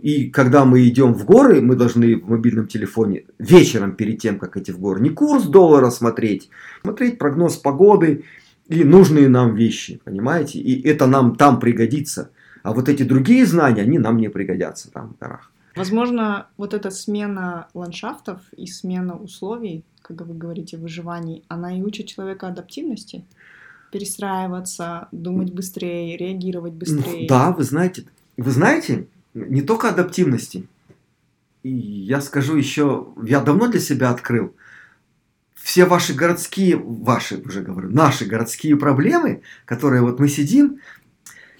И 0.00 0.30
когда 0.30 0.64
мы 0.64 0.86
идем 0.88 1.14
в 1.14 1.24
горы, 1.24 1.60
мы 1.60 1.76
должны 1.76 2.16
в 2.16 2.28
мобильном 2.28 2.66
телефоне 2.66 3.24
вечером 3.38 3.92
перед 3.92 4.20
тем, 4.20 4.38
как 4.38 4.56
идти 4.56 4.72
в 4.72 4.80
горы, 4.80 5.00
не 5.00 5.10
курс 5.10 5.44
доллара 5.44 5.90
смотреть, 5.90 6.50
смотреть 6.82 7.18
прогноз 7.18 7.56
погоды 7.56 8.24
и 8.68 8.84
нужные 8.84 9.28
нам 9.28 9.54
вещи, 9.54 10.00
понимаете? 10.04 10.58
И 10.58 10.86
это 10.88 11.06
нам 11.06 11.36
там 11.36 11.60
пригодится. 11.60 12.30
А 12.62 12.72
вот 12.72 12.88
эти 12.88 13.02
другие 13.02 13.44
знания, 13.44 13.82
они 13.82 13.98
нам 13.98 14.18
не 14.18 14.28
пригодятся 14.28 14.90
там 14.90 15.14
в 15.14 15.18
горах. 15.20 15.50
Возможно, 15.74 16.48
вот 16.56 16.74
эта 16.74 16.90
смена 16.90 17.68
ландшафтов 17.74 18.40
и 18.56 18.66
смена 18.66 19.16
условий, 19.16 19.84
как 20.02 20.20
вы 20.26 20.34
говорите, 20.34 20.76
выживаний, 20.76 21.44
она 21.48 21.76
и 21.76 21.82
учит 21.82 22.06
человека 22.06 22.48
адаптивности? 22.48 23.24
Перестраиваться, 23.90 25.08
думать 25.12 25.52
быстрее, 25.52 26.16
реагировать 26.16 26.72
быстрее. 26.74 27.22
Ну, 27.22 27.28
Да, 27.28 27.52
вы 27.52 27.64
знаете, 27.64 28.04
вы 28.36 28.50
знаете, 28.50 29.06
не 29.34 29.62
только 29.62 29.88
адаптивности. 29.88 30.66
И 31.62 31.70
я 31.70 32.20
скажу 32.20 32.56
еще, 32.56 33.08
я 33.22 33.40
давно 33.40 33.68
для 33.68 33.80
себя 33.80 34.10
открыл, 34.10 34.54
все 35.62 35.84
ваши 35.84 36.12
городские, 36.12 36.76
ваши 36.76 37.36
уже 37.36 37.60
говорю, 37.60 37.88
наши 37.90 38.24
городские 38.24 38.76
проблемы, 38.76 39.42
которые 39.64 40.02
вот 40.02 40.18
мы 40.18 40.28
сидим, 40.28 40.80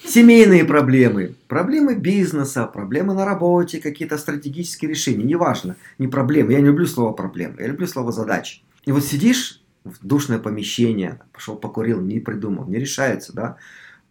семейные 0.05 0.65
проблемы, 0.65 1.37
проблемы 1.47 1.95
бизнеса, 1.95 2.67
проблемы 2.67 3.15
на 3.15 3.25
работе, 3.25 3.81
какие-то 3.81 4.19
стратегические 4.19 4.91
решения, 4.91 5.25
неважно, 5.25 5.77
не 5.99 6.09
проблемы, 6.09 6.53
я 6.53 6.61
не 6.61 6.67
люблю 6.67 6.87
слово 6.87 7.13
проблемы, 7.13 7.57
я 7.61 7.69
люблю 7.69 7.87
слово 7.87 8.11
задачи. 8.11 8.63
И 8.85 8.91
вот 8.91 9.05
сидишь 9.05 9.63
в 9.85 10.05
душное 10.05 10.41
помещение, 10.41 11.21
пошел 11.33 11.55
покурил, 11.55 12.01
не 12.01 12.19
придумал, 12.19 12.67
не 12.67 12.79
решается, 12.79 13.33
да, 13.33 13.57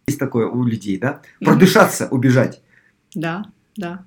есть 0.06 0.18
такое 0.18 0.46
у 0.46 0.64
людей, 0.64 0.98
да, 0.98 1.20
продышаться, 1.44 2.08
убежать 2.10 2.62
Да, 3.14 3.44
да. 3.76 4.04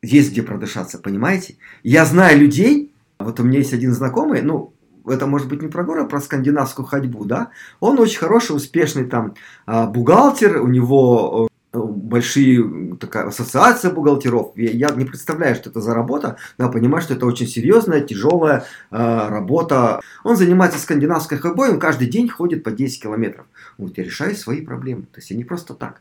есть 0.00 0.30
где 0.30 0.42
продышаться, 0.42 0.98
понимаете? 0.98 1.56
Я 1.82 2.04
знаю 2.04 2.38
людей, 2.38 2.92
вот 3.18 3.40
у 3.40 3.42
меня 3.42 3.58
есть 3.58 3.72
один 3.72 3.92
знакомый, 3.92 4.42
ну, 4.42 4.72
это 5.06 5.26
может 5.26 5.48
быть 5.48 5.62
не 5.62 5.68
про 5.68 5.84
горы, 5.84 6.02
а 6.02 6.06
про 6.06 6.20
скандинавскую 6.20 6.86
ходьбу, 6.86 7.24
да? 7.24 7.50
Он 7.80 7.98
очень 7.98 8.18
хороший, 8.18 8.56
успешный 8.56 9.04
там 9.04 9.34
а, 9.66 9.86
бухгалтер, 9.86 10.60
у 10.60 10.68
него 10.68 11.48
э, 11.72 11.78
большие 11.78 12.96
такая 12.96 13.26
ассоциация 13.26 13.90
бухгалтеров. 13.90 14.52
Я, 14.56 14.70
я 14.70 14.90
не 14.90 15.04
представляю, 15.04 15.54
что 15.54 15.70
это 15.70 15.80
за 15.80 15.94
работа, 15.94 16.36
но 16.58 16.70
понимаю, 16.70 17.02
что 17.02 17.14
это 17.14 17.26
очень 17.26 17.46
серьезная, 17.46 18.00
тяжелая 18.00 18.64
э, 18.90 19.28
работа. 19.28 20.00
Он 20.24 20.36
занимается 20.36 20.78
скандинавской 20.78 21.38
ходьбой, 21.38 21.70
он 21.70 21.78
каждый 21.78 22.08
день 22.08 22.28
ходит 22.28 22.64
по 22.64 22.70
10 22.70 23.02
километров. 23.02 23.46
Вот 23.78 23.96
я 23.98 24.04
решаю 24.04 24.34
свои 24.34 24.60
проблемы. 24.60 25.02
То 25.02 25.18
есть 25.18 25.30
я 25.30 25.36
не 25.36 25.44
просто 25.44 25.74
так. 25.74 26.00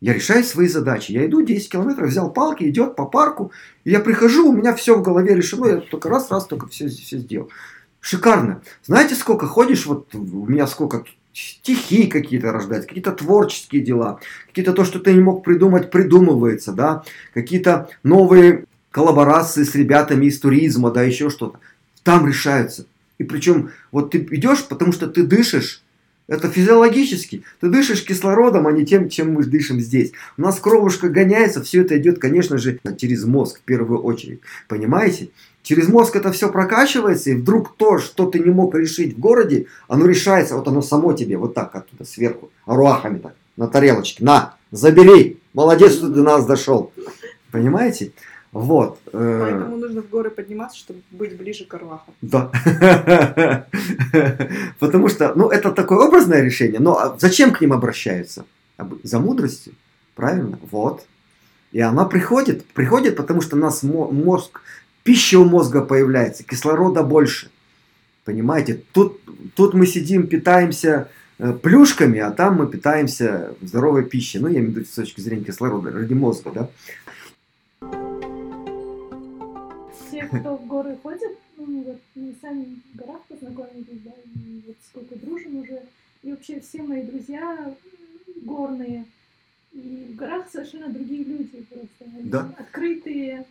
Я 0.00 0.12
решаю 0.12 0.44
свои 0.44 0.68
задачи. 0.68 1.12
Я 1.12 1.26
иду 1.26 1.42
10 1.42 1.70
километров, 1.70 2.10
взял 2.10 2.30
палки, 2.30 2.64
идет 2.64 2.96
по 2.96 3.06
парку. 3.06 3.50
И 3.84 3.90
я 3.90 4.00
прихожу, 4.00 4.50
у 4.50 4.52
меня 4.52 4.74
все 4.74 4.96
в 4.96 5.02
голове 5.02 5.34
решено. 5.34 5.66
Я 5.66 5.76
только 5.78 6.08
раз-раз 6.10 6.46
только 6.46 6.68
все, 6.68 6.88
все 6.88 7.18
сделал. 7.18 7.50
Шикарно. 8.06 8.62
Знаете, 8.84 9.16
сколько 9.16 9.48
ходишь, 9.48 9.84
вот 9.84 10.14
у 10.14 10.46
меня 10.46 10.68
сколько 10.68 11.02
стихи 11.32 12.06
какие-то 12.06 12.52
рождаются, 12.52 12.86
какие-то 12.86 13.10
творческие 13.10 13.82
дела, 13.82 14.20
какие-то 14.46 14.72
то, 14.72 14.84
что 14.84 15.00
ты 15.00 15.12
не 15.12 15.18
мог 15.18 15.42
придумать, 15.42 15.90
придумывается, 15.90 16.72
да, 16.72 17.02
какие-то 17.34 17.88
новые 18.04 18.66
коллаборации 18.92 19.64
с 19.64 19.74
ребятами 19.74 20.26
из 20.26 20.38
туризма, 20.38 20.92
да, 20.92 21.02
еще 21.02 21.30
что-то. 21.30 21.58
Там 22.04 22.28
решаются. 22.28 22.86
И 23.18 23.24
причем 23.24 23.72
вот 23.90 24.12
ты 24.12 24.18
идешь, 24.30 24.64
потому 24.68 24.92
что 24.92 25.08
ты 25.08 25.24
дышишь, 25.24 25.82
это 26.28 26.48
физиологически. 26.48 27.42
Ты 27.60 27.68
дышишь 27.68 28.04
кислородом, 28.04 28.68
а 28.68 28.72
не 28.72 28.86
тем, 28.86 29.08
чем 29.08 29.32
мы 29.32 29.44
дышим 29.44 29.80
здесь. 29.80 30.12
У 30.36 30.42
нас 30.42 30.60
кровушка 30.60 31.08
гоняется, 31.08 31.60
все 31.60 31.82
это 31.82 31.98
идет, 31.98 32.20
конечно 32.20 32.56
же, 32.56 32.78
через 32.98 33.24
мозг 33.24 33.58
в 33.58 33.62
первую 33.62 34.00
очередь. 34.00 34.42
Понимаете? 34.68 35.30
Через 35.66 35.88
мозг 35.88 36.14
это 36.14 36.30
все 36.30 36.48
прокачивается, 36.48 37.30
и 37.30 37.34
вдруг 37.34 37.74
то, 37.76 37.98
что 37.98 38.26
ты 38.26 38.38
не 38.38 38.50
мог 38.50 38.76
решить 38.76 39.16
в 39.16 39.18
городе, 39.18 39.66
оно 39.88 40.06
решается, 40.06 40.54
вот 40.54 40.68
оно 40.68 40.80
само 40.80 41.12
тебе, 41.12 41.36
вот 41.38 41.54
так 41.54 41.74
оттуда 41.74 42.04
сверху, 42.04 42.52
аруахами 42.66 43.18
так, 43.18 43.34
на 43.56 43.66
тарелочке. 43.66 44.22
На, 44.22 44.54
забери, 44.70 45.40
молодец, 45.54 45.94
что 45.94 46.06
ты 46.06 46.12
до 46.12 46.22
нас 46.22 46.46
дошел. 46.46 46.92
Понимаете? 47.50 48.12
Вот. 48.52 49.00
Э, 49.12 49.38
Поэтому 49.42 49.76
нужно 49.78 50.02
в 50.02 50.08
горы 50.08 50.30
подниматься, 50.30 50.78
чтобы 50.78 51.00
быть 51.10 51.36
ближе 51.36 51.64
к 51.64 51.74
Арваху. 51.74 52.14
Да. 52.22 52.52
Потому 54.78 55.08
что, 55.08 55.32
ну, 55.34 55.48
это 55.48 55.72
такое 55.72 55.98
образное 56.06 56.42
решение, 56.42 56.78
но 56.78 56.96
а 56.96 57.16
зачем 57.18 57.52
к 57.52 57.60
ним 57.60 57.72
обращаются? 57.72 58.44
За 59.02 59.18
мудростью, 59.18 59.72
правильно? 60.14 60.60
Вот. 60.70 61.04
И 61.72 61.80
она 61.80 62.04
приходит, 62.04 62.64
приходит, 62.66 63.16
потому 63.16 63.40
что 63.40 63.56
нас 63.56 63.82
мозг 63.82 64.60
пища 65.06 65.38
у 65.38 65.44
мозга 65.44 65.82
появляется, 65.82 66.42
кислорода 66.42 67.04
больше. 67.04 67.48
Понимаете, 68.24 68.82
тут, 68.92 69.20
тут 69.54 69.72
мы 69.72 69.86
сидим, 69.86 70.26
питаемся 70.26 71.08
э, 71.38 71.52
плюшками, 71.52 72.18
а 72.18 72.32
там 72.32 72.56
мы 72.56 72.66
питаемся 72.66 73.54
здоровой 73.62 74.04
пищей. 74.04 74.40
Ну, 74.40 74.48
я 74.48 74.58
имею 74.58 74.72
в 74.72 74.74
виду 74.74 74.84
с 74.84 74.94
точки 74.94 75.20
зрения 75.20 75.44
кислорода, 75.44 75.92
ради 75.92 76.12
мозга, 76.12 76.50
да. 76.50 76.68
Все, 80.08 80.24
кто 80.24 80.56
в 80.56 80.66
горы 80.66 80.98
ходят, 81.00 81.38
ну, 81.56 81.84
вот 81.84 82.00
мы 82.16 82.34
сами 82.40 82.80
в 82.92 82.98
горах 82.98 83.20
познакомились, 83.28 84.00
да, 84.04 84.10
и 84.34 84.62
вот 84.66 84.76
сколько 84.90 85.14
дружим 85.24 85.58
уже. 85.58 85.82
И 86.24 86.32
вообще 86.32 86.58
все 86.58 86.82
мои 86.82 87.02
друзья 87.04 87.72
горные. 88.42 89.04
И 89.72 90.10
в 90.12 90.16
горах 90.16 90.46
совершенно 90.50 90.88
другие 90.88 91.22
люди 91.22 91.64
просто. 91.70 92.12
Да. 92.24 92.54
Открытые, 92.58 93.44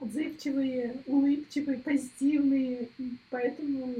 отзывчивые, 0.00 0.96
улыбчивые, 1.06 1.78
позитивные. 1.78 2.88
Поэтому 3.30 3.94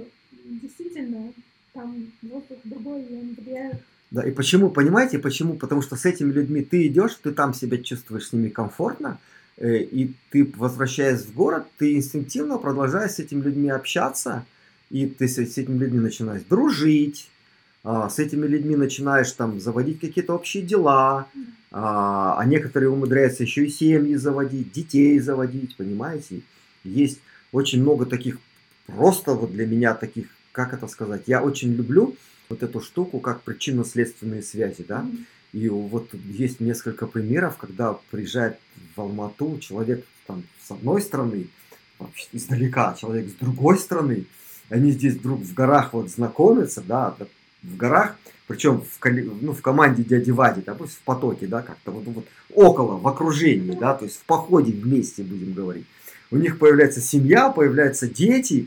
действительно 0.44 1.32
там 1.72 2.12
воздух 2.22 2.58
другой, 2.64 3.02
и 3.02 3.14
он 3.14 3.34
влияет. 3.34 3.82
Да, 4.10 4.22
и 4.22 4.30
почему, 4.30 4.70
понимаете, 4.70 5.18
почему? 5.18 5.54
Потому 5.54 5.82
что 5.82 5.96
с 5.96 6.04
этими 6.04 6.30
людьми 6.30 6.62
ты 6.62 6.86
идешь, 6.86 7.18
ты 7.20 7.32
там 7.32 7.52
себя 7.52 7.78
чувствуешь 7.78 8.28
с 8.28 8.32
ними 8.32 8.48
комфортно, 8.48 9.18
э, 9.56 9.78
и 9.78 10.14
ты, 10.30 10.50
возвращаясь 10.56 11.22
в 11.22 11.34
город, 11.34 11.66
ты 11.78 11.94
инстинктивно 11.94 12.58
продолжаешь 12.58 13.12
с 13.12 13.18
этими 13.18 13.42
людьми 13.42 13.70
общаться, 13.70 14.46
и 14.90 15.06
ты 15.06 15.26
с, 15.26 15.36
с 15.36 15.58
этими 15.58 15.78
людьми 15.78 15.98
начинаешь 15.98 16.42
дружить, 16.48 17.28
а, 17.84 18.08
с 18.08 18.18
этими 18.18 18.46
людьми 18.46 18.76
начинаешь 18.76 19.30
там 19.32 19.60
заводить 19.60 20.00
какие-то 20.00 20.34
общие 20.34 20.62
дела, 20.62 21.28
а, 21.70 22.36
а 22.38 22.44
некоторые 22.46 22.88
умудряются 22.88 23.42
еще 23.42 23.66
и 23.66 23.68
семьи 23.70 24.14
заводить, 24.14 24.72
детей 24.72 25.18
заводить, 25.20 25.76
понимаете? 25.76 26.40
Есть 26.82 27.20
очень 27.52 27.82
много 27.82 28.06
таких, 28.06 28.38
просто 28.86 29.34
вот 29.34 29.52
для 29.52 29.66
меня 29.66 29.94
таких, 29.94 30.28
как 30.52 30.72
это 30.72 30.88
сказать, 30.88 31.24
я 31.26 31.42
очень 31.42 31.74
люблю 31.74 32.16
вот 32.48 32.62
эту 32.62 32.80
штуку, 32.80 33.20
как 33.20 33.42
причинно-следственные 33.42 34.42
связи, 34.42 34.84
да? 34.88 35.06
И 35.52 35.68
вот 35.68 36.08
есть 36.24 36.60
несколько 36.60 37.06
примеров, 37.06 37.58
когда 37.58 37.98
приезжает 38.10 38.58
в 38.96 39.00
Алмату 39.00 39.58
человек 39.60 40.04
там 40.26 40.42
с 40.66 40.70
одной 40.70 41.02
стороны, 41.02 41.48
вообще 41.98 42.26
издалека, 42.32 42.96
человек 42.98 43.28
с 43.28 43.34
другой 43.34 43.78
стороны, 43.78 44.24
они 44.70 44.90
здесь 44.90 45.16
вдруг 45.16 45.40
в 45.40 45.52
горах 45.52 45.92
вот 45.92 46.10
знакомятся, 46.10 46.80
да, 46.80 47.14
в 47.64 47.76
горах, 47.76 48.16
причем 48.46 48.82
в, 48.82 48.98
ну, 49.40 49.52
в 49.52 49.62
команде 49.62 50.02
дяди 50.04 50.30
Вади, 50.30 50.62
да, 50.64 50.74
пусть 50.74 50.94
в 50.94 51.00
потоке, 51.00 51.46
да, 51.46 51.62
как-то 51.62 51.90
вот, 51.90 52.04
вот 52.04 52.26
около, 52.52 52.98
в 52.98 53.08
окружении, 53.08 53.76
да, 53.76 53.94
то 53.94 54.04
есть 54.04 54.18
в 54.18 54.24
походе 54.24 54.72
вместе, 54.72 55.22
будем 55.22 55.54
говорить. 55.54 55.86
У 56.30 56.36
них 56.36 56.58
появляется 56.58 57.00
семья, 57.00 57.48
появляются 57.48 58.08
дети. 58.08 58.66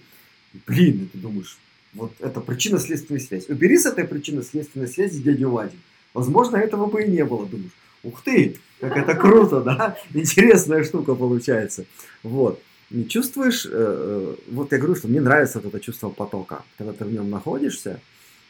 Блин, 0.65 1.03
и 1.03 1.05
ты 1.05 1.17
думаешь, 1.17 1.57
вот 1.93 2.13
это 2.19 2.39
причинно-следственная 2.39 3.21
связь. 3.21 3.49
Убери 3.49 3.77
с 3.77 3.85
этой 3.85 4.05
причинно-следственной 4.05 4.87
связи 4.87 5.21
дядю 5.21 5.51
Вади. 5.51 5.77
Возможно, 6.13 6.57
этого 6.57 6.85
бы 6.87 7.03
и 7.03 7.09
не 7.09 7.25
было, 7.25 7.45
думаешь. 7.45 7.71
Ух 8.03 8.21
ты, 8.23 8.57
как 8.79 8.95
это 8.95 9.15
круто, 9.15 9.61
да? 9.61 9.97
Интересная 10.13 10.83
штука 10.83 11.13
получается. 11.15 11.85
Вот. 12.23 12.61
Не 12.89 13.07
чувствуешь, 13.07 13.65
э, 13.65 13.69
э, 13.71 14.35
вот 14.49 14.71
я 14.71 14.77
говорю, 14.77 14.95
что 14.95 15.09
мне 15.09 15.19
нравится 15.19 15.59
вот 15.59 15.67
это 15.67 15.83
чувство 15.83 16.09
потока. 16.09 16.63
Когда 16.77 16.93
ты 16.93 17.03
в 17.03 17.11
нем 17.11 17.29
находишься, 17.29 17.99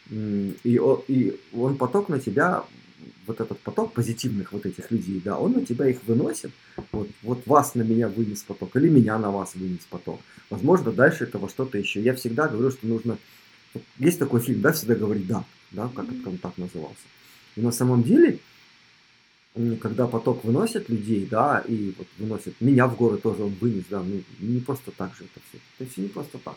и, 0.09 0.79
он, 0.79 1.03
и 1.07 1.39
он 1.53 1.77
поток 1.77 2.09
на 2.09 2.19
тебя, 2.19 2.63
вот 3.27 3.41
этот 3.41 3.59
поток 3.59 3.93
позитивных 3.93 4.53
вот 4.53 4.65
этих 4.65 4.89
людей, 4.89 5.21
да, 5.23 5.37
он 5.37 5.51
на 5.51 5.65
тебя 5.65 5.87
их 5.87 5.99
выносит. 6.05 6.51
Вот, 6.91 7.09
вот 7.21 7.45
вас 7.45 7.75
на 7.75 7.81
меня 7.81 8.07
вынес 8.07 8.43
поток, 8.43 8.75
или 8.75 8.87
меня 8.87 9.19
на 9.19 9.31
вас 9.31 9.55
вынес 9.55 9.85
поток. 9.89 10.21
Возможно, 10.49 10.91
дальше 10.91 11.25
этого 11.25 11.49
что-то 11.49 11.77
еще. 11.77 12.01
Я 12.01 12.15
всегда 12.15 12.47
говорю, 12.47 12.71
что 12.71 12.87
нужно... 12.87 13.17
Есть 13.99 14.19
такой 14.19 14.39
фильм, 14.39 14.61
да, 14.61 14.71
всегда 14.71 14.95
говорить 14.95 15.27
«да», 15.27 15.43
да, 15.71 15.89
как 15.93 16.05
это 16.11 16.29
он 16.29 16.37
так 16.37 16.57
назывался. 16.57 17.03
И 17.55 17.61
на 17.61 17.71
самом 17.71 18.01
деле, 18.01 18.39
когда 19.81 20.07
поток 20.07 20.43
выносит 20.45 20.89
людей, 20.89 21.27
да, 21.29 21.63
и 21.67 21.93
вот 21.97 22.07
выносит 22.17 22.59
меня 22.61 22.87
в 22.87 22.95
горы 22.95 23.17
тоже 23.17 23.43
он 23.43 23.53
вынес, 23.59 23.83
да, 23.89 24.01
ну, 24.01 24.23
не 24.39 24.61
просто 24.61 24.91
так 24.91 25.13
же 25.15 25.25
это 25.25 25.41
все. 25.49 25.59
Это 25.77 25.91
все 25.91 26.01
не 26.01 26.07
просто 26.07 26.37
так. 26.37 26.55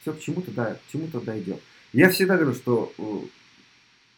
Все 0.00 0.12
к 0.12 0.20
чему-то, 0.20 0.50
да, 0.50 0.74
к 0.74 0.92
чему-то 0.92 1.20
да 1.20 1.38
идет. 1.38 1.60
Я 1.92 2.10
всегда 2.10 2.36
говорю, 2.36 2.54
что 2.54 2.92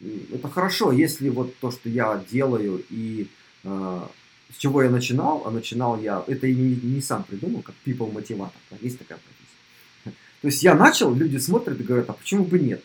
э, 0.00 0.06
это 0.34 0.48
хорошо, 0.48 0.92
если 0.92 1.28
вот 1.28 1.56
то, 1.58 1.70
что 1.70 1.88
я 1.88 2.24
делаю 2.30 2.84
и 2.90 3.28
э, 3.64 4.06
с 4.52 4.56
чего 4.56 4.82
я 4.82 4.90
начинал, 4.90 5.42
а 5.46 5.50
начинал 5.50 6.00
я, 6.00 6.24
это 6.26 6.46
и 6.46 6.54
не, 6.54 6.76
не 6.76 7.02
сам 7.02 7.24
придумал, 7.24 7.62
как 7.62 7.74
people 7.84 8.12
мотиватор, 8.12 8.60
да, 8.70 8.76
есть 8.80 8.98
такая 8.98 9.18
профессия. 9.18 10.18
То 10.40 10.48
есть 10.48 10.62
я 10.62 10.74
начал, 10.74 11.14
люди 11.14 11.36
смотрят 11.36 11.80
и 11.80 11.84
говорят, 11.84 12.08
а 12.10 12.14
почему 12.14 12.44
бы 12.44 12.58
нет? 12.58 12.82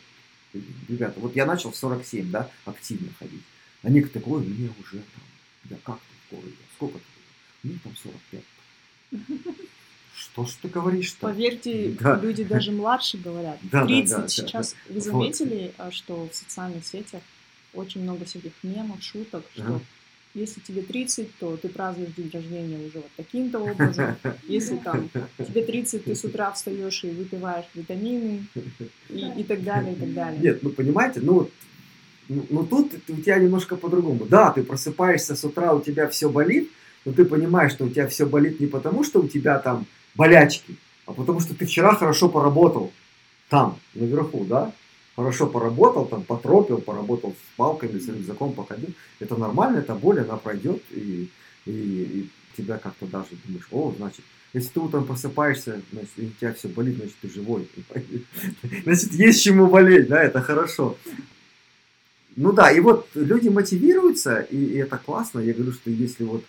Ребята, 0.87 1.19
вот 1.19 1.35
я 1.35 1.45
начал 1.45 1.71
в 1.71 1.75
47, 1.75 2.29
да, 2.29 2.49
активно 2.65 3.09
ходить. 3.17 3.43
А 3.81 3.89
некоторые 3.89 4.23
такой, 4.23 4.41
мне 4.41 4.71
уже 4.79 4.97
там, 4.97 5.23
да 5.65 5.75
как 5.83 5.99
ты 6.29 6.35
в 6.35 6.41
сколько 6.75 6.97
ты? 6.99 7.67
Мне 7.67 7.79
там 7.83 7.93
45. 9.11 9.57
Что 10.33 10.45
ж 10.45 10.49
ты 10.63 10.67
говоришь-то? 10.67 11.27
Поверьте, 11.27 11.95
да. 11.99 12.19
люди 12.19 12.43
даже 12.43 12.71
младше 12.71 13.17
говорят. 13.17 13.59
Да, 13.71 13.85
30 13.85 14.09
да, 14.09 14.21
да, 14.21 14.27
сейчас. 14.27 14.75
Да, 14.87 14.93
Вы 14.95 15.01
заметили, 15.01 15.73
вот. 15.77 15.93
что 15.93 16.27
в 16.27 16.35
социальных 16.35 16.85
сетях 16.85 17.21
очень 17.73 18.01
много 18.01 18.25
всяких 18.25 18.51
мемов, 18.63 19.03
шуток, 19.03 19.43
что 19.53 19.63
ага. 19.63 19.79
если 20.33 20.59
тебе 20.59 20.81
30, 20.81 21.37
то 21.37 21.55
ты 21.57 21.69
празднуешь 21.69 22.13
день 22.17 22.31
рождения 22.33 22.77
уже 22.77 22.97
вот 22.97 23.09
таким-то 23.15 23.59
образом. 23.71 24.15
Если 24.47 24.77
там 24.77 25.07
тебе 25.37 25.63
30, 25.63 26.05
ты 26.05 26.15
с 26.15 26.23
утра 26.23 26.51
встаешь 26.51 27.03
и 27.03 27.11
выпиваешь 27.11 27.65
витамины 27.75 28.47
и, 29.09 29.33
и 29.37 29.43
так 29.43 29.63
далее, 29.63 29.93
и 29.93 29.95
так 29.95 30.13
далее. 30.13 30.41
Нет, 30.41 30.63
ну 30.63 30.71
понимаете, 30.71 31.19
ну 31.21 31.47
ну, 32.27 32.45
ну 32.49 32.65
тут 32.65 32.93
у 33.07 33.17
тебя 33.17 33.37
немножко 33.37 33.75
по-другому. 33.75 34.25
Да, 34.25 34.51
ты 34.51 34.63
просыпаешься 34.63 35.35
с 35.35 35.43
утра, 35.43 35.73
у 35.73 35.81
тебя 35.81 36.07
все 36.07 36.29
болит, 36.29 36.71
но 37.05 37.11
ты 37.11 37.25
понимаешь, 37.25 37.73
что 37.73 37.85
у 37.85 37.89
тебя 37.89 38.07
все 38.07 38.25
болит 38.25 38.59
не 38.59 38.67
потому, 38.67 39.03
что 39.03 39.19
у 39.19 39.27
тебя 39.27 39.59
там 39.59 39.85
болячки, 40.15 40.77
а 41.05 41.13
потому 41.13 41.39
что 41.39 41.53
ты 41.55 41.65
вчера 41.65 41.95
хорошо 41.95 42.29
поработал 42.29 42.91
там, 43.49 43.79
наверху, 43.93 44.45
да, 44.45 44.73
хорошо 45.15 45.47
поработал, 45.47 46.05
там 46.05 46.23
потропил, 46.23 46.79
поработал 46.79 47.31
с 47.33 47.57
палками, 47.57 47.99
с 47.99 48.07
рюкзаком 48.07 48.53
походил, 48.53 48.89
это 49.19 49.35
нормально, 49.35 49.77
эта 49.77 49.95
боль, 49.95 50.21
она 50.21 50.37
пройдет, 50.37 50.81
и, 50.91 51.29
и, 51.65 51.71
и 51.71 52.29
тебя 52.57 52.77
как-то 52.77 53.05
даже 53.05 53.29
думаешь, 53.45 53.67
о, 53.71 53.93
значит, 53.97 54.25
если 54.53 54.69
ты 54.69 54.79
утром 54.79 55.05
просыпаешься, 55.05 55.81
значит, 55.91 56.11
и 56.17 56.25
у 56.25 56.29
тебя 56.29 56.53
все 56.53 56.67
болит, 56.67 56.97
значит, 56.97 57.15
ты 57.21 57.29
живой. 57.29 57.67
Значит, 58.83 59.13
есть 59.13 59.41
чему 59.41 59.65
болеть, 59.65 60.07
да, 60.07 60.21
это 60.21 60.41
хорошо. 60.41 60.95
Ну 62.35 62.51
да, 62.51 62.71
и 62.71 62.79
вот 62.79 63.07
люди 63.15 63.49
мотивируются, 63.49 64.41
и, 64.41 64.57
и 64.57 64.77
это 64.77 64.97
классно. 64.97 65.39
Я 65.39 65.53
говорю, 65.53 65.73
что 65.73 65.89
если 65.89 66.23
вот 66.23 66.43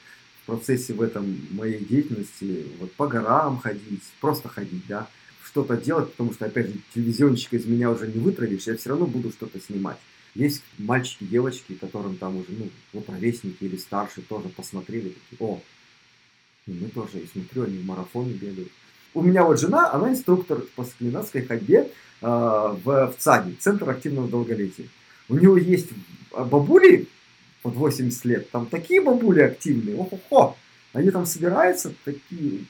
в 0.45 0.47
процессе 0.47 0.92
в 0.92 1.01
этом 1.01 1.38
моей 1.53 1.82
деятельности 1.82 2.66
вот 2.78 2.92
по 2.92 3.07
горам 3.07 3.59
ходить, 3.59 4.03
просто 4.20 4.51
ходить, 4.51 4.86
да, 4.86 5.09
что-то 5.42 5.76
делать, 5.76 6.11
потому 6.11 6.34
что, 6.34 6.45
опять 6.45 6.66
же, 6.66 6.74
телевизионщика 6.95 7.57
из 7.57 7.64
меня 7.64 7.90
уже 7.90 8.09
не 8.09 8.20
вытравишь, 8.20 8.66
я 8.66 8.76
все 8.76 8.90
равно 8.90 9.07
буду 9.07 9.30
что-то 9.30 9.59
снимать. 9.59 9.97
Есть 10.34 10.62
мальчики, 10.78 11.24
девочки, 11.24 11.74
которым 11.74 12.16
там 12.16 12.36
уже, 12.36 12.49
ну, 12.51 12.68
вот 12.92 13.09
ровесники 13.09 13.64
или 13.64 13.76
старше 13.76 14.20
тоже 14.20 14.49
посмотрели, 14.51 15.14
такие, 15.30 15.38
о, 15.40 15.62
и 16.66 16.72
мы 16.72 16.88
тоже, 16.88 17.20
и 17.20 17.26
смотрю, 17.26 17.64
они 17.64 17.78
в 17.78 17.86
марафоне 17.86 18.34
бегают. 18.34 18.70
У 19.14 19.22
меня 19.22 19.45
вот 19.45 19.61
жена, 19.61 19.92
она 19.92 20.11
инструктор 20.11 20.61
по 20.76 20.84
скандинавской 20.84 21.42
ходьбе 21.42 21.90
э, 22.20 22.26
в, 22.26 22.84
в 22.84 23.14
ЦАГе, 23.16 23.55
Центр 23.61 23.88
активного 23.88 24.28
долголетия. 24.28 24.88
У 25.28 25.36
него 25.36 25.57
есть 25.57 25.88
бабули 26.32 27.07
под 27.65 27.77
80 27.77 28.25
лет, 28.27 28.51
там 28.51 28.67
такие 28.67 29.01
бабули 29.01 29.41
активные, 29.41 29.97
о-хо-хо, 29.97 30.55
они 30.93 31.11
там 31.11 31.25
собираются, 31.25 31.95
такие, 32.05 32.67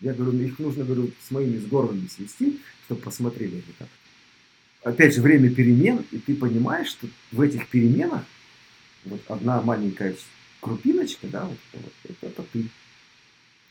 я 0.00 0.12
говорю, 0.12 0.36
их 0.40 0.58
нужно, 0.58 0.82
говорю, 0.82 1.12
с 1.24 1.30
моими 1.30 1.58
с 1.58 1.66
горлами 1.66 2.08
свести, 2.08 2.58
чтобы 2.84 3.02
посмотрели 3.02 3.58
это 3.58 3.68
как. 3.78 3.88
Опять 4.82 5.14
же, 5.14 5.22
время 5.22 5.48
перемен, 5.54 6.04
и 6.10 6.18
ты 6.18 6.34
понимаешь, 6.34 6.88
что 6.88 7.06
в 7.30 7.40
этих 7.40 7.68
переменах 7.68 8.24
вот 9.04 9.20
одна 9.28 9.62
маленькая 9.62 10.16
крупиночка, 10.60 11.28
да, 11.28 11.44
вот, 11.44 11.58
вот 11.72 11.92
это, 12.02 12.26
это 12.26 12.42
ты. 12.52 12.66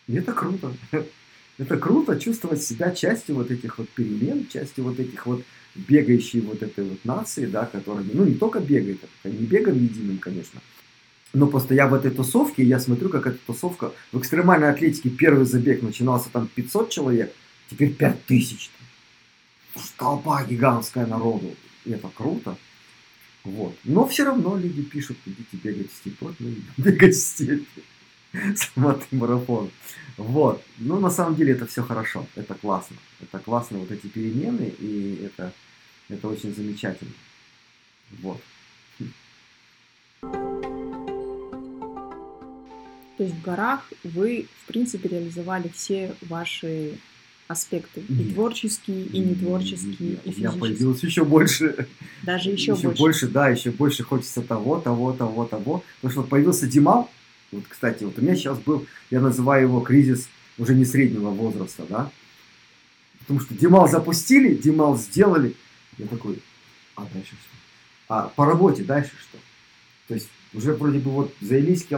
И 0.08 0.16
это 0.16 0.32
круто. 0.32 0.74
Это 1.60 1.78
круто 1.78 2.20
чувствовать 2.20 2.64
себя 2.64 2.92
частью 2.92 3.36
вот 3.36 3.52
этих 3.52 3.78
вот 3.78 3.90
перемен, 3.90 4.48
частью 4.48 4.86
вот 4.86 5.00
этих 5.00 5.28
вот 5.28 5.44
бегающей 5.76 6.42
вот 6.42 6.64
этой 6.64 6.84
вот 6.84 7.06
нации, 7.06 7.46
да, 7.46 7.66
которыми, 7.66 8.10
ну, 8.14 8.26
не 8.26 8.34
только 8.34 8.60
бегает, 8.60 9.00
это 9.24 9.36
не 9.36 9.46
бегаем 9.46 9.78
единым, 9.78 10.18
конечно, 10.18 10.62
но 11.34 11.48
просто 11.48 11.76
я 11.76 11.88
в 11.88 11.94
этой 11.94 12.12
тусовке, 12.12 12.64
я 12.64 12.80
смотрю, 12.80 13.10
как 13.10 13.28
эта 13.28 13.38
тусовка, 13.46 13.92
в 14.12 14.20
экстремальной 14.20 14.70
атлетике 14.70 15.10
первый 15.10 15.46
забег 15.46 15.84
начинался 15.84 16.30
там 16.30 16.48
500 16.48 16.90
человек, 16.90 17.34
теперь 17.70 17.94
5000. 17.94 18.72
Толпа 19.98 20.44
гигантская 20.44 21.06
народу. 21.06 21.56
И 21.86 21.92
это 21.92 22.10
круто. 22.14 22.58
Вот. 23.44 23.76
Но 23.84 24.08
все 24.08 24.26
равно 24.26 24.58
люди 24.58 24.82
пишут, 24.82 25.18
идите 25.26 25.58
бегать 25.64 25.92
в 25.92 25.96
степь. 25.96 26.20
Бегать 26.78 27.16
в 27.16 27.20
степь. 27.20 27.68
Самотный 28.56 29.20
марафон. 29.20 29.72
Вот. 30.18 30.64
Но 30.78 31.00
на 31.00 31.10
самом 31.10 31.36
деле 31.36 31.54
это 31.54 31.66
все 31.66 31.84
хорошо. 31.84 32.26
Это 32.36 32.54
классно. 32.54 32.98
Это 33.22 33.40
классно, 33.40 33.80
вот 33.80 33.92
эти 33.92 34.08
перемены, 34.08 34.74
и 34.80 35.22
это, 35.26 35.54
это 36.10 36.28
очень 36.28 36.54
замечательно. 36.54 37.12
Вот. 38.22 38.42
То 43.18 43.24
есть 43.24 43.36
в 43.36 43.42
горах 43.42 43.92
вы, 44.04 44.48
в 44.64 44.68
принципе, 44.68 45.10
реализовали 45.10 45.70
все 45.76 46.16
ваши 46.22 46.98
аспекты. 47.50 48.02
И 48.08 48.14
Нет. 48.14 48.34
творческие, 48.34 49.06
и 49.06 49.20
нетворческие, 49.20 50.12
Нет, 50.12 50.22
и 50.24 50.30
У 50.30 50.32
меня 50.32 50.52
физические. 50.52 50.60
появилось 50.62 51.04
еще 51.04 51.26
больше. 51.26 51.88
Даже 52.24 52.50
еще, 52.52 52.76
больше. 52.76 52.98
больше. 52.98 53.28
да, 53.28 53.50
еще 53.50 53.72
больше 53.72 54.04
хочется 54.04 54.42
того, 54.42 54.80
того, 54.80 55.12
того, 55.14 55.46
того. 55.46 55.84
Потому 55.96 56.12
что 56.12 56.22
вот 56.22 56.30
появился 56.30 56.68
Димал. 56.68 57.10
Вот, 57.52 57.64
кстати, 57.68 58.04
вот 58.04 58.18
у 58.18 58.22
меня 58.22 58.36
сейчас 58.36 58.60
был, 58.60 58.86
я 59.10 59.22
называю 59.22 59.64
его 59.64 59.82
кризис 59.82 60.30
уже 60.58 60.76
не 60.76 60.86
среднего 60.86 61.30
возраста, 61.30 61.86
да. 61.90 62.12
Потому 63.20 63.40
что 63.40 63.54
Димал 63.54 63.88
запустили, 63.88 64.56
Димал 64.56 64.98
сделали. 64.98 65.56
Я 65.98 66.08
такой, 66.08 66.42
а 66.96 67.06
дальше 67.14 67.32
что? 67.32 67.58
А 68.08 68.28
по 68.30 68.46
работе 68.46 68.84
дальше 68.84 69.12
что? 69.22 69.38
То 70.08 70.14
есть 70.16 70.30
уже 70.54 70.74
вроде 70.74 71.00
бы 71.00 71.12
вот 71.12 71.34
за 71.42 71.60
Илийский 71.60 71.96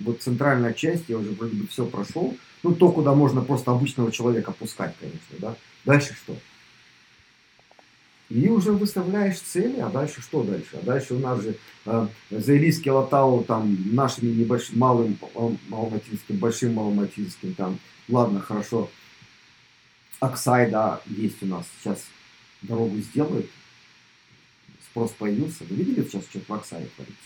вот 0.00 0.22
центральная 0.22 0.72
часть, 0.72 1.04
я 1.08 1.18
уже 1.18 1.30
вроде 1.32 1.56
бы 1.56 1.66
все 1.66 1.84
прошел. 1.84 2.36
Ну, 2.62 2.74
то, 2.74 2.90
куда 2.90 3.14
можно 3.14 3.40
просто 3.42 3.70
обычного 3.70 4.10
человека 4.10 4.52
пускать, 4.52 4.94
конечно, 4.98 5.36
да. 5.38 5.56
Дальше 5.84 6.14
что? 6.14 6.36
И 8.30 8.46
уже 8.48 8.72
выставляешь 8.72 9.38
цели, 9.40 9.80
а 9.80 9.88
дальше 9.88 10.20
что 10.20 10.42
дальше? 10.42 10.68
А 10.74 10.84
дальше 10.84 11.14
у 11.14 11.18
нас 11.18 11.42
же 11.42 11.56
э, 11.86 12.06
за 12.30 12.56
Илийский 12.58 12.90
Алатау 12.90 13.42
там 13.42 13.74
нашими 13.94 14.30
небольшим, 14.30 14.78
малым 14.78 15.18
Ал- 15.34 15.56
Алматинским, 15.72 16.36
большим 16.36 16.78
Алматинским, 16.78 17.54
там, 17.54 17.78
ладно, 18.08 18.40
хорошо, 18.40 18.90
Аксай, 20.20 20.70
да, 20.70 21.00
есть 21.06 21.42
у 21.42 21.46
нас, 21.46 21.64
сейчас 21.80 22.04
дорогу 22.62 22.98
сделают, 22.98 23.46
спрос 24.90 25.12
появился. 25.18 25.64
Вы 25.70 25.76
видели 25.76 26.02
сейчас, 26.04 26.24
что 26.24 26.40
в 26.46 26.52
Аксае 26.52 26.86
творится? 26.96 27.16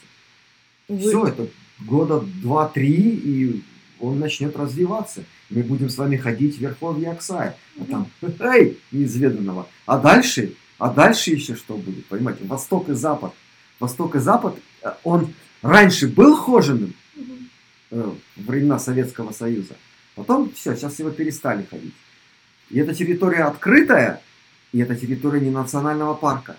Вы- 0.88 0.98
Все, 0.98 1.26
это 1.26 1.48
года 1.80 2.20
два-три, 2.20 2.94
и 2.94 3.62
он 3.98 4.18
начнет 4.20 4.54
развиваться. 4.56 5.24
Мы 5.50 5.62
будем 5.62 5.88
с 5.88 5.96
вами 5.98 6.16
ходить 6.16 6.58
в 6.58 6.60
Верховье 6.60 7.10
Аксая. 7.10 7.56
А 7.80 7.84
там, 7.86 8.08
эй, 8.40 8.78
неизведанного. 8.92 9.68
А 9.86 9.98
дальше, 9.98 10.52
а 10.82 10.90
дальше 10.90 11.30
еще 11.30 11.54
что 11.54 11.76
будет? 11.76 12.06
Понимаете, 12.06 12.44
Восток 12.44 12.88
и 12.88 12.94
Запад. 12.94 13.32
Восток 13.78 14.16
и 14.16 14.18
Запад, 14.18 14.58
э, 14.82 14.90
он 15.04 15.32
раньше 15.62 16.08
был 16.08 16.34
хоженым 16.34 16.94
э, 17.92 18.12
времена 18.34 18.80
Советского 18.80 19.30
Союза. 19.30 19.76
Потом 20.16 20.52
все, 20.52 20.74
сейчас 20.74 20.98
его 20.98 21.10
перестали 21.10 21.64
ходить. 21.70 21.94
И 22.68 22.80
эта 22.80 22.96
территория 22.96 23.44
открытая, 23.44 24.22
и 24.72 24.80
это 24.80 24.96
территория 24.96 25.38
не 25.38 25.50
национального 25.50 26.14
парка. 26.14 26.56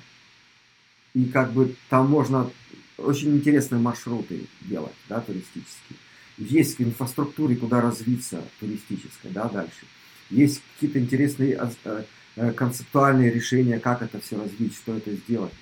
И 1.14 1.26
как 1.26 1.52
бы 1.52 1.76
там 1.90 2.10
можно 2.10 2.50
очень 2.98 3.36
интересные 3.36 3.82
маршруты 3.82 4.48
делать, 4.62 4.96
да, 5.10 5.20
туристические. 5.20 6.00
Есть 6.38 6.80
инфраструктуры, 6.80 7.58
куда 7.58 7.82
развиться 7.82 8.42
туристической, 8.62 9.32
да, 9.32 9.50
дальше. 9.50 9.86
Есть 10.30 10.62
какие-то 10.76 11.00
интересные 11.00 11.60
э, 11.84 12.04
концептуальные 12.36 13.32
решения, 13.32 13.80
как 13.80 14.02
это 14.02 14.20
все 14.20 14.38
развить, 14.38 14.76
что 14.76 14.96
это 14.96 15.12
сделать. 15.12 15.54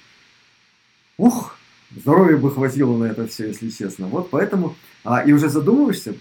Ух, 1.17 1.57
здоровья 1.95 2.37
бы 2.37 2.51
хватило 2.51 2.97
на 2.97 3.05
это 3.05 3.27
все, 3.27 3.47
если 3.47 3.69
честно. 3.69 4.07
Вот 4.07 4.29
поэтому, 4.29 4.75
а, 5.03 5.21
и 5.23 5.33
уже 5.33 5.49
задумываешься, 5.49 6.15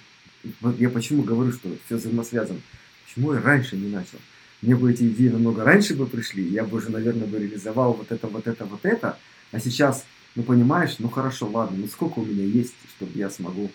вот 0.61 0.79
я 0.79 0.91
почему 0.91 1.23
говорю, 1.23 1.53
что 1.53 1.69
все 1.87 1.97
взаимосвязано. 1.97 2.61
Почему 3.05 3.33
я 3.33 3.41
раньше 3.41 3.77
не 3.77 3.89
начал? 3.89 4.19
Мне 4.63 4.77
бы 4.77 4.93
эти 4.93 5.05
идеи 5.05 5.29
намного 5.29 5.65
раньше 5.65 5.95
бы 5.95 6.07
пришли, 6.07 6.45
я 6.45 6.65
бы 6.65 6.79
уже, 6.79 6.91
наверное, 6.91 7.27
бы 7.27 7.39
реализовал 7.39 7.95
вот 7.95 8.13
это, 8.13 8.27
вот 8.27 8.47
это, 8.47 8.65
вот 8.67 8.85
это. 8.85 9.19
А 9.53 9.61
сейчас, 9.61 10.05
ну 10.35 10.43
понимаешь, 10.43 10.97
ну 10.99 11.09
хорошо, 11.09 11.49
ладно, 11.49 11.79
ну 11.79 11.87
сколько 11.87 12.19
у 12.19 12.25
меня 12.25 12.45
есть, 12.45 12.75
чтобы 12.97 13.13
я 13.19 13.31
смогу 13.31 13.71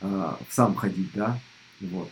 а, 0.00 0.38
сам 0.48 0.74
ходить, 0.74 1.10
да, 1.14 1.40
вот. 1.80 2.10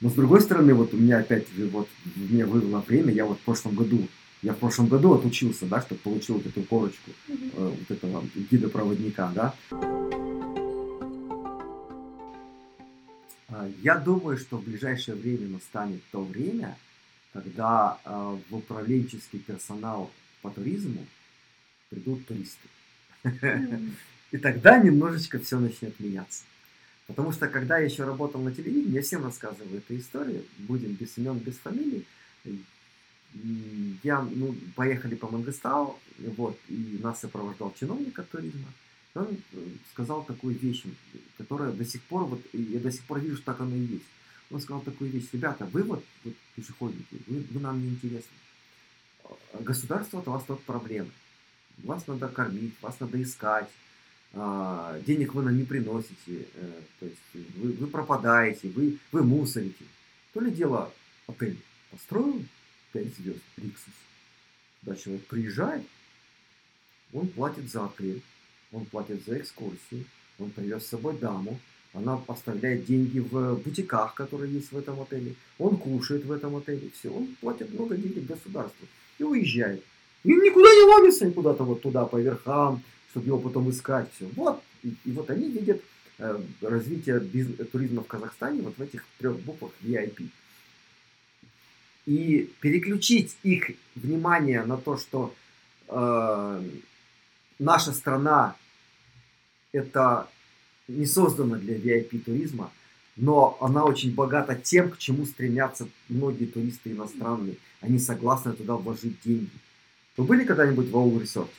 Но 0.00 0.10
с 0.10 0.12
другой 0.12 0.40
стороны, 0.40 0.74
вот 0.74 0.94
у 0.94 0.96
меня 0.96 1.18
опять 1.18 1.46
вот 1.72 1.88
мне 2.14 2.46
вывело 2.46 2.80
время, 2.86 3.12
я 3.12 3.24
вот 3.24 3.38
в 3.38 3.42
прошлом 3.42 3.74
году, 3.74 4.06
я 4.42 4.52
в 4.52 4.58
прошлом 4.58 4.86
году 4.86 5.14
отучился, 5.14 5.66
да, 5.66 5.80
чтобы 5.80 6.00
получил 6.00 6.36
вот 6.36 6.46
эту 6.46 6.62
корочку 6.62 7.10
э, 7.28 7.34
вот 7.56 7.90
этого 7.90 8.24
гида-проводника, 8.50 9.32
да. 9.34 9.54
А, 13.48 13.68
Я 13.82 13.96
думаю, 13.96 14.38
что 14.38 14.58
в 14.58 14.64
ближайшее 14.64 15.16
время 15.16 15.48
настанет 15.48 16.00
то 16.12 16.22
время, 16.22 16.76
когда 17.32 17.98
э, 18.04 18.38
в 18.50 18.56
управленческий 18.56 19.40
персонал 19.40 20.12
по 20.42 20.50
туризму 20.50 21.04
придут 21.90 22.24
туристы. 22.26 22.68
Мгм. 23.24 23.96
И 24.30 24.36
тогда 24.36 24.78
немножечко 24.78 25.38
все 25.38 25.58
начнет 25.58 25.98
меняться. 25.98 26.44
Потому 27.08 27.32
что 27.32 27.48
когда 27.48 27.78
я 27.78 27.86
еще 27.86 28.04
работал 28.04 28.40
на 28.42 28.54
телевидении, 28.54 28.94
я 28.94 29.02
всем 29.02 29.24
рассказываю 29.24 29.78
эту 29.78 29.96
историю, 29.96 30.44
будем 30.58 30.92
без 30.92 31.16
имен, 31.16 31.38
без 31.38 31.56
фамилий. 31.56 32.06
Я, 34.02 34.20
ну, 34.20 34.54
поехали 34.76 35.14
по 35.14 35.26
Мангостау, 35.28 35.98
вот, 36.18 36.58
и 36.68 37.00
нас 37.02 37.20
сопровождал 37.20 37.74
чиновник 37.80 38.18
от 38.18 38.28
туризма. 38.30 38.68
Он 39.14 39.36
э, 39.52 39.66
сказал 39.92 40.22
такую 40.24 40.58
вещь, 40.58 40.84
которая 41.38 41.72
до 41.72 41.84
сих 41.84 42.02
пор, 42.02 42.24
вот, 42.24 42.40
я 42.52 42.78
до 42.78 42.90
сих 42.90 43.02
пор 43.04 43.20
вижу, 43.20 43.36
что 43.36 43.46
так 43.46 43.60
оно 43.60 43.74
и 43.74 43.80
есть. 43.80 44.04
Он 44.50 44.60
сказал 44.60 44.82
такую 44.82 45.10
вещь, 45.10 45.28
ребята, 45.32 45.66
вы 45.72 45.82
вот, 45.82 46.04
вот 46.24 46.34
пешеходники, 46.54 47.22
вы, 47.26 47.44
вы 47.50 47.60
нам 47.60 47.82
не 47.82 47.88
интересны. 47.88 48.36
Государство 49.60 50.20
от 50.20 50.26
вас 50.26 50.44
тут 50.44 50.62
проблемы. 50.62 51.10
Вас 51.78 52.06
надо 52.06 52.28
кормить, 52.28 52.74
вас 52.80 53.00
надо 53.00 53.20
искать, 53.22 53.68
денег 54.32 55.34
вы 55.34 55.42
нам 55.42 55.56
не 55.56 55.64
приносите, 55.64 56.46
э, 56.54 56.72
то 57.00 57.06
есть 57.06 57.18
вы, 57.56 57.72
вы 57.72 57.86
пропадаете, 57.86 58.68
вы, 58.68 58.98
вы 59.10 59.22
мусорите. 59.22 59.84
То 60.34 60.40
ли 60.40 60.50
дело 60.50 60.92
отель 61.26 61.58
построил 61.90 62.44
5 62.92 63.16
звезд, 63.16 63.38
Риксус. 63.56 63.94
Туда 64.80 64.96
человек 64.96 65.24
приезжает, 65.26 65.82
он 67.12 67.28
платит 67.28 67.70
за 67.70 67.86
отель, 67.86 68.22
он 68.72 68.84
платит 68.86 69.24
за 69.24 69.38
экскурсию, 69.38 70.04
он 70.38 70.50
привез 70.50 70.84
с 70.84 70.88
собой 70.88 71.18
даму, 71.18 71.58
она 71.94 72.20
оставляет 72.28 72.84
деньги 72.84 73.18
в 73.18 73.56
бутиках, 73.56 74.14
которые 74.14 74.52
есть 74.52 74.72
в 74.72 74.78
этом 74.78 75.00
отеле, 75.00 75.34
он 75.58 75.78
кушает 75.78 76.24
в 76.24 76.32
этом 76.32 76.56
отеле, 76.56 76.90
все, 76.98 77.10
он 77.10 77.34
платит 77.40 77.72
много 77.72 77.96
денег 77.96 78.26
государству 78.26 78.86
и 79.18 79.24
уезжает. 79.24 79.82
И 80.24 80.28
никуда 80.28 80.68
не 80.68 80.82
ломится, 80.82 81.26
и 81.26 81.32
куда-то 81.32 81.64
вот 81.64 81.80
туда 81.80 82.04
по 82.04 82.20
верхам, 82.20 82.82
чтобы 83.18 83.26
его 83.26 83.38
потом 83.38 83.70
искать. 83.70 84.08
Все. 84.14 84.26
Вот. 84.36 84.62
И, 84.82 84.94
и 85.04 85.12
вот 85.12 85.30
они 85.30 85.48
видят 85.48 85.82
э, 86.18 86.40
развитие 86.62 87.20
туризма 87.72 88.02
в 88.02 88.06
Казахстане 88.06 88.62
вот 88.62 88.76
в 88.76 88.82
этих 88.82 89.04
трех 89.18 89.38
буквах 89.40 89.72
VIP. 89.82 90.28
И 92.06 92.50
переключить 92.60 93.36
их 93.42 93.70
внимание 93.94 94.64
на 94.64 94.76
то, 94.76 94.96
что 94.96 95.34
э, 95.88 96.62
наша 97.58 97.92
страна 97.92 98.56
это 99.72 100.28
не 100.86 101.04
создана 101.04 101.56
для 101.58 101.76
VIP-туризма, 101.76 102.70
но 103.16 103.58
она 103.60 103.84
очень 103.84 104.14
богата 104.14 104.54
тем, 104.54 104.90
к 104.90 104.98
чему 104.98 105.26
стремятся 105.26 105.88
многие 106.08 106.46
туристы 106.46 106.92
иностранные. 106.92 107.56
Они 107.80 107.98
согласны 107.98 108.52
туда 108.52 108.76
вложить 108.76 109.20
деньги. 109.24 109.50
Вы 110.16 110.24
были 110.24 110.44
когда-нибудь 110.44 110.90
в 110.90 110.96
Аул 110.96 111.20
Ресорте? 111.20 111.52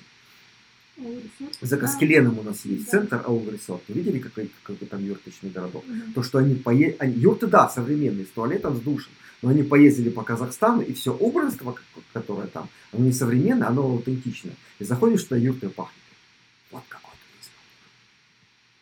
За 1.62 1.78
Каскеленом 1.78 2.40
у 2.40 2.44
нас 2.44 2.66
есть 2.66 2.86
да. 2.86 2.92
центр 2.92 3.22
Аул 3.26 3.46
Resort. 3.48 3.82
Видели, 3.88 4.20
какой, 4.20 4.52
какой 4.64 4.88
там 4.88 5.04
юрточный 5.04 5.50
городок? 5.50 5.84
Угу. 5.84 6.14
То, 6.16 6.24
что 6.24 6.38
они 6.40 6.56
поездили... 6.56 7.14
Юрты, 7.18 7.48
да, 7.48 7.70
современные, 7.70 8.26
с 8.26 8.30
туалетом, 8.30 8.76
с 8.76 8.80
душем. 8.80 9.12
Но 9.42 9.50
они 9.50 9.64
поездили 9.64 10.10
по 10.10 10.24
Казахстану, 10.24 10.82
и 10.82 10.94
все 10.94 11.14
убранство, 11.14 11.76
которое 12.12 12.48
там, 12.48 12.68
оно 12.92 13.06
не 13.06 13.14
современное, 13.14 13.68
оно 13.68 13.84
аутентичное. 13.84 14.54
И 14.80 14.84
заходишь 14.84 15.24
туда, 15.24 15.38
юрты 15.38 15.70
пахнет. 15.70 15.96
Вот 16.72 16.84
какой 16.90 17.14
туризм. 17.32 17.52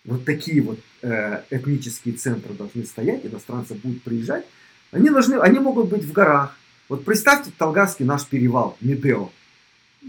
Вот 0.05 0.25
такие 0.25 0.61
вот 0.61 0.79
э, 1.03 1.43
этнические 1.51 2.15
центры 2.15 2.53
должны 2.53 2.85
стоять, 2.85 3.25
иностранцы 3.25 3.75
будут 3.75 4.01
приезжать. 4.01 4.45
Они, 4.91 5.09
должны, 5.09 5.35
они 5.35 5.59
могут 5.59 5.89
быть 5.89 6.03
в 6.03 6.11
горах. 6.11 6.57
Вот 6.89 7.05
представьте 7.05 7.51
Толгарский 7.55 8.05
наш 8.05 8.25
перевал, 8.25 8.77
Медео. 8.81 9.29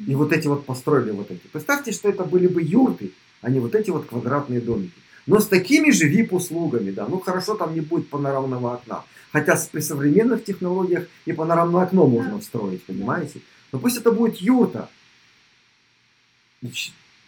И 0.07 0.15
вот 0.15 0.33
эти 0.33 0.47
вот 0.47 0.65
построили 0.65 1.11
вот 1.11 1.31
эти. 1.31 1.47
Представьте, 1.53 1.93
что 1.93 2.09
это 2.09 2.25
были 2.25 2.47
бы 2.47 2.63
юрты, 2.63 3.13
а 3.41 3.51
не 3.51 3.59
вот 3.59 3.75
эти 3.75 3.91
вот 3.91 4.07
квадратные 4.07 4.61
домики. 4.61 4.93
Но 5.27 5.41
с 5.41 5.47
такими 5.47 5.91
же 5.91 6.11
VIP-услугами, 6.11 6.91
да. 6.91 7.07
Ну 7.09 7.19
хорошо, 7.19 7.55
там 7.55 7.75
не 7.75 7.81
будет 7.81 8.09
панорамного 8.09 8.75
окна. 8.75 9.05
Хотя 9.33 9.59
при 9.71 9.81
современных 9.81 10.45
технологиях 10.45 11.07
и 11.27 11.33
панорамное 11.33 11.83
окно 11.83 12.07
можно 12.07 12.41
встроить, 12.41 12.83
понимаете? 12.85 13.41
Но 13.73 13.79
пусть 13.79 13.99
это 13.99 14.11
будет 14.11 14.37
юрта. 14.37 14.89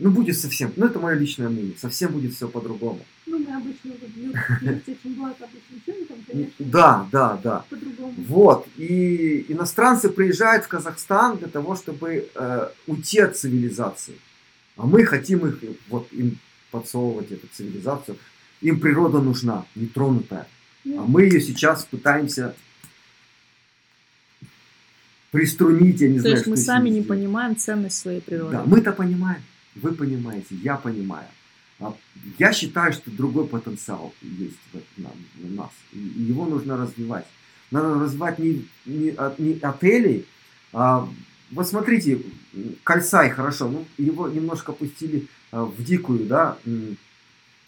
Ну, 0.00 0.10
будет 0.10 0.38
совсем, 0.38 0.72
ну, 0.76 0.86
это 0.86 0.98
мое 0.98 1.14
личное 1.14 1.48
мнение, 1.48 1.74
совсем 1.78 2.12
будет 2.12 2.34
все 2.34 2.48
по-другому. 2.48 3.00
Ну, 3.26 3.38
мы 3.38 3.54
обычно 3.54 3.92
конечно. 6.26 6.54
Да, 6.58 7.08
да, 7.12 7.40
да. 7.42 7.64
По-другому. 7.68 8.14
Вот, 8.16 8.66
и 8.76 9.44
иностранцы 9.48 10.08
приезжают 10.08 10.64
в 10.64 10.68
Казахстан 10.68 11.36
для 11.38 11.48
того, 11.48 11.76
чтобы 11.76 12.28
э, 12.34 12.68
уйти 12.86 13.20
от 13.20 13.36
цивилизации. 13.36 14.14
А 14.76 14.86
мы 14.86 15.04
хотим 15.04 15.46
их, 15.46 15.58
вот, 15.88 16.08
им 16.12 16.38
подсовывать 16.70 17.30
эту 17.32 17.46
цивилизацию. 17.52 18.16
Им 18.62 18.80
природа 18.80 19.20
нужна, 19.20 19.66
нетронутая. 19.74 20.46
А 20.86 21.02
мы 21.06 21.24
ее 21.24 21.40
сейчас 21.40 21.84
пытаемся 21.84 22.54
приструнить, 25.30 26.00
я 26.00 26.08
не 26.08 26.16
То 26.16 26.20
знаю, 26.22 26.34
есть 26.34 26.42
что 26.42 26.50
мы 26.50 26.56
сами 26.56 26.88
не 26.88 27.00
сделать. 27.00 27.08
понимаем 27.08 27.56
ценность 27.56 27.96
своей 27.98 28.20
природы. 28.20 28.52
Да, 28.52 28.64
мы-то 28.64 28.92
понимаем, 28.92 29.42
вы 29.74 29.92
понимаете, 29.92 30.54
я 30.56 30.76
понимаю. 30.76 31.26
А 31.80 31.94
Я 32.38 32.52
считаю, 32.52 32.92
что 32.92 33.10
другой 33.10 33.46
потенциал 33.46 34.12
есть 34.22 34.56
у 34.74 35.46
нас. 35.56 35.70
И 35.92 35.98
и 35.98 36.22
его 36.22 36.46
нужно 36.46 36.76
развивать. 36.76 37.26
Надо 37.70 37.94
развивать 37.94 38.38
не, 38.38 38.66
не, 38.84 39.16
не 39.38 39.58
отелей, 39.60 40.26
а 40.72 41.08
вот 41.52 41.68
смотрите, 41.68 42.20
м, 42.54 42.74
Кальсай 42.84 43.30
хорошо, 43.30 43.68
ну, 43.68 43.86
его 43.96 44.28
немножко 44.28 44.72
пустили 44.72 45.26
а, 45.52 45.64
в 45.64 45.82
дикую, 45.82 46.26
да, 46.26 46.58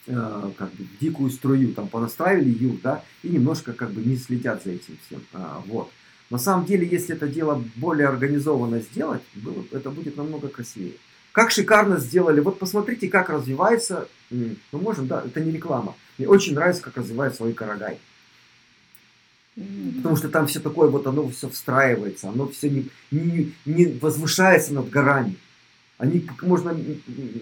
э, 0.07 0.51
как 0.57 0.73
бы 0.73 0.83
в 0.83 0.99
дикую 0.99 1.29
струю, 1.29 1.73
там 1.73 1.87
понастраивали 1.87 2.49
юг, 2.49 2.81
да, 2.81 3.03
и 3.23 3.29
немножко 3.29 3.73
как 3.73 3.91
бы 3.91 4.01
не 4.01 4.17
следят 4.17 4.63
за 4.63 4.71
этим 4.71 4.97
всем. 5.05 5.21
А, 5.33 5.63
вот. 5.67 5.89
На 6.29 6.37
самом 6.37 6.65
деле, 6.65 6.87
если 6.87 7.15
это 7.15 7.27
дело 7.27 7.63
более 7.75 8.07
организованно 8.07 8.79
сделать, 8.79 9.21
было- 9.35 9.65
это 9.71 9.89
будет 9.89 10.17
намного 10.17 10.47
красивее. 10.47 10.95
Как 11.33 11.49
шикарно 11.49 11.97
сделали. 11.97 12.39
Вот 12.39 12.59
посмотрите, 12.59 13.09
как 13.09 13.29
развивается. 13.29 14.07
Мы 14.29 14.55
можем, 14.71 15.07
да, 15.07 15.23
это 15.25 15.41
не 15.41 15.51
реклама. 15.51 15.95
Мне 16.17 16.27
очень 16.27 16.53
нравится, 16.53 16.83
как 16.83 16.95
развивается 16.95 17.37
свой 17.37 17.53
Карагай. 17.53 17.99
Потому 19.55 20.15
что 20.15 20.29
там 20.29 20.47
все 20.47 20.59
такое, 20.59 20.89
вот 20.89 21.05
оно 21.05 21.27
все 21.29 21.49
встраивается, 21.49 22.29
оно 22.29 22.47
все 22.47 22.69
не, 22.69 22.89
не, 23.11 23.53
не 23.65 23.85
возвышается 23.85 24.73
над 24.73 24.89
горами. 24.89 25.35
Они 25.97 26.19
как 26.19 26.43
можно 26.43 26.75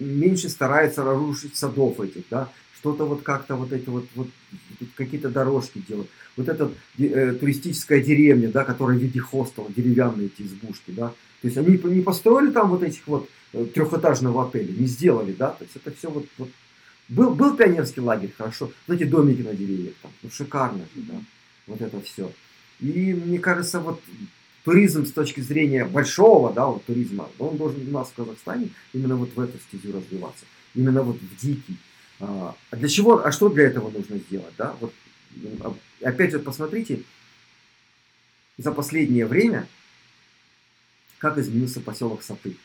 меньше 0.00 0.48
стараются 0.48 1.04
разрушить 1.04 1.56
садов 1.56 2.00
этих, 2.00 2.24
да, 2.30 2.50
что-то 2.78 3.06
вот 3.06 3.22
как-то 3.22 3.56
вот 3.56 3.72
эти 3.72 3.88
вот, 3.88 4.06
вот 4.14 4.28
какие-то 4.94 5.30
дорожки 5.30 5.82
делают. 5.86 6.08
Вот 6.36 6.48
эта 6.48 6.70
э, 6.98 7.32
туристическая 7.32 8.02
деревня, 8.02 8.48
да, 8.48 8.64
которая 8.64 8.98
в 8.98 9.00
виде 9.00 9.20
хостела, 9.20 9.68
деревянные 9.74 10.26
эти 10.26 10.46
избушки, 10.46 10.90
да. 10.90 11.08
То 11.40 11.48
есть 11.48 11.56
они 11.56 11.78
не 11.78 12.02
построили 12.02 12.50
там 12.50 12.70
вот 12.70 12.82
этих 12.82 13.06
вот 13.06 13.28
трехэтажного 13.52 14.48
отеля, 14.48 14.72
не 14.72 14.86
сделали, 14.86 15.32
да, 15.32 15.50
то 15.50 15.64
есть 15.64 15.76
это 15.76 15.92
все 15.92 16.10
вот, 16.10 16.26
вот 16.38 16.48
был, 17.08 17.34
был 17.34 17.56
пионерский 17.56 18.00
лагерь, 18.00 18.32
хорошо, 18.36 18.72
эти 18.88 19.04
домики 19.04 19.42
на 19.42 19.54
деревьях 19.54 19.94
там, 20.02 20.10
ну 20.22 20.30
шикарно 20.30 20.84
же, 20.94 21.02
да, 21.02 21.14
вот 21.66 21.80
это 21.80 22.00
все. 22.00 22.32
И 22.80 23.14
мне 23.14 23.38
кажется, 23.38 23.80
вот 23.80 24.00
туризм 24.64 25.04
с 25.04 25.12
точки 25.12 25.40
зрения 25.40 25.84
большого, 25.84 26.52
да, 26.52 26.66
вот 26.66 26.84
туризма, 26.84 27.28
он 27.38 27.56
должен 27.56 27.86
у 27.86 27.90
нас 27.90 28.08
в 28.08 28.14
Казахстане 28.14 28.70
именно 28.92 29.16
вот 29.16 29.34
в 29.34 29.40
эту 29.40 29.58
стезю 29.58 29.96
развиваться, 29.96 30.44
именно 30.74 31.02
вот 31.02 31.16
в 31.16 31.40
дикий. 31.40 31.76
А 32.20 32.56
а 32.70 32.76
для 32.76 32.88
чего, 32.88 33.24
а 33.24 33.32
что 33.32 33.48
для 33.48 33.64
этого 33.64 33.90
нужно 33.90 34.18
сделать, 34.18 34.54
да? 34.56 34.76
Вот 34.80 34.94
а- 35.60 35.74
опять 36.02 36.32
вот 36.32 36.44
посмотрите, 36.44 37.02
за 38.58 38.72
последнее 38.72 39.26
время, 39.26 39.66
как 41.18 41.38
изменился 41.38 41.80
поселок 41.80 42.22
Саты. 42.22 42.56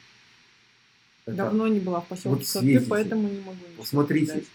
Это- 1.27 1.35
Давно 1.35 1.67
не 1.67 1.79
была 1.79 1.99
в 2.01 2.07
поселке 2.07 2.29
Вот 2.29 2.45
съездите. 2.47 2.85
поэтому 2.89 3.27
не 3.27 3.39
могу. 3.41 3.57
Посмотрите, 3.77 4.27
сказать. 4.27 4.45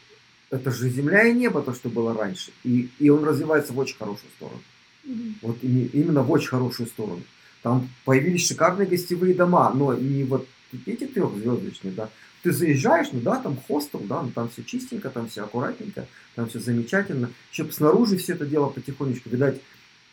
это 0.51 0.71
же 0.71 0.89
земля 0.89 1.23
и 1.29 1.35
небо, 1.35 1.61
то, 1.63 1.75
что 1.75 1.91
было 1.91 2.15
раньше. 2.15 2.51
И, 2.65 2.89
и 2.99 3.11
он 3.11 3.23
развивается 3.25 3.75
в 3.75 3.79
очень 3.79 3.97
хорошую 3.97 4.31
сторону. 4.37 4.61
Мгм. 5.05 5.35
Вот 5.43 5.59
именно 5.63 6.23
в 6.23 6.31
очень 6.31 6.49
хорошую 6.49 6.89
сторону. 6.89 7.23
Там 7.63 7.89
появились 8.07 8.47
шикарные 8.49 8.89
гостевые 8.89 9.35
дома, 9.35 9.71
но 9.75 9.95
не 9.95 10.25
вот 10.25 10.49
эти 10.87 11.07
трехзвездочные, 11.07 11.93
да. 11.93 12.09
Ты 12.43 12.53
заезжаешь, 12.53 13.09
ну 13.13 13.21
да, 13.21 13.37
там 13.37 13.57
хостел, 13.69 14.01
да, 14.01 14.23
ну 14.23 14.31
там 14.31 14.49
все 14.49 14.65
чистенько, 14.65 15.11
там 15.11 15.29
все 15.29 15.45
аккуратненько, 15.45 16.07
там 16.35 16.49
все 16.49 16.59
замечательно. 16.59 17.31
Еще 17.53 17.71
снаружи 17.71 18.17
все 18.17 18.33
это 18.33 18.47
дело 18.47 18.69
потихонечку, 18.71 19.29
видать, 19.29 19.61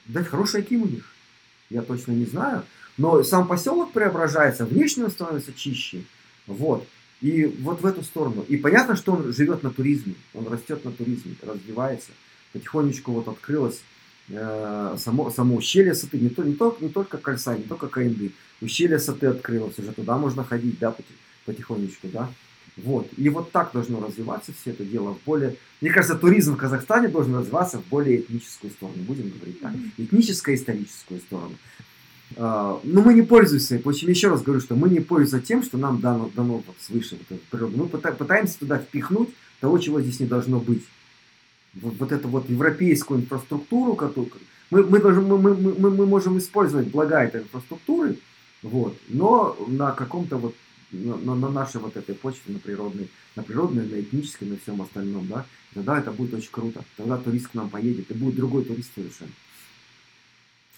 видать, 0.06 0.28
хороший 0.28 0.60
аким 0.60 0.84
у 0.84 0.88
них. 0.88 1.06
Я 1.70 1.82
точно 1.84 2.12
не 2.12 2.26
знаю. 2.26 2.64
Но 2.98 3.24
сам 3.24 3.48
поселок 3.48 3.94
преображается, 3.94 4.66
внешне 4.66 5.06
он 5.06 5.12
становится 5.12 5.54
чище. 5.54 6.04
Вот. 6.50 6.86
И 7.22 7.46
вот 7.46 7.82
в 7.82 7.86
эту 7.86 8.04
сторону. 8.04 8.44
И 8.48 8.58
понятно, 8.58 8.96
что 8.96 9.14
он 9.14 9.32
живет 9.32 9.64
на 9.64 9.70
туризме. 9.70 10.16
Он 10.34 10.48
растет 10.48 10.84
на 10.84 10.92
туризме, 10.92 11.36
развивается. 11.42 12.12
Потихонечку 12.54 13.12
вот 13.12 13.28
открылось 13.28 13.82
э, 14.30 14.96
само, 14.98 15.30
само 15.30 15.56
ущелье 15.56 15.94
Саты. 15.94 16.18
Не, 16.18 16.30
то, 16.30 16.44
не, 16.44 16.56
то, 16.56 16.76
не 16.82 16.90
только 16.90 17.18
кольца, 17.18 17.56
не 17.56 17.64
только 17.64 17.88
КНД. 17.88 18.32
Ущелье 18.62 19.00
Саты 19.00 19.28
открылось. 19.28 19.78
Уже 19.78 19.92
туда 19.92 20.18
можно 20.18 20.44
ходить, 20.44 20.80
да, 20.80 20.92
поти- 20.92 21.06
потихонечку, 21.46 22.08
да. 22.08 22.30
Вот. 22.78 23.10
И 23.18 23.28
вот 23.30 23.52
так 23.52 23.72
должно 23.74 24.00
развиваться 24.00 24.54
все 24.54 24.72
это 24.72 24.86
дело 24.86 25.14
в 25.14 25.24
более... 25.26 25.56
Мне 25.82 25.92
кажется, 25.92 26.18
туризм 26.18 26.56
в 26.56 26.58
Казахстане 26.58 27.10
должен 27.10 27.36
развиваться 27.36 27.80
в 27.80 27.88
более 27.88 28.22
этническую 28.22 28.72
сторону. 28.72 29.04
Будем 29.04 29.30
говорить 29.30 29.60
так. 29.60 29.74
Этническо-историческую 29.98 31.20
сторону. 31.20 31.56
А, 32.38 32.80
Но 32.84 33.02
мы 33.02 33.14
не 33.14 33.22
пользуемся, 33.22 33.80
в 33.84 33.88
общем, 33.88 34.10
еще 34.10 34.30
раз 34.30 34.42
говорю, 34.44 34.62
что 34.62 34.76
мы 34.76 34.90
не 34.90 35.00
пользуемся 35.00 35.46
тем, 35.46 35.64
что 35.64 35.78
нам 35.78 36.00
дано, 36.00 36.30
дано 36.36 36.64
свыше 36.80 37.18
вот 37.18 37.38
эту 37.38 37.46
природу. 37.50 37.78
Мы 37.78 37.86
пыта- 37.86 38.16
пытаемся 38.16 38.60
туда 38.60 38.78
впихнуть 38.78 39.30
того, 39.60 39.78
чего 39.80 40.02
здесь 40.02 40.20
не 40.20 40.28
должно 40.28 40.60
быть. 40.60 40.84
Вот, 41.76 41.96
вот 42.00 42.12
эту 42.12 42.28
вот 42.28 42.50
европейскую 42.50 43.22
инфраструктуру, 43.22 43.96
которую 43.96 44.32
мы, 44.72 44.84
мы, 44.84 45.00
должны, 45.00 45.22
мы, 45.22 45.38
мы, 45.38 45.56
мы, 45.56 45.90
мы 45.92 46.06
можем 46.06 46.38
использовать 46.38 46.88
блага 46.88 47.24
этой 47.24 47.42
инфраструктуры, 47.42 48.18
вот, 48.64 48.98
но 49.08 49.58
на 49.68 49.92
каком-то 49.92 50.38
вот 50.38 50.56
на- 50.92 51.36
на 51.36 51.50
нашей 51.50 51.80
вот 51.80 51.96
этой 51.98 52.16
почве, 52.16 52.54
на 52.54 52.60
природной, 52.60 53.10
на 53.36 53.44
природной, 53.44 53.86
на 53.88 54.00
этнической, 54.02 54.48
на 54.48 54.58
всем 54.58 54.82
остальном, 54.82 55.28
да, 55.28 55.46
тогда 55.74 56.00
это 56.00 56.12
будет 56.12 56.34
очень 56.34 56.50
круто. 56.52 56.84
Тогда 56.98 57.18
турист 57.18 57.50
к 57.50 57.54
нам 57.54 57.70
поедет, 57.70 58.10
и 58.10 58.14
будет 58.16 58.36
другой 58.36 58.64
турист 58.66 58.90
совершенно. 58.96 59.32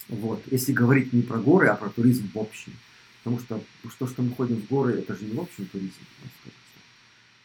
Вот. 0.08 0.42
Если 0.50 0.72
говорить 0.72 1.12
не 1.12 1.22
про 1.22 1.38
горы, 1.38 1.68
а 1.68 1.76
про 1.76 1.88
туризм 1.88 2.30
в 2.32 2.38
общем. 2.38 2.72
Потому 3.22 3.40
что 3.40 3.62
то, 3.98 4.06
что 4.06 4.22
мы 4.22 4.34
ходим 4.34 4.56
в 4.56 4.66
горы, 4.66 4.94
это 4.94 5.14
же 5.14 5.24
не 5.24 5.34
в 5.34 5.40
общем 5.40 5.66
туризм. 5.66 5.94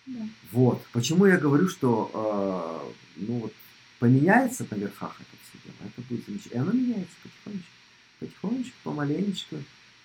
Да. 0.08 0.28
Вот. 0.51 0.84
Почему 0.93 1.26
я 1.26 1.38
говорю, 1.38 1.68
что 1.68 2.12
э, 2.14 3.24
ну 3.28 3.39
вот 3.39 3.53
поменяется 3.99 4.66
на 4.70 4.76
верхах 4.76 5.20
это 5.20 5.30
все 5.43 5.60
дело. 5.66 5.89
Это 5.89 6.01
будет 6.08 6.26
замечательно. 6.26 6.58
И 6.58 6.62
оно 6.62 6.72
меняется 6.72 7.16
потихонечку. 7.24 7.72
Потихонечку, 8.20 8.78
помаленечку. 8.84 9.55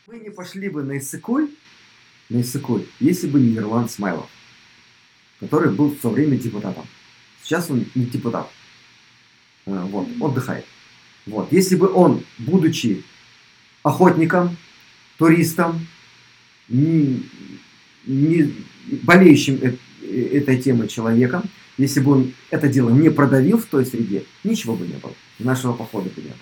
Мы 0.08 0.18
не 0.18 0.30
пошли 0.30 0.68
бы 0.68 0.82
на 0.82 0.98
Иссыкуль, 0.98 1.50
на 2.28 2.40
Иссыкуль, 2.40 2.84
если 3.00 3.28
бы 3.28 3.40
не 3.40 3.56
Ирланд 3.56 3.90
Смайлов. 3.90 4.28
который 5.40 5.72
был 5.72 5.90
в 5.90 5.98
то 5.98 6.10
время 6.10 6.36
депутатом. 6.36 6.86
Сейчас 7.42 7.70
он 7.70 7.86
не 7.94 8.04
депутат. 8.06 8.50
Э, 9.66 9.84
вот, 9.84 10.08
отдыхает. 10.20 10.66
Вот. 11.26 11.52
Если 11.52 11.76
бы 11.76 11.92
он, 11.92 12.22
будучи 12.38 13.04
охотником, 13.82 14.56
туристом, 15.18 15.86
не, 16.68 17.22
не 18.06 18.52
болеющим 19.02 19.58
э, 19.62 19.76
этой 20.38 20.60
темой 20.60 20.88
человеком, 20.88 21.42
если 21.78 22.00
бы 22.00 22.12
он 22.12 22.32
это 22.50 22.68
дело 22.68 22.90
не 22.90 23.10
продавил 23.10 23.58
в 23.58 23.66
той 23.66 23.86
среде, 23.86 24.24
ничего 24.44 24.74
бы 24.74 24.86
не 24.86 24.94
было. 24.94 25.12
Нашего 25.38 25.72
похода 25.72 26.10
бы 26.10 26.22
не 26.22 26.28
было. 26.28 26.38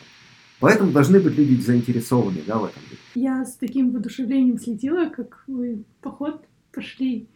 Поэтому 0.61 0.93
должны 0.93 1.21
быть 1.21 1.37
люди 1.37 1.61
заинтересованы 1.61 2.43
да, 2.47 2.59
в 2.59 2.65
этом. 2.65 2.83
Я 3.15 3.45
с 3.45 3.55
таким 3.55 3.93
воодушевлением 3.93 4.59
следила, 4.59 5.09
как 5.09 5.43
вы 5.47 5.85
поход 6.03 6.45
пошли, 6.73 7.29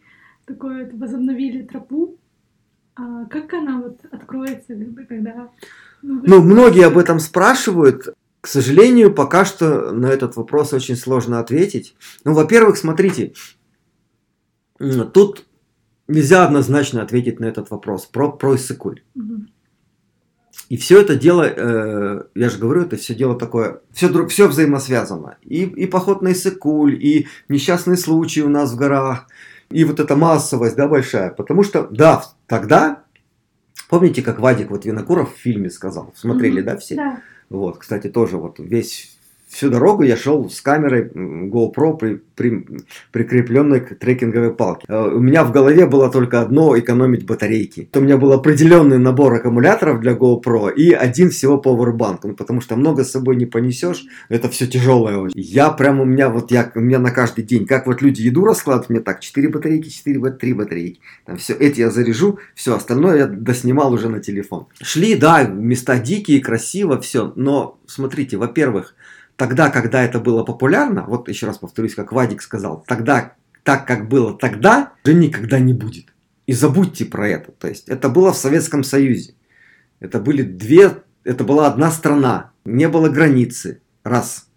такое 0.45 0.89
возобновили 0.93 1.63
тропу. 1.63 2.17
А 2.95 3.25
как 3.25 3.53
она 3.53 3.81
вот 3.81 3.99
откроется, 4.11 4.73
когда... 5.09 5.49
Ну, 6.05 6.41
многие 6.41 6.85
об 6.85 6.97
этом 6.97 7.19
спрашивают. 7.19 8.15
К 8.41 8.47
сожалению, 8.47 9.13
пока 9.13 9.43
что 9.43 9.91
на 9.91 10.05
этот 10.05 10.35
вопрос 10.35 10.71
очень 10.71 10.95
сложно 10.95 11.39
ответить. 11.39 11.95
Ну, 12.23 12.33
во-первых, 12.33 12.77
смотрите, 12.77 13.33
тут 14.77 15.45
нельзя 16.07 16.45
однозначно 16.45 17.01
ответить 17.01 17.39
на 17.39 17.45
этот 17.45 17.71
вопрос 17.71 18.05
про, 18.05 18.31
про 18.31 18.55
Иссыкуль. 18.55 19.01
Угу. 19.15 19.45
И 20.69 20.77
все 20.77 21.01
это 21.01 21.15
дело, 21.15 21.43
э, 21.43 22.23
я 22.35 22.49
же 22.49 22.59
говорю, 22.59 22.83
это 22.83 22.97
все 22.97 23.15
дело 23.15 23.37
такое, 23.37 23.81
все, 23.91 24.27
все 24.27 24.47
взаимосвязано. 24.47 25.37
И, 25.41 25.63
и 25.63 25.87
поход 25.87 26.21
на 26.21 26.31
Иссыкуль, 26.31 27.03
и 27.03 27.27
несчастные 27.49 27.97
случаи 27.97 28.41
у 28.41 28.49
нас 28.49 28.73
в 28.73 28.75
горах, 28.75 29.27
и 29.69 29.83
вот 29.85 29.99
эта 29.99 30.15
массовость, 30.15 30.75
да, 30.75 30.87
большая. 30.87 31.31
Потому 31.31 31.63
что, 31.63 31.87
да, 31.89 32.23
тогда, 32.47 33.04
помните, 33.89 34.21
как 34.21 34.39
Вадик 34.39 34.69
вот 34.69 34.85
Винокуров 34.85 35.33
в 35.33 35.37
фильме 35.37 35.69
сказал, 35.69 36.13
смотрели, 36.15 36.61
mm-hmm. 36.61 36.65
да, 36.65 36.77
все? 36.77 36.95
Да. 36.95 37.21
Вот, 37.49 37.77
кстати, 37.77 38.07
тоже 38.09 38.37
вот 38.37 38.59
весь 38.59 39.14
всю 39.55 39.69
дорогу 39.69 40.03
я 40.03 40.17
шел 40.17 40.49
с 40.49 40.59
камерой 40.59 41.09
GoPro 41.13 41.97
при, 41.97 42.21
при, 42.35 42.65
прикрепленной 43.11 43.79
к 43.79 43.95
трекинговой 43.95 44.53
палке. 44.53 44.85
Э, 44.89 45.07
у 45.07 45.19
меня 45.19 45.45
в 45.45 45.53
голове 45.53 45.85
было 45.85 46.11
только 46.11 46.41
одно– 46.41 46.77
экономить 46.79 47.25
батарейки. 47.25 47.87
У 47.93 48.01
меня 48.01 48.17
был 48.17 48.33
определенный 48.33 48.97
набор 48.97 49.33
аккумуляторов 49.33 50.01
для 50.01 50.11
GoPro 50.11 50.73
и 50.73 50.91
один 50.91 51.29
всего 51.29 51.61
Powerbank, 51.63 52.19
ну, 52.23 52.33
потому 52.35 52.59
что 52.59 52.75
много 52.75 53.05
с 53.05 53.11
собой 53.11 53.37
не 53.37 53.45
понесешь, 53.45 54.05
это 54.27 54.49
все 54.49 54.67
тяжелое. 54.67 55.29
Я 55.33 55.69
прям 55.69 56.01
у 56.01 56.05
меня 56.05 56.29
вот, 56.29 56.51
я, 56.51 56.69
у 56.75 56.81
меня 56.81 56.99
на 56.99 57.11
каждый 57.11 57.45
день, 57.45 57.65
как 57.65 57.87
вот 57.87 58.01
люди 58.01 58.21
еду 58.21 58.43
раскладывают, 58.43 58.89
мне 58.89 58.99
так, 58.99 59.21
4 59.21 59.47
батарейки, 59.47 59.87
4, 59.87 60.31
3 60.31 60.53
батарейки. 60.53 60.99
Там 61.25 61.37
все, 61.37 61.53
эти 61.53 61.79
я 61.79 61.91
заряжу, 61.91 62.39
все, 62.55 62.75
остальное 62.75 63.17
я 63.19 63.27
доснимал 63.27 63.93
уже 63.93 64.09
на 64.09 64.19
телефон. 64.19 64.67
Шли, 64.81 65.15
да, 65.15 65.43
места 65.43 65.97
дикие, 65.97 66.41
красиво, 66.41 66.99
все, 66.99 67.31
но 67.37 67.79
смотрите, 67.87 68.35
во-первых, 68.35 68.95
тогда, 69.35 69.69
когда 69.69 70.03
это 70.03 70.19
было 70.19 70.43
популярно, 70.43 71.05
вот 71.07 71.29
еще 71.29 71.47
раз 71.47 71.57
повторюсь, 71.57 71.95
как 71.95 72.11
Вадик 72.11 72.41
сказал, 72.41 72.83
тогда, 72.87 73.33
так 73.63 73.87
как 73.87 74.07
было 74.07 74.37
тогда, 74.37 74.93
уже 75.05 75.15
никогда 75.15 75.59
не 75.59 75.73
будет. 75.73 76.13
И 76.47 76.53
забудьте 76.53 77.05
про 77.05 77.27
это. 77.27 77.51
То 77.51 77.67
есть 77.67 77.89
это 77.89 78.09
было 78.09 78.31
в 78.31 78.37
Советском 78.37 78.83
Союзе. 78.83 79.33
Это 79.99 80.19
были 80.19 80.43
две, 80.43 80.97
это 81.23 81.43
была 81.43 81.67
одна 81.67 81.91
страна, 81.91 82.51
не 82.65 82.87
было 82.87 83.09
границы. 83.09 83.81
Раз. 84.03 84.47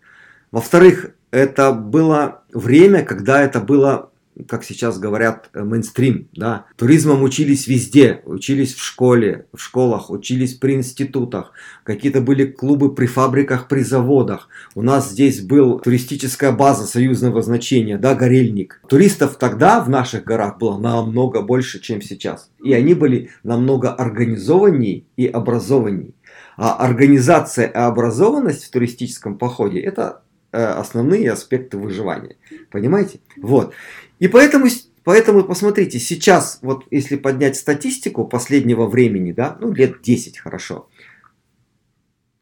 Во-вторых, 0.51 1.13
это 1.31 1.73
было 1.73 2.43
время, 2.53 3.03
когда 3.03 3.41
это 3.43 3.61
было 3.61 4.08
как 4.47 4.65
сейчас 4.65 4.99
говорят, 4.99 5.51
э, 5.53 5.63
мейнстрим. 5.63 6.29
Да? 6.35 6.67
Туризмом 6.77 7.23
учились 7.23 7.67
везде. 7.67 8.23
Учились 8.25 8.75
в 8.75 8.83
школе, 8.83 9.47
в 9.53 9.61
школах, 9.61 10.11
учились 10.11 10.55
при 10.55 10.75
институтах. 10.75 11.53
Какие-то 11.85 12.21
были 12.21 12.45
клубы 12.45 12.95
при 12.95 13.07
фабриках, 13.07 13.69
при 13.69 13.83
заводах. 13.83 14.49
У 14.75 14.83
нас 14.83 15.11
здесь 15.11 15.41
был 15.41 15.81
туристическая 15.81 16.53
база 16.53 16.87
союзного 16.87 17.43
значения, 17.43 17.99
да, 17.99 18.15
Горельник. 18.15 18.81
Туристов 18.89 19.37
тогда 19.37 19.81
в 19.81 19.89
наших 19.89 20.25
горах 20.25 20.59
было 20.59 20.79
намного 20.79 21.43
больше, 21.43 21.81
чем 21.81 22.03
сейчас. 22.03 22.51
И 22.63 22.73
они 22.73 22.95
были 22.95 23.31
намного 23.43 23.93
организованнее 23.93 25.05
и 25.17 25.27
образованнее. 25.27 26.13
А 26.57 26.75
организация 26.75 27.67
и 27.67 27.73
образованность 27.73 28.65
в 28.65 28.71
туристическом 28.71 29.39
походе– 29.39 29.81
это 29.81 30.23
э, 30.51 30.63
основные 30.65 31.31
аспекты 31.31 31.79
выживания. 31.79 32.37
Понимаете? 32.71 33.21
Вот. 33.37 33.73
И 34.19 34.29
поэтому, 34.29 34.67
поэтому 35.05 35.45
посмотрите, 35.45 35.99
сейчас, 35.99 36.59
вот 36.63 36.87
если 36.91 37.17
поднять 37.17 37.57
статистику 37.57 38.27
последнего 38.27 38.87
времени, 38.87 39.33
да, 39.33 39.57
ну 39.61 39.73
лет 39.73 40.03
10 40.03 40.39
хорошо, 40.39 40.89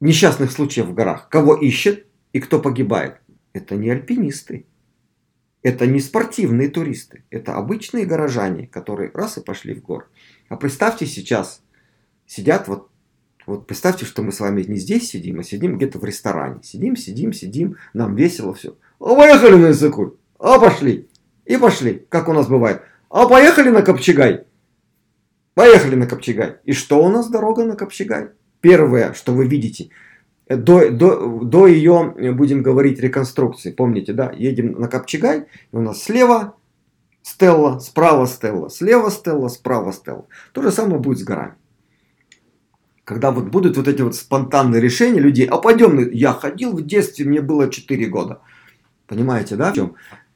несчастных 0.01 0.53
случаев 0.53 0.87
в 0.87 0.95
горах, 0.95 1.29
кого 1.29 1.55
ищет 1.55 2.07
и 2.33 2.41
кто 2.41 2.61
погибает, 2.61 3.21
это 3.53 3.77
не 3.77 3.91
альпинисты, 3.91 4.67
это 5.63 5.87
не 5.87 6.01
спортивные 6.01 6.69
туристы, 6.69 7.25
это 7.31 7.57
обычные 7.57 8.07
горожане, 8.07 8.67
которые 8.67 9.11
раз 9.13 9.39
и 9.39 9.43
пошли 9.43 9.75
в 9.75 9.83
горы. 9.83 10.07
А 10.49 10.57
представьте 10.57 11.07
сейчас, 11.07 11.63
сидят 12.27 12.69
вот 12.69 12.91
вот 13.47 13.69
представьте, 13.69 14.05
что 14.05 14.23
мы 14.23 14.33
с 14.33 14.41
вами 14.41 14.65
не 14.65 14.77
здесь 14.77 15.09
сидим, 15.09 15.39
а 15.39 15.45
сидим 15.45 15.77
где-то 15.77 16.01
в 16.01 16.05
ресторане. 16.05 16.59
Сидим, 16.65 16.97
сидим, 16.97 17.33
сидим, 17.33 17.77
нам 17.95 18.17
весело 18.17 18.53
все. 18.53 18.77
А 18.99 19.15
поехали 19.15 19.55
на 19.55 19.67
языку, 19.69 20.17
а 20.39 20.59
пошли. 20.59 21.09
И 21.47 21.57
пошли, 21.57 22.07
как 22.09 22.29
у 22.29 22.33
нас 22.33 22.49
бывает. 22.49 22.83
А 23.09 23.27
поехали 23.27 23.71
на 23.71 23.83
Копчегай. 23.83 24.45
Поехали 25.55 25.95
на 25.95 26.07
Копчегай. 26.07 26.57
И 26.65 26.73
что 26.73 27.03
у 27.03 27.09
нас 27.09 27.31
дорога 27.31 27.65
на 27.65 27.77
Копчегай? 27.77 28.29
Первое, 28.61 29.15
что 29.15 29.33
вы 29.33 29.47
видите, 29.47 29.91
до, 30.49 30.91
до, 30.91 31.41
до 31.41 31.67
ее, 31.67 32.15
будем 32.35 32.63
говорить, 32.63 33.01
реконструкции. 33.01 33.73
Помните, 33.73 34.13
да? 34.13 34.33
Едем 34.37 34.73
на 34.73 34.89
Копчегай, 34.89 35.47
и 35.73 35.77
у 35.77 35.81
нас 35.81 36.03
слева 36.03 36.57
Стелла, 37.23 37.79
справа 37.79 38.27
Стелла, 38.27 38.69
слева 38.69 39.11
Стелла, 39.11 39.49
справа 39.49 39.93
Стелла. 39.93 40.27
То 40.53 40.63
же 40.63 40.71
самое 40.71 41.01
будет 41.01 41.19
с 41.19 41.25
горами. 41.25 41.55
Когда 43.05 43.31
вот 43.31 43.47
будут 43.47 43.77
вот 43.77 43.89
эти 43.89 44.03
вот 44.03 44.17
спонтанные 44.17 44.81
решения 44.81 45.21
людей, 45.21 45.47
а 45.47 45.59
пойдем, 45.59 46.11
я 46.11 46.33
ходил 46.33 46.73
в 46.73 46.85
детстве, 46.85 47.25
мне 47.25 47.41
было 47.41 47.71
4 47.71 48.07
года. 48.07 48.41
Понимаете, 49.07 49.57
да? 49.57 49.73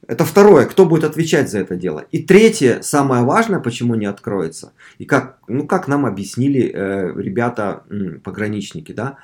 Это 0.07 0.25
второе, 0.25 0.65
кто 0.65 0.85
будет 0.85 1.03
отвечать 1.03 1.49
за 1.49 1.59
это 1.59 1.75
дело. 1.75 2.05
И 2.11 2.23
третье, 2.23 2.81
самое 2.81 3.23
важное, 3.23 3.59
почему 3.59 3.95
не 3.95 4.07
откроется. 4.07 4.73
И 4.97 5.05
как, 5.05 5.37
ну, 5.47 5.67
как 5.67 5.87
нам 5.87 6.05
объяснили 6.05 6.71
э, 6.73 7.13
ребята, 7.15 7.83
м, 7.89 8.19
пограничники, 8.19 8.91
да, 8.91 9.17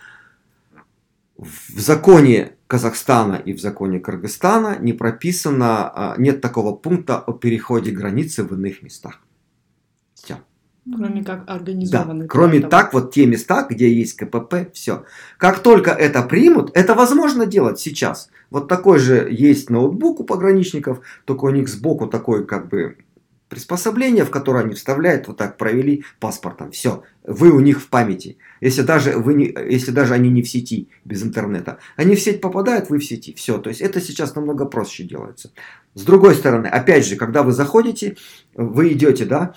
в 1.37 1.79
законе 1.79 2.53
Казахстана 2.67 3.35
и 3.35 3.53
в 3.53 3.61
законе 3.61 3.99
Кыргызстана 3.99 4.77
не 4.79 4.93
прописано, 4.93 5.89
а, 5.89 6.15
нет 6.17 6.41
такого 6.41 6.75
пункта 6.75 7.19
о 7.19 7.33
переходе 7.33 7.91
границы 7.91 8.43
в 8.43 8.53
иных 8.53 8.81
местах. 8.81 9.21
Кроме 10.95 11.23
как 11.23 11.43
организованных. 11.49 12.27
Да, 12.27 12.31
кроме 12.31 12.61
так, 12.61 12.93
вот 12.93 13.13
те 13.13 13.25
места, 13.25 13.65
где 13.69 13.91
есть 13.91 14.13
КПП, 14.13 14.71
все. 14.73 15.03
Как 15.37 15.59
только 15.59 15.91
это 15.91 16.21
примут, 16.23 16.71
это 16.75 16.93
возможно 16.93 17.45
делать 17.45 17.79
сейчас. 17.79 18.29
Вот 18.49 18.67
такой 18.67 18.99
же 18.99 19.27
есть 19.29 19.69
ноутбук 19.69 20.21
у 20.21 20.23
пограничников, 20.23 21.01
только 21.25 21.45
у 21.45 21.49
них 21.49 21.67
сбоку 21.67 22.07
такой 22.07 22.45
как 22.45 22.69
бы 22.69 22.97
приспособление, 23.49 24.25
в 24.25 24.29
которое 24.29 24.63
они 24.65 24.73
вставляют, 24.73 25.27
вот 25.27 25.37
так 25.37 25.57
провели 25.57 26.03
паспортом. 26.19 26.71
Все, 26.71 27.03
вы 27.23 27.51
у 27.51 27.59
них 27.59 27.81
в 27.81 27.87
памяти. 27.87 28.37
Если 28.59 28.81
даже, 28.81 29.17
вы 29.17 29.33
не, 29.33 29.55
если 29.69 29.91
даже 29.91 30.13
они 30.13 30.29
не 30.29 30.41
в 30.41 30.49
сети, 30.49 30.89
без 31.05 31.23
интернета. 31.23 31.77
Они 31.95 32.15
в 32.15 32.19
сеть 32.19 32.41
попадают, 32.41 32.89
вы 32.89 32.99
в 32.99 33.05
сети. 33.05 33.33
Все, 33.33 33.57
то 33.57 33.69
есть 33.69 33.81
это 33.81 34.01
сейчас 34.01 34.35
намного 34.35 34.65
проще 34.65 35.03
делается. 35.03 35.51
С 35.93 36.03
другой 36.03 36.35
стороны, 36.35 36.67
опять 36.67 37.05
же, 37.05 37.15
когда 37.15 37.43
вы 37.43 37.53
заходите, 37.53 38.17
вы 38.53 38.93
идете, 38.93 39.25
да, 39.25 39.53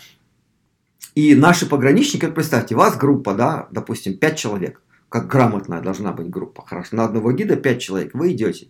и 1.15 1.35
наши 1.35 1.67
пограничники, 1.67 2.27
представьте, 2.27 2.75
вас 2.75 2.97
группа, 2.97 3.35
да, 3.35 3.69
допустим, 3.71 4.17
5 4.17 4.37
человек 4.39 4.81
как 5.11 5.27
грамотная 5.27 5.83
должна 5.83 6.13
быть 6.13 6.31
группа. 6.31 6.65
Хорошо, 6.65 6.97
на 6.97 7.05
одного 7.05 7.33
гида 7.33 7.57
5 7.57 7.81
человек. 7.81 8.15
Вы 8.15 8.33
идете. 8.33 8.69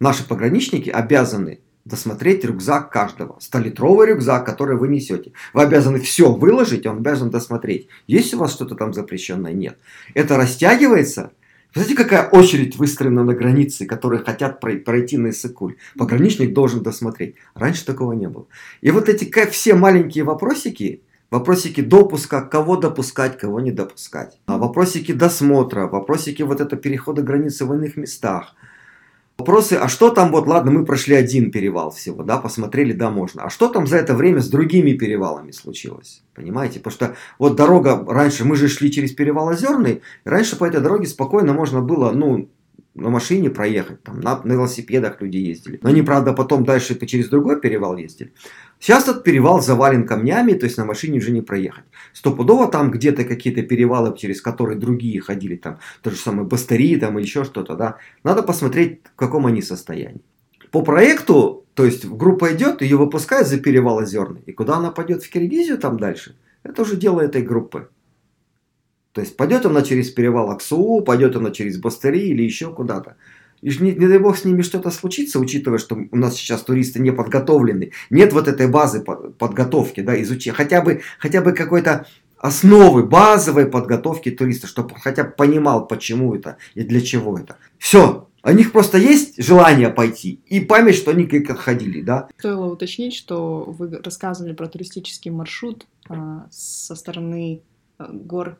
Наши 0.00 0.26
пограничники 0.26 0.90
обязаны 0.90 1.60
досмотреть 1.84 2.44
рюкзак 2.44 2.90
каждого. 2.90 3.38
100-литровый 3.38 4.08
рюкзак, 4.08 4.44
который 4.44 4.76
вы 4.76 4.88
несете. 4.88 5.32
Вы 5.54 5.62
обязаны 5.62 6.00
все 6.00 6.32
выложить, 6.32 6.86
он 6.86 6.98
обязан 6.98 7.30
досмотреть. 7.30 7.88
Есть 8.08 8.34
у 8.34 8.38
вас 8.38 8.52
что-то 8.52 8.74
там 8.74 8.92
запрещенное? 8.92 9.52
Нет. 9.52 9.78
Это 10.12 10.36
растягивается. 10.36 11.32
Знаете, 11.72 11.94
какая 11.94 12.28
очередь 12.28 12.76
выстроена 12.76 13.22
на 13.22 13.34
границе, 13.34 13.86
которые 13.86 14.24
хотят 14.24 14.60
пройти 14.60 15.18
на 15.18 15.30
Иссыкуль? 15.30 15.76
Пограничник 15.96 16.52
должен 16.52 16.82
досмотреть. 16.82 17.36
Раньше 17.54 17.86
такого 17.86 18.12
не 18.12 18.28
было. 18.28 18.46
И 18.80 18.90
вот 18.90 19.08
эти 19.08 19.30
все 19.50 19.74
маленькие 19.74 20.24
вопросики, 20.24 21.02
Вопросики 21.30 21.80
допуска, 21.80 22.40
кого 22.42 22.76
допускать, 22.76 23.38
кого 23.38 23.60
не 23.60 23.72
допускать. 23.72 24.38
А 24.46 24.58
вопросики 24.58 25.12
досмотра, 25.12 25.88
вопросики 25.88 26.42
вот 26.42 26.60
это 26.60 26.76
перехода 26.76 27.22
границы 27.22 27.64
в 27.64 27.74
иных 27.74 27.96
местах. 27.96 28.54
Вопросы, 29.38 29.74
а 29.74 29.88
что 29.88 30.10
там, 30.10 30.30
вот 30.32 30.46
ладно, 30.46 30.70
мы 30.70 30.86
прошли 30.86 31.14
один 31.14 31.50
перевал 31.50 31.90
всего, 31.90 32.22
да, 32.22 32.38
посмотрели, 32.38 32.92
да, 32.92 33.10
можно. 33.10 33.42
А 33.42 33.50
что 33.50 33.68
там 33.68 33.86
за 33.86 33.98
это 33.98 34.14
время 34.14 34.40
с 34.40 34.48
другими 34.48 34.92
перевалами 34.92 35.50
случилось? 35.50 36.22
Понимаете? 36.32 36.78
Потому 36.80 36.92
что 36.94 37.16
вот 37.38 37.54
дорога, 37.54 38.02
раньше 38.08 38.46
мы 38.46 38.56
же 38.56 38.68
шли 38.68 38.90
через 38.90 39.12
перевал 39.12 39.48
Озерный, 39.48 40.00
раньше 40.24 40.56
по 40.56 40.64
этой 40.64 40.80
дороге 40.80 41.06
спокойно 41.06 41.52
можно 41.52 41.82
было, 41.82 42.12
ну, 42.12 42.48
на 42.96 43.10
машине 43.10 43.50
проехать, 43.50 44.02
там, 44.02 44.20
на, 44.20 44.40
на 44.42 44.52
велосипедах 44.52 45.20
люди 45.20 45.36
ездили. 45.36 45.78
Но 45.82 45.90
они, 45.90 46.02
правда, 46.02 46.32
потом 46.32 46.64
дальше 46.64 46.98
через 47.06 47.28
другой 47.28 47.60
перевал 47.60 47.96
ездили. 47.96 48.32
Сейчас 48.78 49.08
этот 49.08 49.22
перевал 49.22 49.60
завален 49.60 50.06
камнями, 50.06 50.52
то 50.52 50.64
есть 50.64 50.78
на 50.78 50.84
машине 50.84 51.18
уже 51.18 51.30
не 51.30 51.42
проехать. 51.42 51.84
Стопудово 52.12 52.68
там 52.68 52.90
где-то 52.90 53.24
какие-то 53.24 53.62
перевалы, 53.62 54.16
через 54.16 54.40
которые 54.40 54.78
другие 54.78 55.20
ходили, 55.20 55.56
там, 55.56 55.78
то 56.02 56.10
же 56.10 56.16
самое 56.16 56.48
Бастари, 56.48 56.96
там, 56.96 57.18
или 57.18 57.26
еще 57.26 57.44
что-то, 57.44 57.76
да. 57.76 57.98
Надо 58.24 58.42
посмотреть, 58.42 59.00
в 59.14 59.16
каком 59.16 59.46
они 59.46 59.62
состоянии. 59.62 60.22
По 60.70 60.82
проекту, 60.82 61.66
то 61.74 61.84
есть 61.84 62.06
группа 62.06 62.54
идет, 62.54 62.82
ее 62.82 62.96
выпускают 62.96 63.46
за 63.46 63.58
перевал 63.58 63.98
Озерный. 63.98 64.42
И 64.46 64.52
куда 64.52 64.76
она 64.76 64.90
пойдет 64.90 65.22
в 65.22 65.30
Киргизию 65.30 65.78
там 65.78 65.98
дальше, 65.98 66.36
это 66.62 66.82
уже 66.82 66.96
дело 66.96 67.20
этой 67.20 67.42
группы. 67.42 67.88
То 69.16 69.22
есть 69.22 69.34
пойдет 69.34 69.64
она 69.64 69.80
через 69.80 70.10
перевал 70.10 70.50
Аксу, 70.50 71.00
пойдет 71.00 71.36
она 71.36 71.50
через 71.50 71.78
Бастари 71.78 72.20
или 72.20 72.42
еще 72.42 72.70
куда-то. 72.70 73.16
И 73.62 73.70
не, 73.80 73.92
не 73.92 74.08
дай 74.08 74.18
бог 74.18 74.36
с 74.36 74.44
ними 74.44 74.60
что-то 74.60 74.90
случится, 74.90 75.40
учитывая, 75.40 75.78
что 75.78 75.98
у 76.12 76.16
нас 76.18 76.34
сейчас 76.34 76.60
туристы 76.60 77.00
не 77.00 77.12
подготовлены. 77.12 77.92
Нет 78.10 78.34
вот 78.34 78.46
этой 78.46 78.68
базы 78.68 79.02
подготовки, 79.02 80.02
да, 80.02 80.20
изучи, 80.22 80.50
хотя 80.50 80.82
бы, 80.82 81.00
хотя 81.18 81.40
бы 81.40 81.52
какой-то 81.52 82.06
основы 82.36 83.04
базовой 83.04 83.64
подготовки 83.64 84.30
туриста, 84.30 84.66
чтобы 84.66 84.90
он 84.92 85.00
хотя 85.00 85.24
бы 85.24 85.30
понимал, 85.30 85.86
почему 85.86 86.34
это 86.34 86.58
и 86.74 86.82
для 86.82 87.00
чего 87.00 87.38
это. 87.38 87.56
Все, 87.78 88.28
у 88.44 88.50
них 88.50 88.70
просто 88.70 88.98
есть 88.98 89.42
желание 89.42 89.88
пойти 89.88 90.40
и 90.44 90.60
память, 90.60 90.96
что 90.96 91.12
они 91.12 91.24
как 91.24 91.56
ходили, 91.56 92.02
да. 92.02 92.28
Стоило 92.36 92.66
уточнить, 92.66 93.14
что 93.14 93.64
вы 93.66 93.96
рассказывали 93.96 94.52
про 94.52 94.68
туристический 94.68 95.30
маршрут 95.30 95.86
а, 96.10 96.46
со 96.50 96.94
стороны 96.94 97.62
а, 97.96 98.10
гор 98.12 98.58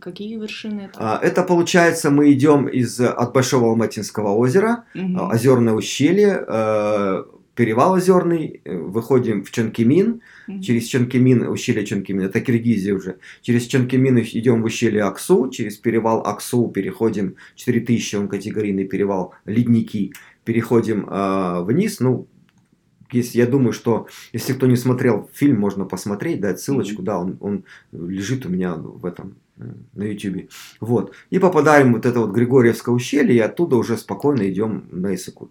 Какие 0.00 0.38
вершины 0.38 0.82
это? 0.82 0.98
А, 0.98 1.18
это 1.22 1.42
получается, 1.42 2.10
мы 2.10 2.32
идем 2.32 2.66
из 2.66 3.00
от 3.00 3.32
Большого 3.32 3.68
Алматинского 3.68 4.30
озера, 4.30 4.84
угу. 4.94 5.28
Озерное 5.30 5.74
ущелье, 5.74 6.44
э, 6.46 7.24
перевал 7.54 7.92
Озерный, 7.92 8.62
э, 8.64 8.76
выходим 8.76 9.44
в 9.44 9.50
Чонкимин, 9.50 10.22
угу. 10.48 10.60
через 10.60 10.86
Чонкимин, 10.86 11.48
ущелье 11.48 11.84
Чонкимин, 11.84 12.26
это 12.26 12.40
Киргизия 12.40 12.94
уже, 12.94 13.18
через 13.42 13.66
Чонкимин 13.66 14.20
идем 14.20 14.62
в 14.62 14.64
ущелье 14.64 15.02
Аксу, 15.02 15.50
через 15.50 15.76
перевал 15.76 16.26
Аксу 16.26 16.68
переходим, 16.68 17.36
4000 17.56 18.16
он 18.16 18.28
категорийный 18.28 18.84
перевал, 18.84 19.34
ледники, 19.44 20.14
переходим 20.44 21.06
э, 21.10 21.62
вниз, 21.62 22.00
ну, 22.00 22.26
если, 23.12 23.38
я 23.38 23.46
думаю, 23.46 23.72
что 23.72 24.08
если 24.32 24.54
кто 24.54 24.66
не 24.66 24.76
смотрел 24.76 25.28
фильм, 25.32 25.60
можно 25.60 25.84
посмотреть, 25.84 26.40
дать 26.40 26.58
ссылочку, 26.58 27.02
mm-hmm. 27.02 27.04
да, 27.04 27.18
он, 27.18 27.36
он 27.40 27.64
лежит 27.92 28.46
у 28.46 28.48
меня 28.48 28.74
в 28.74 29.04
этом 29.04 29.36
на 29.56 30.02
YouTube. 30.02 30.50
Вот. 30.80 31.12
И 31.30 31.38
попадаем 31.38 31.92
вот 31.92 32.06
это 32.06 32.20
вот 32.20 32.32
Григорьевское 32.32 32.94
ущелье, 32.94 33.36
и 33.36 33.38
оттуда 33.38 33.76
уже 33.76 33.96
спокойно 33.96 34.48
идем 34.50 34.88
на 34.90 35.14
Исаку. 35.14 35.50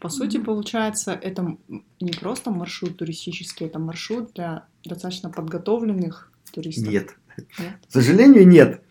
По 0.00 0.08
сути, 0.08 0.38
получается, 0.38 1.12
это 1.12 1.56
не 2.00 2.12
просто 2.12 2.50
маршрут 2.50 2.96
туристический, 2.98 3.66
это 3.66 3.78
маршрут 3.78 4.32
для 4.34 4.64
достаточно 4.84 5.30
подготовленных 5.30 6.32
туристов. 6.52 6.92
Нет. 6.92 7.16
нет? 7.58 7.74
К 7.88 7.92
сожалению, 7.92 8.48
нет. 8.48 8.82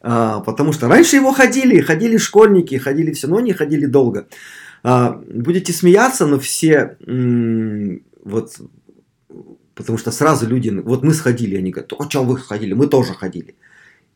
А, 0.00 0.40
потому 0.40 0.72
что 0.72 0.88
раньше 0.88 1.16
его 1.16 1.32
ходили, 1.32 1.80
ходили 1.80 2.18
школьники, 2.18 2.74
ходили 2.76 3.12
все, 3.12 3.28
но 3.28 3.40
не 3.40 3.52
ходили 3.52 3.86
долго. 3.86 4.28
А, 4.82 5.12
будете 5.28 5.72
смеяться, 5.72 6.26
но 6.26 6.38
все 6.38 6.96
м- 7.06 8.02
вот 8.24 8.60
Потому 9.78 9.96
что 9.96 10.10
сразу 10.10 10.44
люди, 10.44 10.70
вот 10.70 11.04
мы 11.04 11.14
сходили, 11.14 11.54
они 11.54 11.70
говорят, 11.70 11.92
о 11.92 12.04
чем 12.06 12.26
вы 12.26 12.36
ходили, 12.36 12.72
мы 12.72 12.88
тоже 12.88 13.14
ходили. 13.14 13.54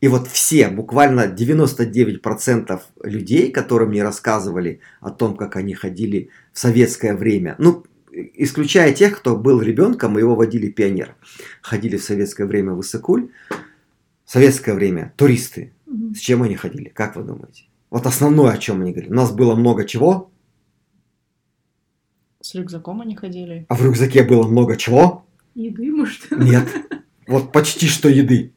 И 0.01 0.09
вот 0.09 0.27
все, 0.27 0.67
буквально 0.67 1.33
99% 1.33 2.81
людей, 3.03 3.49
которые 3.49 3.87
мне 3.87 4.03
рассказывали 4.03 4.81
о 4.99 5.09
том, 5.09 5.37
как 5.37 5.55
они 5.55 5.73
ходили 5.73 6.29
в 6.51 6.59
советское 6.59 7.15
время, 7.15 7.55
ну, 7.59 7.85
исключая 8.11 8.91
тех, 8.91 9.17
кто 9.17 9.37
был 9.37 9.61
ребенком, 9.61 10.11
мы 10.11 10.19
его 10.19 10.35
водили 10.35 10.69
пионер, 10.69 11.15
ходили 11.61 11.95
в 11.95 12.03
советское 12.03 12.45
время 12.45 12.73
в 12.73 12.81
Иссыкуль, 12.81 13.29
в 14.25 14.31
советское 14.31 14.73
время 14.73 15.13
туристы. 15.15 15.71
С 16.13 16.17
чем 16.17 16.43
они 16.43 16.57
ходили? 16.57 16.89
Как 16.89 17.15
вы 17.15 17.23
думаете? 17.23 17.67
Вот 17.89 18.05
основное, 18.05 18.51
о 18.51 18.57
чем 18.57 18.81
они 18.81 18.91
говорили. 18.91 19.13
У 19.13 19.15
нас 19.15 19.31
было 19.31 19.55
много 19.55 19.85
чего. 19.85 20.29
С 22.41 22.53
рюкзаком 22.53 22.99
они 22.99 23.15
ходили. 23.15 23.65
А 23.69 23.75
в 23.75 23.85
рюкзаке 23.85 24.23
было 24.23 24.45
много 24.45 24.75
чего? 24.75 25.23
Еды, 25.55 25.91
может? 25.91 26.31
Нет. 26.31 26.67
Вот 27.27 27.51
почти 27.51 27.87
что 27.87 28.09
еды. 28.09 28.51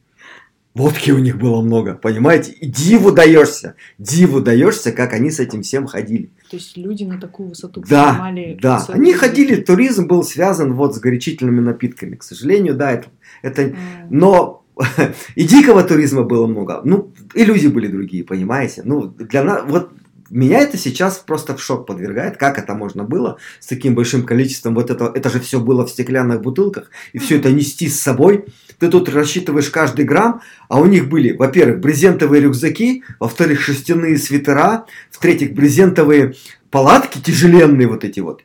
Водки 0.75 1.11
у 1.11 1.19
них 1.19 1.39
было 1.39 1.63
много, 1.63 1.95
понимаете? 1.95 2.53
И 2.53 2.67
диву 2.67 3.11
даешься, 3.11 3.77
диву 3.97 4.43
даешься, 4.43 4.93
как 4.93 5.15
они 5.15 5.31
с 5.31 5.41
этим 5.41 5.63
всем 5.63 5.87
ходили. 5.87 6.31
То 6.51 6.57
есть 6.57 6.77
люди 6.77 7.05
на 7.05 7.19
такую 7.19 7.49
высоту 7.49 7.83
да, 7.89 8.09
поднимали. 8.09 8.59
Да, 8.61 8.85
они 8.89 9.15
ходили, 9.15 9.63
туризм 9.63 10.07
был 10.07 10.23
связан 10.23 10.75
вот 10.75 10.95
с 10.95 10.99
горячительными 10.99 11.61
напитками. 11.61 12.17
К 12.17 12.23
сожалению, 12.23 12.75
да, 12.75 12.93
это, 12.93 13.09
это 13.41 13.63
mm. 13.63 13.77
но 14.11 14.67
и 15.35 15.45
дикого 15.45 15.83
туризма 15.83 16.25
было 16.25 16.47
много. 16.47 16.83
Ну, 16.85 17.11
иллюзии 17.35 17.69
были 17.69 17.87
другие, 17.87 18.25
понимаете? 18.25 18.83
Ну, 18.85 19.07
для 19.07 19.45
нас, 19.45 19.63
вот 19.67 19.91
меня 20.31 20.61
это 20.61 20.77
сейчас 20.77 21.19
просто 21.19 21.57
в 21.57 21.63
шок 21.63 21.87
подвергает, 21.87 22.37
как 22.37 22.59
это 22.59 22.75
можно 22.75 23.05
было 23.05 23.39
с 23.61 23.67
таким 23.67 23.95
большим 23.95 24.25
количеством, 24.25 24.75
вот 24.75 24.91
это, 24.91 25.13
это 25.15 25.31
же 25.31 25.41
все 25.41 25.61
было 25.61 25.87
в 25.87 25.91
стеклянных 25.91 26.43
бутылках, 26.43 26.91
и 27.13 27.19
все 27.19 27.39
это 27.39 27.51
нести 27.51 27.89
с 27.89 28.01
собой. 28.01 28.47
Ты 28.79 28.89
тут 28.89 29.09
рассчитываешь 29.09 29.71
каждый 29.71 30.05
грамм, 30.05 30.43
а 30.69 30.81
у 30.81 30.87
них 30.87 31.09
были, 31.09 31.33
во-первых, 31.33 31.81
брезентовые 31.81 32.43
рюкзаки, 32.43 33.05
во-вторых, 33.21 33.61
шерстяные 33.61 34.19
свитера, 34.19 34.87
в-третьих, 35.11 35.55
брезентовые 35.55 36.35
палатки 36.71 37.19
тяжеленные 37.19 37.89
вот 37.89 38.05
эти 38.05 38.21
вот. 38.21 38.43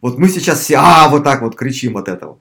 Вот 0.00 0.18
мы 0.18 0.28
сейчас 0.28 0.60
все, 0.60 0.76
а, 0.78 1.08
вот 1.08 1.24
так 1.24 1.42
вот 1.42 1.56
кричим 1.56 1.96
от 1.96 2.08
этого. 2.08 2.40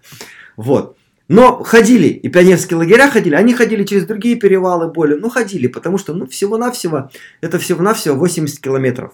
Вот. 0.57 0.97
Но 1.31 1.63
ходили, 1.63 2.07
и 2.07 2.27
пионерские 2.27 2.75
лагеря 2.75 3.09
ходили, 3.09 3.35
они 3.35 3.53
ходили 3.53 3.85
через 3.85 4.05
другие 4.05 4.35
перевалы 4.35 4.91
более, 4.91 5.17
ну 5.17 5.29
ходили, 5.29 5.67
потому 5.67 5.97
что 5.97 6.13
ну, 6.13 6.25
всего-навсего, 6.25 7.09
это 7.39 7.57
всего-навсего 7.57 8.17
80 8.17 8.59
километров. 8.59 9.13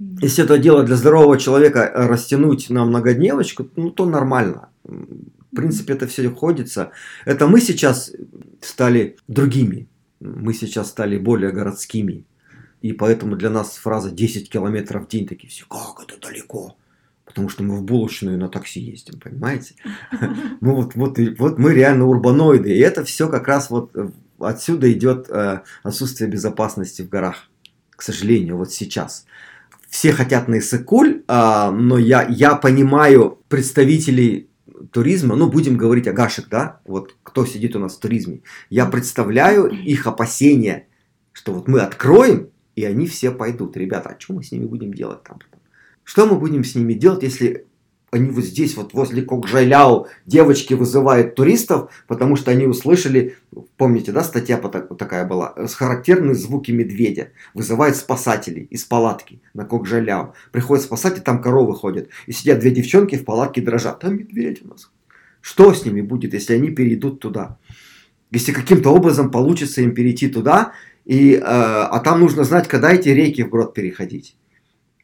Если 0.00 0.42
это 0.42 0.58
дело 0.58 0.82
для 0.82 0.96
здорового 0.96 1.38
человека 1.38 1.78
э, 1.78 2.08
растянуть 2.08 2.68
на 2.68 2.84
многодневочку, 2.84 3.68
ну 3.76 3.92
то 3.92 4.06
нормально. 4.06 4.70
В 4.82 5.54
принципе, 5.54 5.92
это 5.92 6.08
все 6.08 6.28
ходится. 6.30 6.90
Это 7.26 7.46
мы 7.46 7.60
сейчас 7.60 8.10
стали 8.60 9.16
другими. 9.28 9.86
Мы 10.18 10.52
сейчас 10.52 10.88
стали 10.88 11.16
более 11.16 11.52
городскими. 11.52 12.24
И 12.82 12.92
поэтому 12.92 13.36
для 13.36 13.50
нас 13.50 13.76
фраза 13.76 14.10
10 14.10 14.50
километров 14.50 15.04
в 15.04 15.08
день 15.08 15.28
такие 15.28 15.48
все, 15.48 15.64
как 15.66 16.02
это 16.02 16.20
далеко 16.20 16.76
потому 17.34 17.48
что 17.48 17.64
мы 17.64 17.74
в 17.76 17.82
булочную 17.82 18.38
на 18.38 18.48
такси 18.48 18.80
ездим, 18.80 19.18
понимаете? 19.18 19.74
Ну 20.60 20.76
вот, 20.76 20.94
вот, 20.94 21.18
вот 21.38 21.58
мы 21.58 21.74
реально 21.74 22.06
урбаноиды, 22.06 22.72
и 22.72 22.78
это 22.78 23.04
все 23.04 23.28
как 23.28 23.48
раз 23.48 23.70
вот 23.70 23.90
э, 23.96 24.08
отсюда 24.38 24.90
идет 24.92 25.28
э, 25.28 25.62
отсутствие 25.82 26.30
безопасности 26.30 27.02
в 27.02 27.08
горах, 27.08 27.50
к 27.90 28.02
сожалению, 28.02 28.56
вот 28.56 28.72
сейчас. 28.72 29.26
Все 29.90 30.12
хотят 30.12 30.46
на 30.48 30.58
Иссыкуль, 30.58 31.22
а, 31.26 31.70
но 31.70 31.98
я, 31.98 32.26
я 32.28 32.54
понимаю 32.54 33.40
представителей 33.48 34.48
туризма, 34.92 35.34
ну, 35.34 35.50
будем 35.50 35.76
говорить 35.76 36.06
о 36.06 36.12
гашек, 36.12 36.48
да, 36.48 36.80
вот 36.84 37.16
кто 37.22 37.44
сидит 37.46 37.76
у 37.76 37.78
нас 37.80 37.96
в 37.96 38.00
туризме, 38.00 38.42
я 38.70 38.86
представляю 38.86 39.66
их 39.66 40.06
опасения, 40.06 40.86
что 41.32 41.52
вот 41.52 41.68
мы 41.68 41.80
откроем, 41.80 42.50
и 42.76 42.84
они 42.84 43.06
все 43.06 43.30
пойдут. 43.30 43.76
Ребята, 43.76 44.10
а 44.10 44.20
что 44.20 44.34
мы 44.34 44.42
с 44.42 44.52
ними 44.52 44.66
будем 44.66 44.94
делать 44.94 45.22
там? 45.24 45.38
Что 46.04 46.26
мы 46.26 46.36
будем 46.36 46.64
с 46.64 46.74
ними 46.74 46.92
делать, 46.92 47.22
если 47.22 47.66
они 48.14 48.30
вот 48.30 48.44
здесь, 48.44 48.76
вот 48.76 48.94
возле 48.94 49.22
Кокжайляо, 49.22 50.06
девочки 50.24 50.74
вызывают 50.74 51.34
туристов, 51.34 51.90
потому 52.06 52.36
что 52.36 52.52
они 52.52 52.66
услышали, 52.66 53.36
помните, 53.76 54.12
да, 54.12 54.22
статья 54.22 54.56
такая 54.58 55.26
была, 55.26 55.54
с 55.56 55.74
характерные 55.74 56.36
звуки 56.36 56.70
медведя. 56.70 57.30
Вызывают 57.54 57.96
спасателей 57.96 58.68
из 58.70 58.84
палатки 58.84 59.42
на 59.52 59.64
Кокжайляо. 59.64 60.34
Приходят 60.52 60.84
спасатели, 60.84 61.22
там 61.22 61.42
коровы 61.42 61.74
ходят. 61.74 62.08
И 62.26 62.32
сидят 62.32 62.60
две 62.60 62.70
девчонки 62.70 63.16
в 63.16 63.24
палатке 63.24 63.60
дрожат. 63.60 63.98
Там 63.98 64.16
медведь 64.16 64.64
у 64.64 64.68
нас. 64.68 64.90
Что 65.40 65.74
с 65.74 65.84
ними 65.84 66.00
будет, 66.00 66.34
если 66.34 66.54
они 66.54 66.70
перейдут 66.70 67.18
туда? 67.18 67.58
Если 68.30 68.52
каким-то 68.52 68.90
образом 68.90 69.30
получится 69.30 69.80
им 69.80 69.92
перейти 69.92 70.28
туда, 70.28 70.72
и, 71.04 71.34
э, 71.34 71.40
а 71.42 71.98
там 72.00 72.20
нужно 72.20 72.44
знать, 72.44 72.68
когда 72.68 72.92
эти 72.92 73.08
реки 73.08 73.42
в 73.42 73.50
брод 73.50 73.74
переходить. 73.74 74.36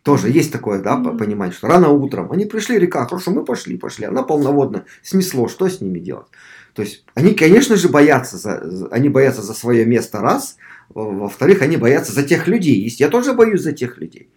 Тоже 0.02 0.30
есть 0.30 0.50
такое, 0.50 0.80
да, 0.80 0.96
mm-hmm. 0.96 1.18
понимание, 1.18 1.54
что 1.54 1.66
рано 1.66 1.90
утром 1.90 2.32
они 2.32 2.46
пришли, 2.46 2.78
река, 2.78 3.04
хорошо, 3.04 3.32
мы 3.32 3.44
пошли, 3.44 3.76
пошли, 3.76 4.06
она 4.06 4.22
полноводна, 4.22 4.84
снесло, 5.02 5.46
что 5.48 5.68
с 5.68 5.80
ними 5.80 5.98
делать? 5.98 6.28
То 6.74 6.82
есть 6.82 7.04
они, 7.14 7.34
конечно 7.34 7.76
же, 7.76 7.88
боятся 7.88 8.38
за, 8.38 8.88
они 8.90 9.08
боятся 9.08 9.42
за 9.42 9.52
свое 9.52 9.84
место 9.84 10.20
раз, 10.20 10.56
во-вторых, 10.88 11.62
они 11.62 11.76
боятся 11.76 12.12
за 12.12 12.22
тех 12.22 12.48
людей. 12.48 12.88
Я 12.98 13.08
тоже 13.08 13.34
боюсь 13.34 13.60
за 13.60 13.72
тех 13.72 13.98
людей. 13.98 14.30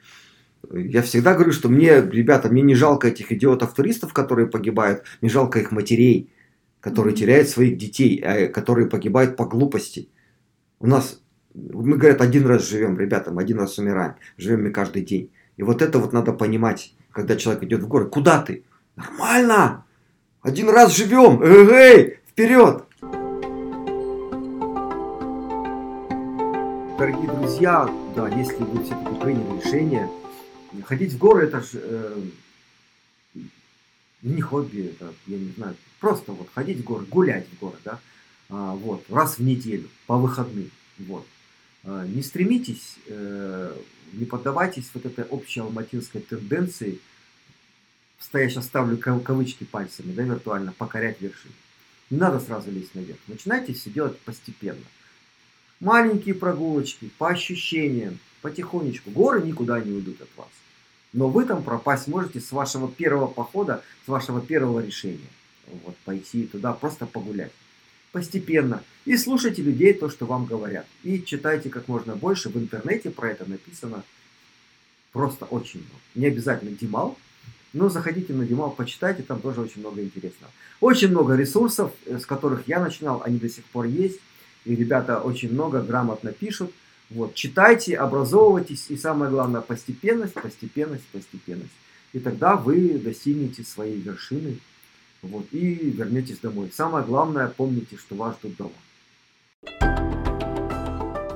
Я 0.71 1.01
всегда 1.01 1.33
говорю, 1.33 1.51
что 1.51 1.69
мне, 1.69 2.01
ребята, 2.01 2.49
мне 2.49 2.61
не 2.61 2.75
жалко 2.75 3.07
этих 3.07 3.31
идиотов-туристов, 3.31 4.13
которые 4.13 4.47
погибают, 4.47 5.03
мне 5.21 5.29
жалко 5.29 5.59
их 5.59 5.71
матерей, 5.71 6.31
которые 6.79 7.15
теряют 7.15 7.49
своих 7.49 7.77
детей, 7.77 8.21
а, 8.21 8.47
которые 8.47 8.87
погибают 8.87 9.35
по 9.35 9.45
глупости. 9.45 10.09
У 10.79 10.87
нас, 10.87 11.21
мы, 11.53 11.97
говорят, 11.97 12.21
один 12.21 12.45
раз 12.45 12.67
живем, 12.67 12.97
ребята, 12.97 13.33
один 13.35 13.59
раз 13.59 13.77
умираем, 13.77 14.15
живем 14.37 14.63
мы 14.63 14.71
каждый 14.71 15.03
день. 15.03 15.31
И 15.57 15.63
вот 15.63 15.81
это 15.81 15.99
вот 15.99 16.13
надо 16.13 16.33
понимать, 16.33 16.93
когда 17.11 17.35
человек 17.35 17.63
идет 17.63 17.83
в 17.83 17.87
горы. 17.87 18.05
Куда 18.05 18.41
ты? 18.41 18.63
Нормально! 18.95 19.85
Один 20.41 20.69
раз 20.69 20.95
живем! 20.95 21.41
Эй, 21.43 22.19
вперед! 22.27 22.83
Дорогие 26.97 27.31
друзья, 27.31 27.89
да, 28.15 28.29
если 28.29 28.63
вы 28.63 28.83
все-таки 28.83 29.15
приняли 29.19 29.59
решение, 29.59 30.09
ходить 30.85 31.13
в 31.13 31.17
горы 31.17 31.47
это 31.47 31.59
же 31.59 31.81
э, 31.83 32.21
не 34.21 34.41
хобби, 34.41 34.91
это, 34.95 35.13
я 35.27 35.37
не 35.37 35.51
знаю, 35.51 35.75
просто 35.99 36.31
вот 36.31 36.47
ходить 36.53 36.79
в 36.79 36.83
горы, 36.83 37.05
гулять 37.05 37.47
в 37.47 37.59
горы, 37.59 37.75
да, 37.83 37.99
а, 38.49 38.73
вот, 38.75 39.03
раз 39.09 39.37
в 39.37 39.43
неделю, 39.43 39.89
по 40.07 40.17
выходным, 40.17 40.71
вот. 40.99 41.25
А, 41.83 42.05
не 42.05 42.21
стремитесь, 42.21 42.95
э, 43.07 43.75
не 44.13 44.25
поддавайтесь 44.25 44.89
вот 44.93 45.05
этой 45.05 45.25
общей 45.25 45.59
алматинской 45.59 46.21
тенденции, 46.21 46.99
я 48.33 48.49
сейчас 48.49 48.65
ставлю 48.65 48.97
кавычки 48.97 49.63
пальцами, 49.65 50.13
да, 50.13 50.23
виртуально, 50.23 50.71
покорять 50.71 51.21
вершины. 51.21 51.53
Не 52.09 52.17
надо 52.17 52.39
сразу 52.39 52.71
лезть 52.71 52.95
наверх. 52.95 53.19
Начинайте 53.27 53.73
все 53.73 53.89
делать 53.89 54.17
постепенно. 54.19 54.83
Маленькие 55.79 56.33
прогулочки, 56.33 57.09
по 57.17 57.29
ощущениям, 57.29 58.19
потихонечку. 58.41 59.11
Горы 59.11 59.41
никуда 59.41 59.79
не 59.81 59.91
уйдут 59.91 60.21
от 60.21 60.29
вас. 60.37 60.49
Но 61.11 61.27
вы 61.27 61.45
там 61.45 61.63
пропасть 61.63 62.07
можете 62.07 62.39
с 62.39 62.51
вашего 62.51 62.89
первого 62.89 63.27
похода, 63.27 63.83
с 64.05 64.07
вашего 64.07 64.41
первого 64.41 64.79
решения. 64.79 65.29
Вот, 65.67 65.95
пойти 66.05 66.47
туда, 66.47 66.73
просто 66.73 67.05
погулять. 67.05 67.51
Постепенно. 68.13 68.83
И 69.05 69.17
слушайте 69.17 69.63
людей 69.63 69.91
то, 69.91 70.07
что 70.07 70.27
вам 70.27 70.45
говорят. 70.45 70.85
И 71.01 71.21
читайте 71.23 71.69
как 71.69 71.87
можно 71.87 72.15
больше. 72.15 72.49
В 72.49 72.57
интернете 72.57 73.09
про 73.09 73.31
это 73.31 73.49
написано 73.49 74.03
просто 75.11 75.45
очень 75.45 75.79
много. 75.79 76.01
Не 76.13 76.27
обязательно 76.27 76.71
Димал, 76.71 77.17
но 77.73 77.89
заходите 77.89 78.31
на 78.33 78.45
Димал, 78.45 78.69
почитайте, 78.69 79.23
там 79.23 79.41
тоже 79.41 79.61
очень 79.61 79.81
много 79.81 80.03
интересного. 80.03 80.53
Очень 80.79 81.09
много 81.09 81.35
ресурсов, 81.35 81.91
э, 82.05 82.19
с 82.19 82.25
которых 82.27 82.67
я 82.67 82.79
начинал, 82.79 83.23
они 83.25 83.39
до 83.39 83.49
сих 83.49 83.65
пор 83.65 83.85
есть. 83.85 84.19
И 84.63 84.75
ребята 84.75 85.19
очень 85.19 85.51
много 85.51 85.81
грамотно 85.81 86.31
пишут. 86.31 86.71
Вот, 87.09 87.33
читайте, 87.33 87.97
образовывайтесь, 87.97 88.85
и 88.89 88.95
самое 88.95 89.31
главное, 89.31 89.61
постепенность, 89.61 90.35
постепенность, 90.35 91.05
постепенность. 91.05 91.73
И 92.13 92.19
тогда 92.19 92.57
вы 92.57 92.99
достигнете 92.99 93.63
своей 93.63 93.99
вершины, 93.99 94.59
вот, 95.23 95.45
и 95.51 95.91
вернетесь 95.91 96.39
домой. 96.39 96.71
Самое 96.73 97.05
главное, 97.05 97.47
помните, 97.47 97.97
что 97.97 98.15
вас 98.15 98.35
ждут 98.39 98.57
дома. 98.57 98.71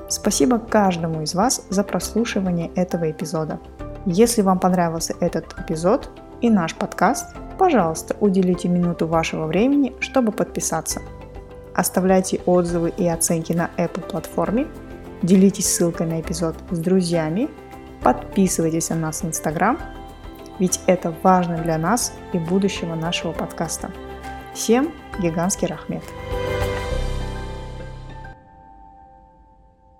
Спасибо 0.08 0.58
каждому 0.58 1.22
из 1.22 1.34
вас 1.34 1.66
за 1.70 1.84
прослушивание 1.84 2.70
этого 2.74 3.10
эпизода. 3.10 3.60
Если 4.06 4.42
вам 4.42 4.58
понравился 4.58 5.14
этот 5.20 5.54
эпизод 5.58 6.08
и 6.40 6.48
наш 6.48 6.74
подкаст, 6.74 7.34
пожалуйста, 7.58 8.16
уделите 8.20 8.68
минуту 8.68 9.06
вашего 9.06 9.46
времени, 9.46 9.94
чтобы 10.00 10.32
подписаться. 10.32 11.02
Оставляйте 11.74 12.40
отзывы 12.46 12.92
и 12.96 13.06
оценки 13.06 13.52
на 13.52 13.70
Apple 13.76 14.08
платформе– 14.08 14.66
Делитесь 15.22 15.66
ссылкой 15.66 16.06
на 16.06 16.20
эпизод 16.20 16.54
с 16.70 16.78
друзьями. 16.78 17.48
Подписывайтесь 18.02 18.90
на 18.90 18.96
нас 18.96 19.22
в 19.22 19.24
Instagram, 19.24 19.78
ведь 20.58 20.80
это 20.86 21.14
важно 21.22 21.56
для 21.58 21.78
нас 21.78 22.14
и 22.32 22.38
будущего 22.38 22.94
нашего 22.94 23.32
подкаста. 23.32 23.90
Всем 24.54 24.92
гигантский 25.18 25.68
рахмет! 25.68 26.02